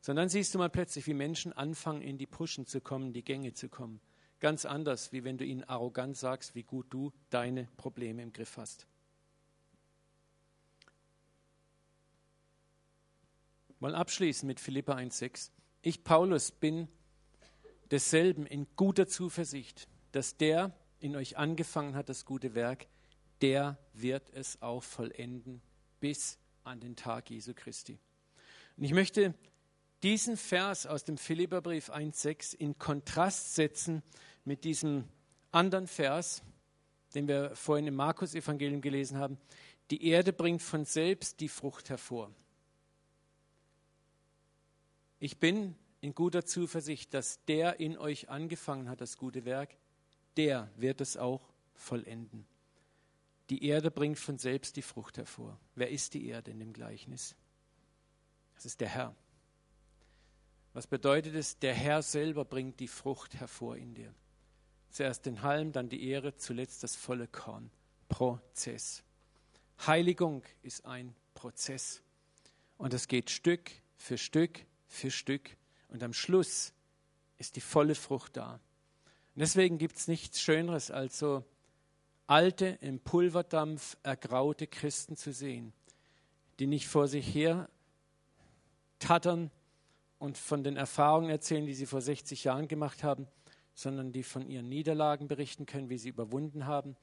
Sondern 0.00 0.28
siehst 0.28 0.54
du 0.54 0.58
mal 0.58 0.70
plötzlich, 0.70 1.06
wie 1.06 1.14
Menschen 1.14 1.52
anfangen, 1.52 2.00
in 2.00 2.16
die 2.16 2.26
Puschen 2.26 2.66
zu 2.66 2.80
kommen, 2.80 3.12
die 3.12 3.24
Gänge 3.24 3.52
zu 3.52 3.68
kommen. 3.68 4.00
Ganz 4.40 4.64
anders, 4.64 5.12
wie 5.12 5.24
wenn 5.24 5.38
du 5.38 5.44
ihnen 5.44 5.64
arrogant 5.64 6.16
sagst, 6.16 6.54
wie 6.54 6.62
gut 6.62 6.86
du 6.90 7.12
deine 7.30 7.68
Probleme 7.76 8.22
im 8.22 8.32
Griff 8.32 8.56
hast. 8.56 8.86
Mal 13.80 13.94
abschließen 13.94 14.46
mit 14.46 14.58
Philippa 14.58 14.94
1,6. 14.94 15.50
Ich, 15.86 16.02
Paulus, 16.02 16.50
bin 16.50 16.88
desselben 17.92 18.44
in 18.44 18.66
guter 18.74 19.06
Zuversicht, 19.06 19.86
dass 20.10 20.36
der 20.36 20.76
in 20.98 21.14
euch 21.14 21.36
angefangen 21.36 21.94
hat, 21.94 22.08
das 22.08 22.24
gute 22.24 22.56
Werk, 22.56 22.88
der 23.40 23.78
wird 23.92 24.28
es 24.30 24.60
auch 24.62 24.82
vollenden 24.82 25.62
bis 26.00 26.40
an 26.64 26.80
den 26.80 26.96
Tag 26.96 27.30
Jesu 27.30 27.52
Christi. 27.54 28.00
Und 28.76 28.82
ich 28.82 28.94
möchte 28.94 29.32
diesen 30.02 30.36
Vers 30.36 30.86
aus 30.86 31.04
dem 31.04 31.18
Philipperbrief 31.18 31.88
1,6 31.88 32.56
in 32.56 32.76
Kontrast 32.80 33.54
setzen 33.54 34.02
mit 34.44 34.64
diesem 34.64 35.04
anderen 35.52 35.86
Vers, 35.86 36.42
den 37.14 37.28
wir 37.28 37.54
vorhin 37.54 37.86
im 37.86 37.94
Markus-Evangelium 37.94 38.80
gelesen 38.80 39.18
haben. 39.18 39.38
Die 39.92 40.04
Erde 40.08 40.32
bringt 40.32 40.62
von 40.62 40.84
selbst 40.84 41.38
die 41.38 41.48
Frucht 41.48 41.90
hervor. 41.90 42.32
Ich 45.18 45.38
bin 45.38 45.74
in 46.00 46.14
guter 46.14 46.44
Zuversicht, 46.44 47.14
dass 47.14 47.44
der 47.46 47.80
in 47.80 47.96
euch 47.96 48.28
angefangen 48.28 48.88
hat, 48.88 49.00
das 49.00 49.16
gute 49.16 49.44
Werk, 49.44 49.76
der 50.36 50.70
wird 50.76 51.00
es 51.00 51.16
auch 51.16 51.48
vollenden. 51.74 52.46
Die 53.50 53.64
Erde 53.64 53.90
bringt 53.90 54.18
von 54.18 54.38
selbst 54.38 54.76
die 54.76 54.82
Frucht 54.82 55.18
hervor. 55.18 55.58
Wer 55.74 55.90
ist 55.90 56.14
die 56.14 56.26
Erde 56.26 56.50
in 56.50 56.58
dem 56.58 56.72
Gleichnis? 56.72 57.36
Das 58.54 58.66
ist 58.66 58.80
der 58.80 58.88
Herr. 58.88 59.14
Was 60.72 60.86
bedeutet 60.86 61.34
es? 61.34 61.58
Der 61.58 61.72
Herr 61.72 62.02
selber 62.02 62.44
bringt 62.44 62.80
die 62.80 62.88
Frucht 62.88 63.34
hervor 63.36 63.76
in 63.76 63.94
dir. 63.94 64.14
Zuerst 64.90 65.26
den 65.26 65.42
Halm, 65.42 65.72
dann 65.72 65.88
die 65.88 66.08
Ehre, 66.08 66.36
zuletzt 66.36 66.82
das 66.82 66.96
volle 66.96 67.28
Korn. 67.28 67.70
Prozess. 68.08 69.02
Heiligung 69.86 70.42
ist 70.62 70.84
ein 70.84 71.14
Prozess. 71.34 72.02
Und 72.78 72.92
es 72.94 73.08
geht 73.08 73.30
Stück 73.30 73.70
für 73.96 74.18
Stück 74.18 74.66
für 74.86 75.10
Stück. 75.10 75.56
Und 75.88 76.02
am 76.02 76.12
Schluss 76.12 76.72
ist 77.38 77.56
die 77.56 77.60
volle 77.60 77.94
Frucht 77.94 78.36
da. 78.36 78.54
Und 78.54 79.40
deswegen 79.40 79.78
gibt 79.78 79.96
es 79.96 80.08
nichts 80.08 80.40
Schöneres, 80.40 80.90
als 80.90 81.18
so 81.18 81.44
alte, 82.26 82.78
im 82.80 83.00
Pulverdampf 83.00 83.96
ergraute 84.02 84.66
Christen 84.66 85.16
zu 85.16 85.32
sehen, 85.32 85.72
die 86.58 86.66
nicht 86.66 86.88
vor 86.88 87.08
sich 87.08 87.34
her 87.34 87.68
tattern 88.98 89.50
und 90.18 90.38
von 90.38 90.64
den 90.64 90.76
Erfahrungen 90.76 91.30
erzählen, 91.30 91.66
die 91.66 91.74
sie 91.74 91.86
vor 91.86 92.00
60 92.00 92.44
Jahren 92.44 92.68
gemacht 92.68 93.04
haben, 93.04 93.28
sondern 93.74 94.12
die 94.12 94.22
von 94.22 94.48
ihren 94.48 94.68
Niederlagen 94.68 95.28
berichten 95.28 95.66
können, 95.66 95.90
wie 95.90 95.98
sie 95.98 96.08
überwunden 96.08 96.66
haben, 96.66 96.96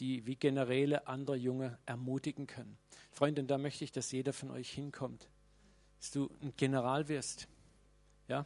die 0.00 0.26
wie 0.26 0.36
Generäle 0.36 1.06
andere 1.06 1.36
Junge 1.36 1.78
ermutigen 1.86 2.46
können. 2.46 2.78
Freunde, 3.10 3.44
da 3.44 3.58
möchte 3.58 3.84
ich, 3.84 3.92
dass 3.92 4.12
jeder 4.12 4.32
von 4.32 4.50
euch 4.50 4.70
hinkommt, 4.70 5.28
dass 6.04 6.10
du 6.10 6.28
ein 6.42 6.52
General 6.58 7.08
wirst, 7.08 7.48
ja, 8.28 8.44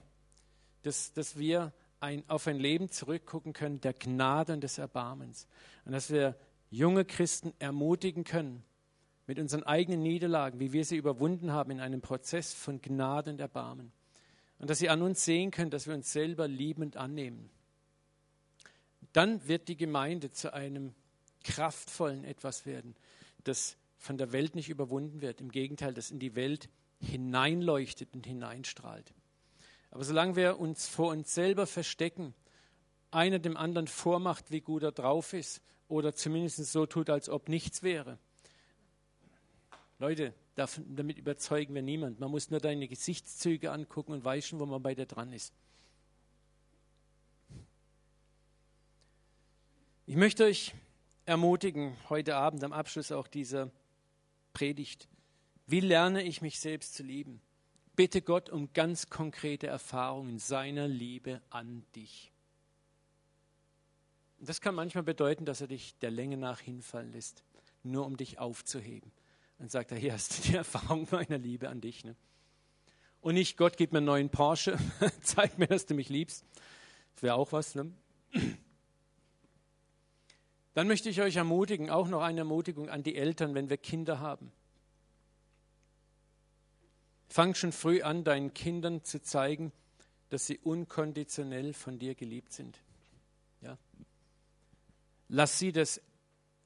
dass, 0.83 1.13
dass 1.13 1.37
wir 1.37 1.73
ein, 1.99 2.23
auf 2.29 2.47
ein 2.47 2.57
Leben 2.57 2.89
zurückgucken 2.89 3.53
können 3.53 3.81
der 3.81 3.95
Gnade 3.95 4.53
und 4.53 4.61
des 4.61 4.79
Erbarmens. 4.79 5.49
Und 5.85 5.91
dass 5.91 6.11
wir 6.11 6.37
junge 6.71 7.05
Christen 7.05 7.53
ermutigen 7.59 8.23
können, 8.23 8.63
mit 9.27 9.41
unseren 9.41 9.65
eigenen 9.65 10.05
Niederlagen, 10.05 10.61
wie 10.61 10.73
wir 10.73 10.85
sie 10.85 10.97
überwunden 10.97 11.51
haben 11.51 11.73
in 11.73 11.81
einem 11.81 12.01
Prozess 12.01 12.55
von 12.55 12.81
Gnade 12.81 13.33
und 13.33 13.41
Erbarmen. 13.41 13.91
Und 14.61 14.71
dass 14.71 14.79
sie 14.79 14.89
an 14.89 15.03
uns 15.03 15.25
sehen 15.25 15.51
können, 15.51 15.73
dass 15.73 15.89
wir 15.89 15.95
uns 15.95 16.13
selber 16.13 16.47
liebend 16.47 16.97
annehmen. 16.97 17.51
Dann 19.13 19.49
wird 19.49 19.67
die 19.67 19.77
Gemeinde 19.77 20.31
zu 20.31 20.55
einem 20.55 20.95
kraftvollen 21.43 22.23
etwas 22.23 22.67
werden, 22.67 22.95
das 23.43 23.77
von 23.97 24.17
der 24.17 24.31
Welt 24.31 24.55
nicht 24.55 24.69
überwunden 24.69 25.23
wird. 25.23 25.41
Im 25.41 25.51
Gegenteil, 25.51 25.93
das 25.93 26.13
in 26.13 26.21
die 26.21 26.37
Welt 26.37 26.69
hineinleuchtet 27.01 28.14
und 28.14 28.26
hineinstrahlt. 28.26 29.12
Aber 29.90 30.05
solange 30.05 30.36
wir 30.36 30.59
uns 30.59 30.88
vor 30.88 31.11
uns 31.11 31.34
selber 31.34 31.66
verstecken, 31.66 32.34
einer 33.11 33.38
dem 33.38 33.57
anderen 33.57 33.86
vormacht, 33.86 34.51
wie 34.51 34.61
gut 34.61 34.82
er 34.82 34.92
drauf 34.92 35.32
ist, 35.32 35.62
oder 35.88 36.14
zumindest 36.14 36.64
so 36.66 36.84
tut, 36.86 37.09
als 37.09 37.28
ob 37.28 37.49
nichts 37.49 37.82
wäre. 37.82 38.18
Leute, 39.99 40.34
damit 40.55 41.18
überzeugen 41.18 41.74
wir 41.74 41.82
niemand. 41.82 42.20
Man 42.20 42.30
muss 42.30 42.51
nur 42.51 42.61
deine 42.61 42.86
Gesichtszüge 42.86 43.72
angucken 43.72 44.12
und 44.12 44.24
weiß 44.24 44.53
wo 44.53 44.66
man 44.66 44.82
bei 44.82 44.94
dir 44.94 45.07
dran 45.07 45.32
ist. 45.32 45.55
Ich 50.07 50.16
möchte 50.16 50.44
euch 50.44 50.74
ermutigen, 51.26 51.96
heute 52.09 52.36
Abend 52.36 52.64
am 52.64 52.72
Abschluss 52.72 53.12
auch 53.12 53.26
dieser 53.26 53.70
Predigt, 54.53 55.09
wie 55.69 55.81
lerne 55.81 56.23
ich 56.23 56.41
mich 56.41 56.61
selbst 56.61 56.95
zu 56.95 57.03
lieben? 57.03 57.43
Bitte 57.95 58.23
Gott 58.23 58.49
um 58.49 58.73
ganz 58.73 59.11
konkrete 59.11 59.66
Erfahrungen 59.66 60.39
seiner 60.39 60.89
Liebe 60.89 61.43
an 61.51 61.85
dich. 61.95 62.33
Das 64.41 64.62
kann 64.62 64.75
manchmal 64.75 65.05
bedeuten, 65.05 65.45
dass 65.45 65.61
er 65.61 65.66
dich 65.66 65.95
der 65.99 66.11
Länge 66.11 66.39
nach 66.39 66.61
hinfallen 66.61 67.12
lässt, 67.12 67.45
nur 67.83 68.07
um 68.07 68.16
dich 68.16 68.39
aufzuheben. 68.39 69.12
Und 69.59 69.71
sagt 69.71 69.93
er, 69.93 69.99
hier 69.99 70.14
hast 70.14 70.39
du 70.39 70.49
die 70.49 70.55
Erfahrung 70.57 71.07
meiner 71.11 71.37
Liebe 71.37 71.69
an 71.69 71.83
dich. 71.83 72.03
Ne? 72.03 72.16
Und 73.21 73.35
nicht, 73.35 73.59
Gott, 73.59 73.77
gib 73.77 73.93
mir 73.93 73.99
einen 73.99 74.07
neuen 74.07 74.31
Porsche, 74.31 74.79
zeig 75.21 75.59
mir, 75.59 75.66
dass 75.66 75.85
du 75.85 75.93
mich 75.93 76.09
liebst. 76.09 76.47
Das 77.14 77.25
wäre 77.25 77.35
auch 77.35 77.53
was. 77.53 77.75
Ne? 77.75 77.93
Dann 80.73 80.89
möchte 80.89 81.11
ich 81.11 81.21
euch 81.21 81.37
ermutigen, 81.37 81.91
auch 81.91 82.09
noch 82.09 82.23
eine 82.23 82.39
Ermutigung 82.41 82.89
an 82.89 83.03
die 83.03 83.16
Eltern, 83.16 83.55
wenn 83.55 83.69
wir 83.69 83.77
Kinder 83.77 84.21
haben. 84.21 84.51
Fang 87.29 87.55
schon 87.55 87.72
früh 87.72 88.03
an, 88.03 88.24
deinen 88.24 88.55
Kindern 88.55 89.05
zu 89.05 89.20
zeigen, 89.20 89.72
dass 90.31 90.47
sie 90.47 90.59
unkonditionell 90.59 91.72
von 91.72 91.99
dir 91.99 92.14
geliebt 92.14 92.53
sind. 92.53 92.81
Ja? 93.61 93.76
Lass, 95.29 95.59
sie 95.59 95.72
das, 95.72 96.01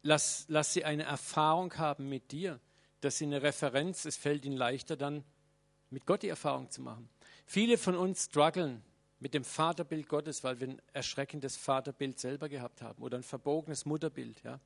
lass, 0.02 0.44
lass 0.48 0.72
sie 0.72 0.84
eine 0.84 1.04
Erfahrung 1.04 1.76
haben 1.78 2.08
mit 2.08 2.32
dir, 2.32 2.60
dass 3.00 3.18
sie 3.18 3.26
eine 3.26 3.42
Referenz, 3.42 4.04
es 4.04 4.16
fällt 4.16 4.44
ihnen 4.44 4.56
leichter 4.56 4.96
dann, 4.96 5.24
mit 5.90 6.06
Gott 6.06 6.22
die 6.22 6.28
Erfahrung 6.28 6.70
zu 6.70 6.80
machen. 6.80 7.08
Viele 7.44 7.76
von 7.76 7.96
uns 7.96 8.26
strugglen 8.26 8.82
mit 9.18 9.34
dem 9.34 9.44
Vaterbild 9.44 10.08
Gottes, 10.08 10.42
weil 10.42 10.60
wir 10.60 10.68
ein 10.68 10.82
erschreckendes 10.92 11.56
Vaterbild 11.56 12.18
selber 12.18 12.48
gehabt 12.48 12.82
haben 12.82 13.02
oder 13.02 13.18
ein 13.18 13.22
verbogenes 13.22 13.84
Mutterbild. 13.84 14.42
Ja? 14.42 14.58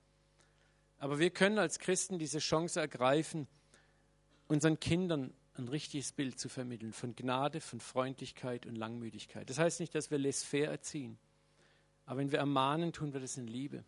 Aber 0.98 1.18
wir 1.18 1.30
können 1.30 1.58
als 1.58 1.78
Christen 1.78 2.18
diese 2.18 2.38
Chance 2.38 2.80
ergreifen, 2.80 3.46
unseren 4.48 4.78
Kindern 4.78 5.34
ein 5.58 5.68
richtiges 5.68 6.12
Bild 6.12 6.38
zu 6.38 6.48
vermitteln 6.48 6.92
von 6.92 7.14
Gnade, 7.14 7.60
von 7.60 7.80
Freundlichkeit 7.80 8.66
und 8.66 8.76
Langmütigkeit. 8.76 9.48
Das 9.48 9.58
heißt 9.58 9.80
nicht, 9.80 9.94
dass 9.94 10.10
wir 10.10 10.18
laissez-faire 10.18 10.70
erziehen. 10.70 11.18
Aber 12.04 12.18
wenn 12.18 12.32
wir 12.32 12.38
ermahnen, 12.38 12.92
tun 12.92 13.12
wir 13.12 13.20
das 13.20 13.36
in 13.36 13.46
Liebe. 13.46 13.84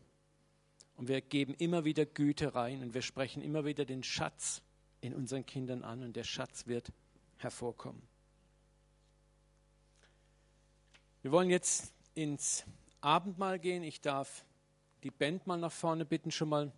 Und 0.96 1.08
wir 1.08 1.20
geben 1.20 1.54
immer 1.54 1.84
wieder 1.84 2.04
Güte 2.06 2.54
rein 2.54 2.82
und 2.82 2.92
wir 2.94 3.02
sprechen 3.02 3.42
immer 3.42 3.64
wieder 3.64 3.84
den 3.84 4.02
Schatz 4.02 4.62
in 5.00 5.14
unseren 5.14 5.46
Kindern 5.46 5.84
an 5.84 6.02
und 6.02 6.16
der 6.16 6.24
Schatz 6.24 6.66
wird 6.66 6.92
hervorkommen. 7.36 8.02
Wir 11.22 11.30
wollen 11.30 11.50
jetzt 11.50 11.92
ins 12.14 12.64
Abendmahl 13.00 13.58
gehen. 13.58 13.84
Ich 13.84 14.00
darf 14.00 14.44
die 15.04 15.10
Band 15.10 15.46
mal 15.46 15.56
nach 15.56 15.72
vorne 15.72 16.04
bitten, 16.04 16.30
schon 16.30 16.48
mal 16.48 16.72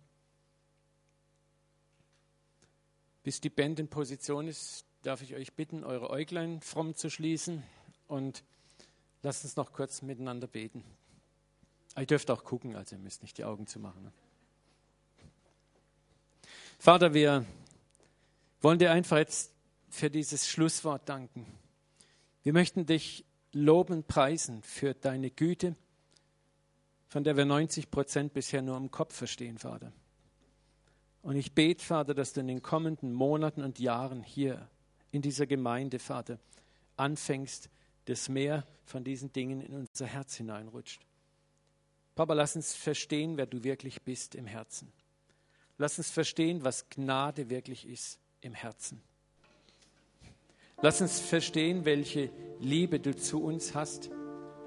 Bis 3.23 3.39
die 3.39 3.49
Band 3.49 3.79
in 3.79 3.87
Position 3.87 4.47
ist, 4.47 4.85
darf 5.03 5.21
ich 5.21 5.35
euch 5.35 5.53
bitten, 5.53 5.83
eure 5.83 6.09
Äuglein 6.09 6.61
fromm 6.61 6.95
zu 6.95 7.09
schließen 7.09 7.63
und 8.07 8.43
lasst 9.21 9.43
uns 9.43 9.55
noch 9.55 9.73
kurz 9.73 10.01
miteinander 10.01 10.47
beten. 10.47 10.83
Ihr 11.97 12.05
dürft 12.05 12.31
auch 12.31 12.43
gucken, 12.43 12.75
also 12.75 12.95
ihr 12.95 13.01
müsst 13.01 13.21
nicht 13.21 13.37
die 13.37 13.43
Augen 13.43 13.67
zu 13.67 13.79
machen. 13.79 14.03
Ne? 14.03 14.11
Vater, 16.79 17.13
wir 17.13 17.45
wollen 18.61 18.79
dir 18.79 18.91
einfach 18.91 19.17
jetzt 19.17 19.51
für 19.89 20.09
dieses 20.09 20.49
Schlusswort 20.49 21.07
danken. 21.07 21.45
Wir 22.43 22.53
möchten 22.53 22.85
dich 22.85 23.25
loben, 23.51 24.03
preisen 24.03 24.63
für 24.63 24.93
deine 24.93 25.29
Güte, 25.29 25.75
von 27.07 27.23
der 27.23 27.35
wir 27.37 27.45
90 27.45 27.91
Prozent 27.91 28.33
bisher 28.33 28.61
nur 28.61 28.77
im 28.77 28.89
Kopf 28.89 29.15
verstehen, 29.15 29.57
Vater. 29.57 29.91
Und 31.21 31.35
ich 31.35 31.53
bete, 31.53 31.83
Vater, 31.83 32.13
dass 32.13 32.33
du 32.33 32.41
in 32.41 32.47
den 32.47 32.61
kommenden 32.61 33.13
Monaten 33.13 33.63
und 33.63 33.79
Jahren 33.79 34.23
hier 34.23 34.67
in 35.11 35.21
dieser 35.21 35.45
Gemeinde, 35.45 35.99
Vater, 35.99 36.39
anfängst, 36.97 37.69
dass 38.05 38.29
mehr 38.29 38.65
von 38.85 39.03
diesen 39.03 39.31
Dingen 39.31 39.61
in 39.61 39.73
unser 39.73 40.07
Herz 40.07 40.35
hineinrutscht. 40.35 41.05
Papa, 42.15 42.33
lass 42.33 42.55
uns 42.55 42.73
verstehen, 42.73 43.37
wer 43.37 43.45
du 43.45 43.63
wirklich 43.63 44.01
bist 44.01 44.35
im 44.35 44.45
Herzen. 44.45 44.91
Lass 45.77 45.97
uns 45.97 46.09
verstehen, 46.09 46.63
was 46.63 46.89
Gnade 46.89 47.49
wirklich 47.49 47.87
ist 47.87 48.19
im 48.41 48.53
Herzen. 48.53 49.01
Lass 50.81 51.01
uns 51.01 51.19
verstehen, 51.19 51.85
welche 51.85 52.31
Liebe 52.59 52.99
du 52.99 53.15
zu 53.15 53.43
uns 53.43 53.75
hast, 53.75 54.09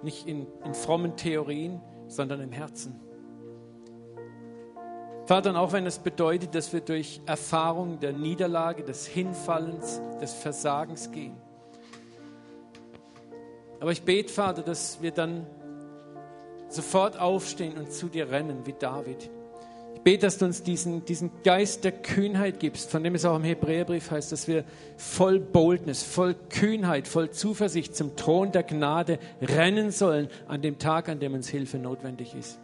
nicht 0.03 0.27
in, 0.27 0.47
in 0.65 0.75
frommen 0.75 1.17
Theorien, 1.17 1.81
sondern 2.09 2.41
im 2.41 2.53
Herzen. 2.53 3.01
Vater, 5.27 5.51
und 5.51 5.57
auch 5.57 5.73
wenn 5.73 5.87
es 5.87 5.99
bedeutet, 5.99 6.55
dass 6.55 6.73
wir 6.73 6.81
durch 6.81 7.21
Erfahrung 7.27 7.99
der 8.01 8.13
Niederlage, 8.13 8.83
des 8.83 9.07
Hinfallens, 9.07 10.01
des 10.21 10.35
Versagens 10.35 11.11
gehen. 11.11 11.37
Aber 13.81 13.93
ich 13.93 14.03
bete, 14.03 14.33
Vater, 14.33 14.63
dass 14.63 15.01
wir 15.01 15.11
dann 15.11 15.47
sofort 16.69 17.19
aufstehen 17.19 17.77
und 17.79 17.93
zu 17.93 18.09
dir 18.09 18.31
rennen, 18.31 18.67
wie 18.67 18.75
David 18.75 19.31
bete, 20.05 20.27
dass 20.27 20.39
du 20.39 20.45
uns 20.45 20.63
diesen, 20.63 21.05
diesen 21.07 21.31
Geist 21.43 21.83
der 21.83 21.93
Kühnheit 21.93 22.61
gibst, 22.61 22.91
von 22.91 23.03
dem 23.03 23.15
es 23.15 23.25
auch 23.25 23.37
im 23.37 23.43
Hebräerbrief 23.43 24.11
heißt, 24.11 24.31
dass 24.31 24.47
wir 24.47 24.65
voll 24.97 25.41
Boldness, 25.41 26.03
voll 26.03 26.35
Kühnheit, 26.51 27.09
voll 27.09 27.31
Zuversicht 27.31 27.97
zum 27.97 28.15
Thron 28.15 28.53
der 28.53 28.63
Gnade 28.63 29.19
rennen 29.41 29.91
sollen 29.91 30.29
an 30.47 30.63
dem 30.63 30.79
Tag, 30.79 31.09
an 31.09 31.19
dem 31.19 31.35
uns 31.35 31.49
Hilfe 31.49 31.79
notwendig 31.79 32.35
ist. 32.35 32.61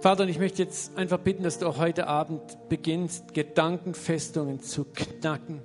Vater, 0.00 0.22
und 0.22 0.28
ich 0.28 0.38
möchte 0.38 0.62
jetzt 0.62 0.96
einfach 0.96 1.18
bitten, 1.18 1.42
dass 1.42 1.58
du 1.58 1.66
auch 1.66 1.78
heute 1.78 2.06
Abend 2.06 2.40
beginnst, 2.68 3.34
Gedankenfestungen 3.34 4.60
zu 4.60 4.84
knacken 4.84 5.60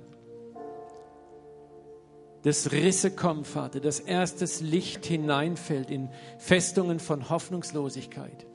dass 2.44 2.72
Risse 2.72 3.10
kommen, 3.10 3.46
Vater, 3.46 3.80
dass 3.80 4.00
erstes 4.00 4.60
Licht 4.60 5.06
hineinfällt 5.06 5.90
in 5.90 6.10
Festungen 6.38 7.00
von 7.00 7.30
Hoffnungslosigkeit. 7.30 8.46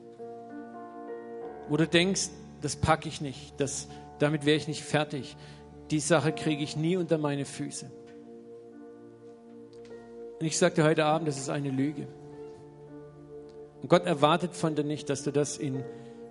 Wo 1.68 1.76
du 1.76 1.88
denkst, 1.88 2.28
das 2.60 2.76
packe 2.76 3.08
ich 3.08 3.20
nicht, 3.20 3.58
das, 3.58 3.88
damit 4.20 4.46
wäre 4.46 4.56
ich 4.56 4.68
nicht 4.68 4.84
fertig, 4.84 5.36
die 5.90 5.98
Sache 5.98 6.32
kriege 6.32 6.62
ich 6.62 6.76
nie 6.76 6.96
unter 6.96 7.18
meine 7.18 7.44
Füße. 7.44 7.90
Und 10.38 10.46
ich 10.46 10.56
sagte 10.56 10.84
heute 10.84 11.04
Abend, 11.04 11.26
das 11.26 11.38
ist 11.38 11.50
eine 11.50 11.70
Lüge. 11.70 12.06
Und 13.82 13.88
Gott 13.88 14.06
erwartet 14.06 14.54
von 14.54 14.74
dir 14.74 14.84
nicht, 14.84 15.08
dass 15.08 15.22
du 15.22 15.30
das 15.30 15.56
in 15.56 15.84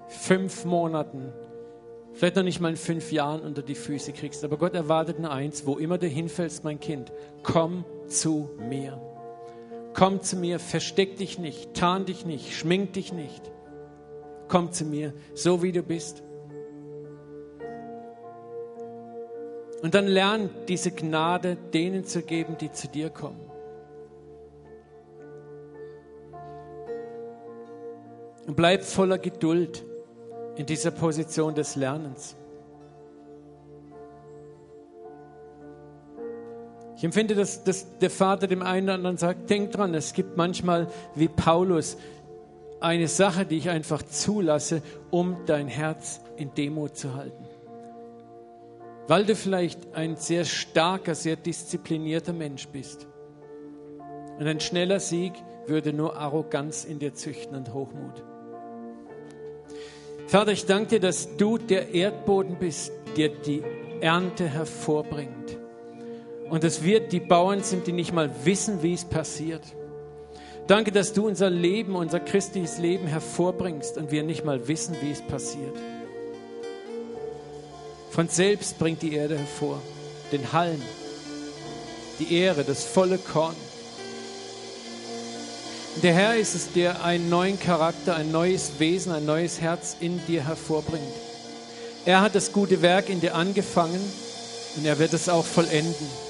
fünf 0.08 0.66
Monaten 0.66 1.34
vielleicht 2.14 2.36
noch 2.36 2.44
nicht 2.44 2.60
mal 2.60 2.70
in 2.70 2.78
fünf 2.78 3.12
Jahren 3.12 3.42
unter 3.42 3.62
die 3.62 3.76
Füße 3.76 4.12
kriegst. 4.14 4.44
Aber 4.44 4.58
Gott 4.58 4.74
erwartet 4.74 5.20
nur 5.20 5.32
eins, 5.32 5.66
wo 5.66 5.78
immer 5.78 5.98
du 5.98 6.08
hinfällst, 6.08 6.64
mein 6.64 6.80
Kind, 6.80 7.12
komm 7.44 7.86
zu 8.08 8.50
mir. 8.58 9.02
Komm 9.94 10.22
zu 10.22 10.36
mir, 10.36 10.60
versteck 10.60 11.18
dich 11.18 11.40
nicht, 11.40 11.74
tarn 11.74 12.06
dich 12.06 12.26
nicht, 12.26 12.56
schmink 12.56 12.94
dich 12.94 13.14
nicht. 13.14 13.52
Komm 14.48 14.72
zu 14.72 14.86
mir, 14.86 15.14
so 15.34 15.64
wie 15.64 15.72
du 15.72 15.84
bist. 15.84 16.24
Und 19.82 19.94
dann 19.94 20.08
lern 20.08 20.50
diese 20.68 20.92
Gnade 20.92 21.58
denen 21.74 22.04
zu 22.04 22.22
geben, 22.22 22.58
die 22.60 22.72
zu 22.72 22.88
dir 22.88 23.10
kommen. 23.10 23.49
Und 28.48 28.56
bleib 28.56 28.84
voller 28.84 29.18
Geduld 29.18 29.86
in 30.56 30.66
dieser 30.66 30.92
Position 30.92 31.56
des 31.56 31.76
Lernens. 31.76 32.36
Ich 37.00 37.04
empfinde, 37.06 37.34
dass, 37.34 37.64
dass 37.64 37.98
der 38.00 38.10
Vater 38.10 38.46
dem 38.48 38.62
einen 38.62 38.88
oder 38.88 38.96
anderen 38.96 39.16
sagt, 39.16 39.50
denk 39.50 39.72
dran, 39.72 39.94
es 39.94 40.12
gibt 40.12 40.36
manchmal 40.36 40.88
wie 41.16 41.30
Paulus 41.30 41.96
eine 42.82 43.08
Sache, 43.08 43.46
die 43.46 43.58
ich 43.58 43.70
einfach 43.70 44.04
zulasse, 44.04 44.82
um 45.10 45.38
dein 45.46 45.70
Herz 45.70 46.20
in 46.36 46.54
Demut 46.54 46.98
zu 46.98 47.14
halten. 47.16 47.46
Weil 49.08 49.26
du 49.26 49.36
vielleicht 49.36 49.94
ein 49.96 50.18
sehr 50.18 50.44
starker, 50.44 51.16
sehr 51.16 51.38
disziplinierter 51.38 52.34
Mensch 52.34 52.68
bist. 52.68 53.08
Und 54.40 54.48
ein 54.48 54.62
schneller 54.62 55.02
Sieg 55.02 55.34
würde 55.68 55.92
nur 55.92 56.16
Arroganz 56.16 56.86
in 56.86 56.98
dir 56.98 57.14
züchten 57.14 57.56
und 57.56 57.74
Hochmut. 57.74 58.24
Vater, 60.28 60.54
ich 60.54 60.66
danke 60.66 60.92
dir, 60.92 61.00
dass 61.02 61.36
du 61.36 61.58
der 61.58 61.94
Erdboden 61.94 62.56
bist, 62.58 62.94
der 63.18 63.30
die 63.30 63.64
Ernte 64.00 64.48
hervorbringt. 64.48 65.58
Und 66.50 66.64
dass 66.64 66.84
wir 66.84 67.02
die 67.02 67.20
Bauern 67.20 67.64
sind, 67.64 67.86
die 67.86 67.92
nicht 67.92 68.14
mal 68.14 68.32
wissen, 68.46 68.82
wie 68.82 68.94
es 68.94 69.04
passiert. 69.04 69.64
Danke, 70.68 70.92
dass 70.92 71.14
du 71.14 71.28
unser 71.28 71.50
Leben, 71.50 71.96
unser 71.96 72.20
christliches 72.20 72.78
Leben 72.78 73.08
hervorbringst 73.08 73.98
und 73.98 74.12
wir 74.12 74.24
nicht 74.24 74.46
mal 74.46 74.68
wissen, 74.68 74.96
wie 75.02 75.12
es 75.12 75.22
passiert. 75.22 75.76
Von 78.12 78.30
selbst 78.30 78.80
bringt 78.80 79.02
die 79.02 79.14
Erde 79.14 79.38
hervor, 79.38 79.82
den 80.32 80.54
Halm, 80.54 80.82
die 82.20 82.36
Ehre, 82.36 82.64
das 82.64 82.86
volle 82.86 83.18
Korn. 83.18 83.56
Der 86.02 86.14
Herr 86.14 86.38
ist 86.38 86.56
es, 86.56 86.72
der 86.72 87.04
einen 87.04 87.28
neuen 87.28 87.60
Charakter, 87.60 88.16
ein 88.16 88.32
neues 88.32 88.80
Wesen, 88.80 89.12
ein 89.12 89.26
neues 89.26 89.60
Herz 89.60 89.98
in 90.00 90.26
dir 90.28 90.48
hervorbringt. 90.48 91.04
Er 92.06 92.22
hat 92.22 92.36
das 92.36 92.54
gute 92.54 92.82
Werk 92.82 93.10
in 93.10 93.20
dir 93.20 93.36
angefangen 93.36 94.00
und 94.78 94.86
er 94.86 94.98
wird 94.98 95.12
es 95.12 95.28
auch 95.28 95.44
vollenden. 95.44 96.29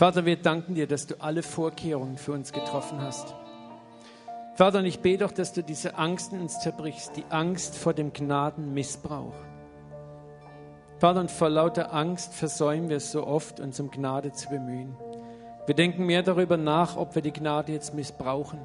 Vater, 0.00 0.24
wir 0.24 0.36
danken 0.36 0.74
dir, 0.74 0.86
dass 0.86 1.06
du 1.06 1.20
alle 1.20 1.42
Vorkehrungen 1.42 2.16
für 2.16 2.32
uns 2.32 2.54
getroffen 2.54 3.02
hast. 3.02 3.34
Vater, 4.54 4.78
und 4.78 4.86
ich 4.86 5.00
bete 5.00 5.24
doch, 5.24 5.30
dass 5.30 5.52
du 5.52 5.62
diese 5.62 5.98
Angst 5.98 6.32
in 6.32 6.40
uns 6.40 6.58
zerbrichst, 6.58 7.18
die 7.18 7.24
Angst 7.28 7.76
vor 7.76 7.92
dem 7.92 8.14
Gnadenmissbrauch. 8.14 9.34
Vater, 11.00 11.20
und 11.20 11.30
vor 11.30 11.50
lauter 11.50 11.92
Angst 11.92 12.32
versäumen 12.32 12.88
wir 12.88 12.96
es 12.96 13.12
so 13.12 13.26
oft, 13.26 13.60
uns 13.60 13.78
um 13.78 13.90
Gnade 13.90 14.32
zu 14.32 14.48
bemühen. 14.48 14.96
Wir 15.66 15.74
denken 15.74 16.06
mehr 16.06 16.22
darüber 16.22 16.56
nach, 16.56 16.96
ob 16.96 17.14
wir 17.14 17.20
die 17.20 17.34
Gnade 17.34 17.72
jetzt 17.72 17.92
missbrauchen. 17.92 18.60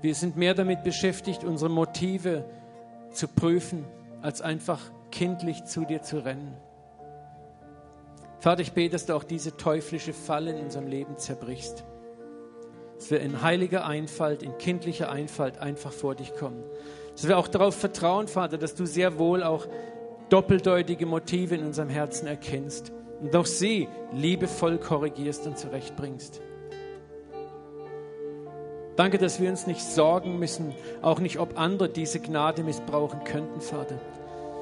Wir 0.00 0.14
sind 0.14 0.38
mehr 0.38 0.54
damit 0.54 0.84
beschäftigt, 0.84 1.44
unsere 1.44 1.70
Motive 1.70 2.46
zu 3.10 3.28
prüfen, 3.28 3.84
als 4.22 4.40
einfach 4.40 4.80
kindlich 5.10 5.66
zu 5.66 5.84
dir 5.84 6.00
zu 6.00 6.24
rennen. 6.24 6.56
Vater, 8.46 8.62
ich 8.62 8.74
bete, 8.74 8.92
dass 8.92 9.06
du 9.06 9.16
auch 9.16 9.24
diese 9.24 9.56
teuflische 9.56 10.12
Falle 10.12 10.52
in 10.52 10.62
unserem 10.62 10.86
Leben 10.86 11.18
zerbrichst. 11.18 11.82
Dass 12.94 13.10
wir 13.10 13.18
in 13.18 13.42
heiliger 13.42 13.84
Einfalt, 13.84 14.44
in 14.44 14.56
kindlicher 14.56 15.10
Einfalt 15.10 15.58
einfach 15.58 15.90
vor 15.90 16.14
dich 16.14 16.32
kommen. 16.32 16.62
Dass 17.10 17.26
wir 17.26 17.38
auch 17.38 17.48
darauf 17.48 17.74
vertrauen, 17.74 18.28
Vater, 18.28 18.56
dass 18.56 18.76
du 18.76 18.86
sehr 18.86 19.18
wohl 19.18 19.42
auch 19.42 19.66
doppeldeutige 20.28 21.06
Motive 21.06 21.56
in 21.56 21.64
unserem 21.64 21.88
Herzen 21.88 22.28
erkennst 22.28 22.92
und 23.20 23.34
auch 23.34 23.46
sie 23.46 23.88
liebevoll 24.12 24.78
korrigierst 24.78 25.44
und 25.48 25.58
zurechtbringst. 25.58 26.40
Danke, 28.94 29.18
dass 29.18 29.40
wir 29.40 29.50
uns 29.50 29.66
nicht 29.66 29.82
sorgen 29.82 30.38
müssen, 30.38 30.72
auch 31.02 31.18
nicht, 31.18 31.40
ob 31.40 31.58
andere 31.58 31.88
diese 31.88 32.20
Gnade 32.20 32.62
missbrauchen 32.62 33.24
könnten, 33.24 33.60
Vater. 33.60 33.98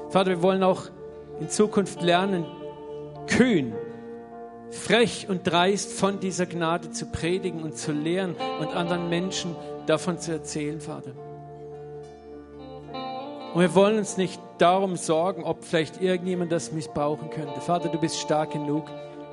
Vater, 0.09 0.31
wir 0.31 0.41
wollen 0.41 0.63
auch 0.63 0.85
in 1.39 1.51
Zukunft 1.51 2.01
lernen, 2.01 2.45
kühn, 3.27 3.73
frech 4.71 5.27
und 5.29 5.45
dreist 5.45 5.93
von 5.93 6.19
dieser 6.19 6.45
Gnade 6.45 6.91
zu 6.91 7.07
predigen 7.07 7.63
und 7.63 7.77
zu 7.77 7.91
lehren 7.91 8.35
und 8.59 8.75
anderen 8.75 9.09
Menschen 9.09 9.55
davon 9.85 10.19
zu 10.19 10.31
erzählen, 10.31 10.81
Vater. 10.81 11.11
Und 13.53 13.61
wir 13.61 13.73
wollen 13.73 13.97
uns 13.97 14.17
nicht 14.17 14.41
darum 14.57 14.97
sorgen, 14.97 15.43
ob 15.43 15.63
vielleicht 15.63 16.01
irgendjemand 16.01 16.51
das 16.51 16.73
missbrauchen 16.73 17.29
könnte. 17.29 17.61
Vater, 17.61 17.87
du 17.87 17.97
bist 17.97 18.19
stark 18.19 18.51
genug, 18.51 18.85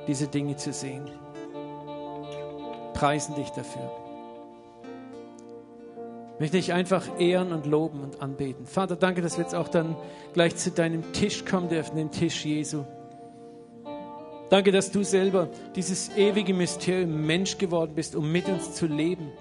diese 0.07 0.27
Dinge 0.27 0.55
zu 0.55 0.71
sehen. 0.71 1.09
Preisen 2.93 3.35
dich 3.35 3.49
dafür. 3.49 3.91
Ich 6.35 6.39
möchte 6.39 6.57
dich 6.57 6.73
einfach 6.73 7.19
ehren 7.19 7.51
und 7.51 7.65
loben 7.65 8.01
und 8.01 8.21
anbeten. 8.21 8.65
Vater, 8.65 8.95
danke, 8.95 9.21
dass 9.21 9.37
wir 9.37 9.43
jetzt 9.43 9.55
auch 9.55 9.67
dann 9.67 9.95
gleich 10.33 10.55
zu 10.55 10.71
deinem 10.71 11.11
Tisch 11.13 11.45
kommen 11.45 11.69
dürfen, 11.69 11.95
den 11.95 12.11
Tisch 12.11 12.45
Jesu. 12.45 12.85
Danke, 14.53 14.71
dass 14.71 14.91
du 14.91 15.01
selber 15.01 15.49
dieses 15.75 16.15
ewige 16.15 16.53
Mysterium 16.53 17.25
Mensch 17.25 17.57
geworden 17.57 17.93
bist, 17.95 18.15
um 18.15 18.31
mit 18.31 18.47
uns 18.47 18.75
zu 18.75 18.85
leben. 18.85 19.31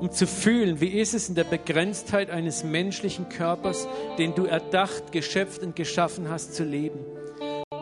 Um 0.00 0.10
zu 0.10 0.26
fühlen, 0.26 0.80
wie 0.80 0.98
ist 0.98 1.14
es 1.14 1.28
in 1.28 1.36
der 1.36 1.44
Begrenztheit 1.44 2.28
eines 2.28 2.64
menschlichen 2.64 3.28
Körpers, 3.28 3.86
den 4.18 4.34
du 4.34 4.46
erdacht, 4.46 5.12
geschöpft 5.12 5.62
und 5.62 5.76
geschaffen 5.76 6.28
hast, 6.28 6.56
zu 6.56 6.64
leben. 6.64 6.98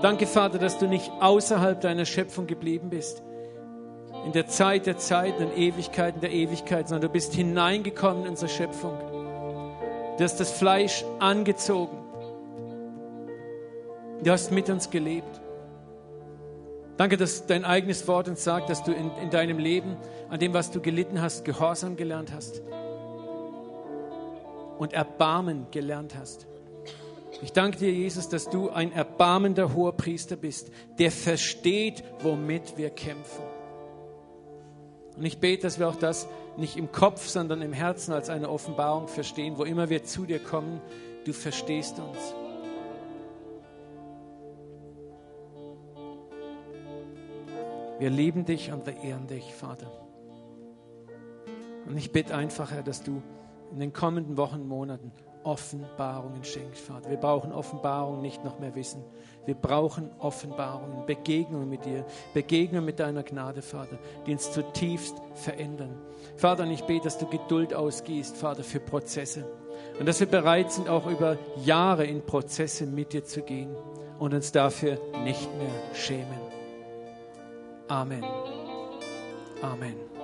Danke, 0.02 0.26
Vater, 0.26 0.58
dass 0.58 0.76
du 0.76 0.86
nicht 0.86 1.10
außerhalb 1.20 1.80
deiner 1.80 2.04
Schöpfung 2.04 2.46
geblieben 2.46 2.90
bist, 2.90 3.22
in 4.26 4.32
der 4.32 4.48
Zeit 4.48 4.84
der 4.84 4.98
Zeiten 4.98 5.44
und 5.44 5.56
Ewigkeiten 5.56 6.20
der 6.20 6.32
Ewigkeit, 6.32 6.88
sondern 6.88 7.08
du 7.08 7.14
bist 7.14 7.32
hineingekommen 7.32 8.24
in 8.24 8.28
unsere 8.32 8.50
Schöpfung. 8.50 8.92
Du 10.18 10.24
hast 10.24 10.38
das 10.40 10.50
Fleisch 10.50 11.06
angezogen 11.20 12.05
Du 14.22 14.30
hast 14.30 14.50
mit 14.50 14.70
uns 14.70 14.90
gelebt. 14.90 15.40
Danke, 16.96 17.16
dass 17.16 17.46
dein 17.46 17.64
eigenes 17.64 18.08
Wort 18.08 18.28
uns 18.28 18.42
sagt, 18.42 18.70
dass 18.70 18.82
du 18.82 18.92
in, 18.92 19.10
in 19.22 19.30
deinem 19.30 19.58
Leben, 19.58 19.96
an 20.30 20.40
dem, 20.40 20.54
was 20.54 20.70
du 20.70 20.80
gelitten 20.80 21.20
hast, 21.20 21.44
Gehorsam 21.44 21.96
gelernt 21.96 22.32
hast 22.32 22.62
und 24.78 24.94
Erbarmen 24.94 25.66
gelernt 25.70 26.16
hast. 26.18 26.46
Ich 27.42 27.52
danke 27.52 27.76
dir, 27.76 27.92
Jesus, 27.92 28.30
dass 28.30 28.48
du 28.48 28.70
ein 28.70 28.92
erbarmender 28.92 29.74
hoher 29.74 29.92
Priester 29.92 30.36
bist, 30.36 30.70
der 30.98 31.10
versteht, 31.10 32.02
womit 32.20 32.78
wir 32.78 32.88
kämpfen. 32.88 33.44
Und 35.18 35.24
ich 35.24 35.38
bete, 35.38 35.62
dass 35.62 35.78
wir 35.78 35.88
auch 35.88 35.96
das 35.96 36.26
nicht 36.56 36.78
im 36.78 36.92
Kopf, 36.92 37.26
sondern 37.28 37.60
im 37.60 37.74
Herzen 37.74 38.12
als 38.12 38.30
eine 38.30 38.48
Offenbarung 38.48 39.08
verstehen, 39.08 39.58
wo 39.58 39.64
immer 39.64 39.90
wir 39.90 40.04
zu 40.04 40.24
dir 40.24 40.38
kommen, 40.38 40.80
du 41.26 41.34
verstehst 41.34 41.98
uns. 41.98 42.45
Wir 47.98 48.10
lieben 48.10 48.44
dich 48.44 48.72
und 48.72 48.86
wir 48.86 48.96
ehren 49.02 49.26
dich, 49.26 49.54
Vater. 49.54 49.90
Und 51.86 51.96
ich 51.96 52.12
bitte 52.12 52.34
einfach, 52.34 52.70
Herr, 52.70 52.82
dass 52.82 53.02
du 53.02 53.22
in 53.72 53.80
den 53.80 53.92
kommenden 53.92 54.36
Wochen, 54.36 54.66
Monaten 54.66 55.12
Offenbarungen 55.44 56.42
schenkst, 56.42 56.80
Vater. 56.80 57.08
Wir 57.08 57.16
brauchen 57.16 57.52
Offenbarungen, 57.52 58.20
nicht 58.20 58.44
noch 58.44 58.58
mehr 58.58 58.74
Wissen. 58.74 59.04
Wir 59.44 59.54
brauchen 59.54 60.10
Offenbarungen, 60.18 61.06
Begegnungen 61.06 61.68
mit 61.68 61.84
dir, 61.84 62.04
Begegnungen 62.34 62.84
mit 62.84 62.98
deiner 62.98 63.22
Gnade, 63.22 63.62
Vater, 63.62 63.96
die 64.26 64.32
uns 64.32 64.50
zutiefst 64.50 65.14
verändern. 65.34 65.94
Vater, 66.36 66.64
und 66.64 66.72
ich 66.72 66.82
bete, 66.82 67.04
dass 67.04 67.18
du 67.18 67.26
Geduld 67.26 67.72
ausgießt, 67.74 68.36
Vater, 68.36 68.64
für 68.64 68.80
Prozesse. 68.80 69.44
Und 70.00 70.06
dass 70.06 70.18
wir 70.18 70.26
bereit 70.26 70.72
sind, 70.72 70.88
auch 70.88 71.06
über 71.06 71.38
Jahre 71.64 72.04
in 72.04 72.26
Prozesse 72.26 72.84
mit 72.84 73.12
dir 73.12 73.24
zu 73.24 73.42
gehen 73.42 73.74
und 74.18 74.34
uns 74.34 74.50
dafür 74.50 74.98
nicht 75.22 75.48
mehr 75.58 75.94
schämen. 75.94 76.45
Amen. 77.88 78.24
Amen. 79.62 80.15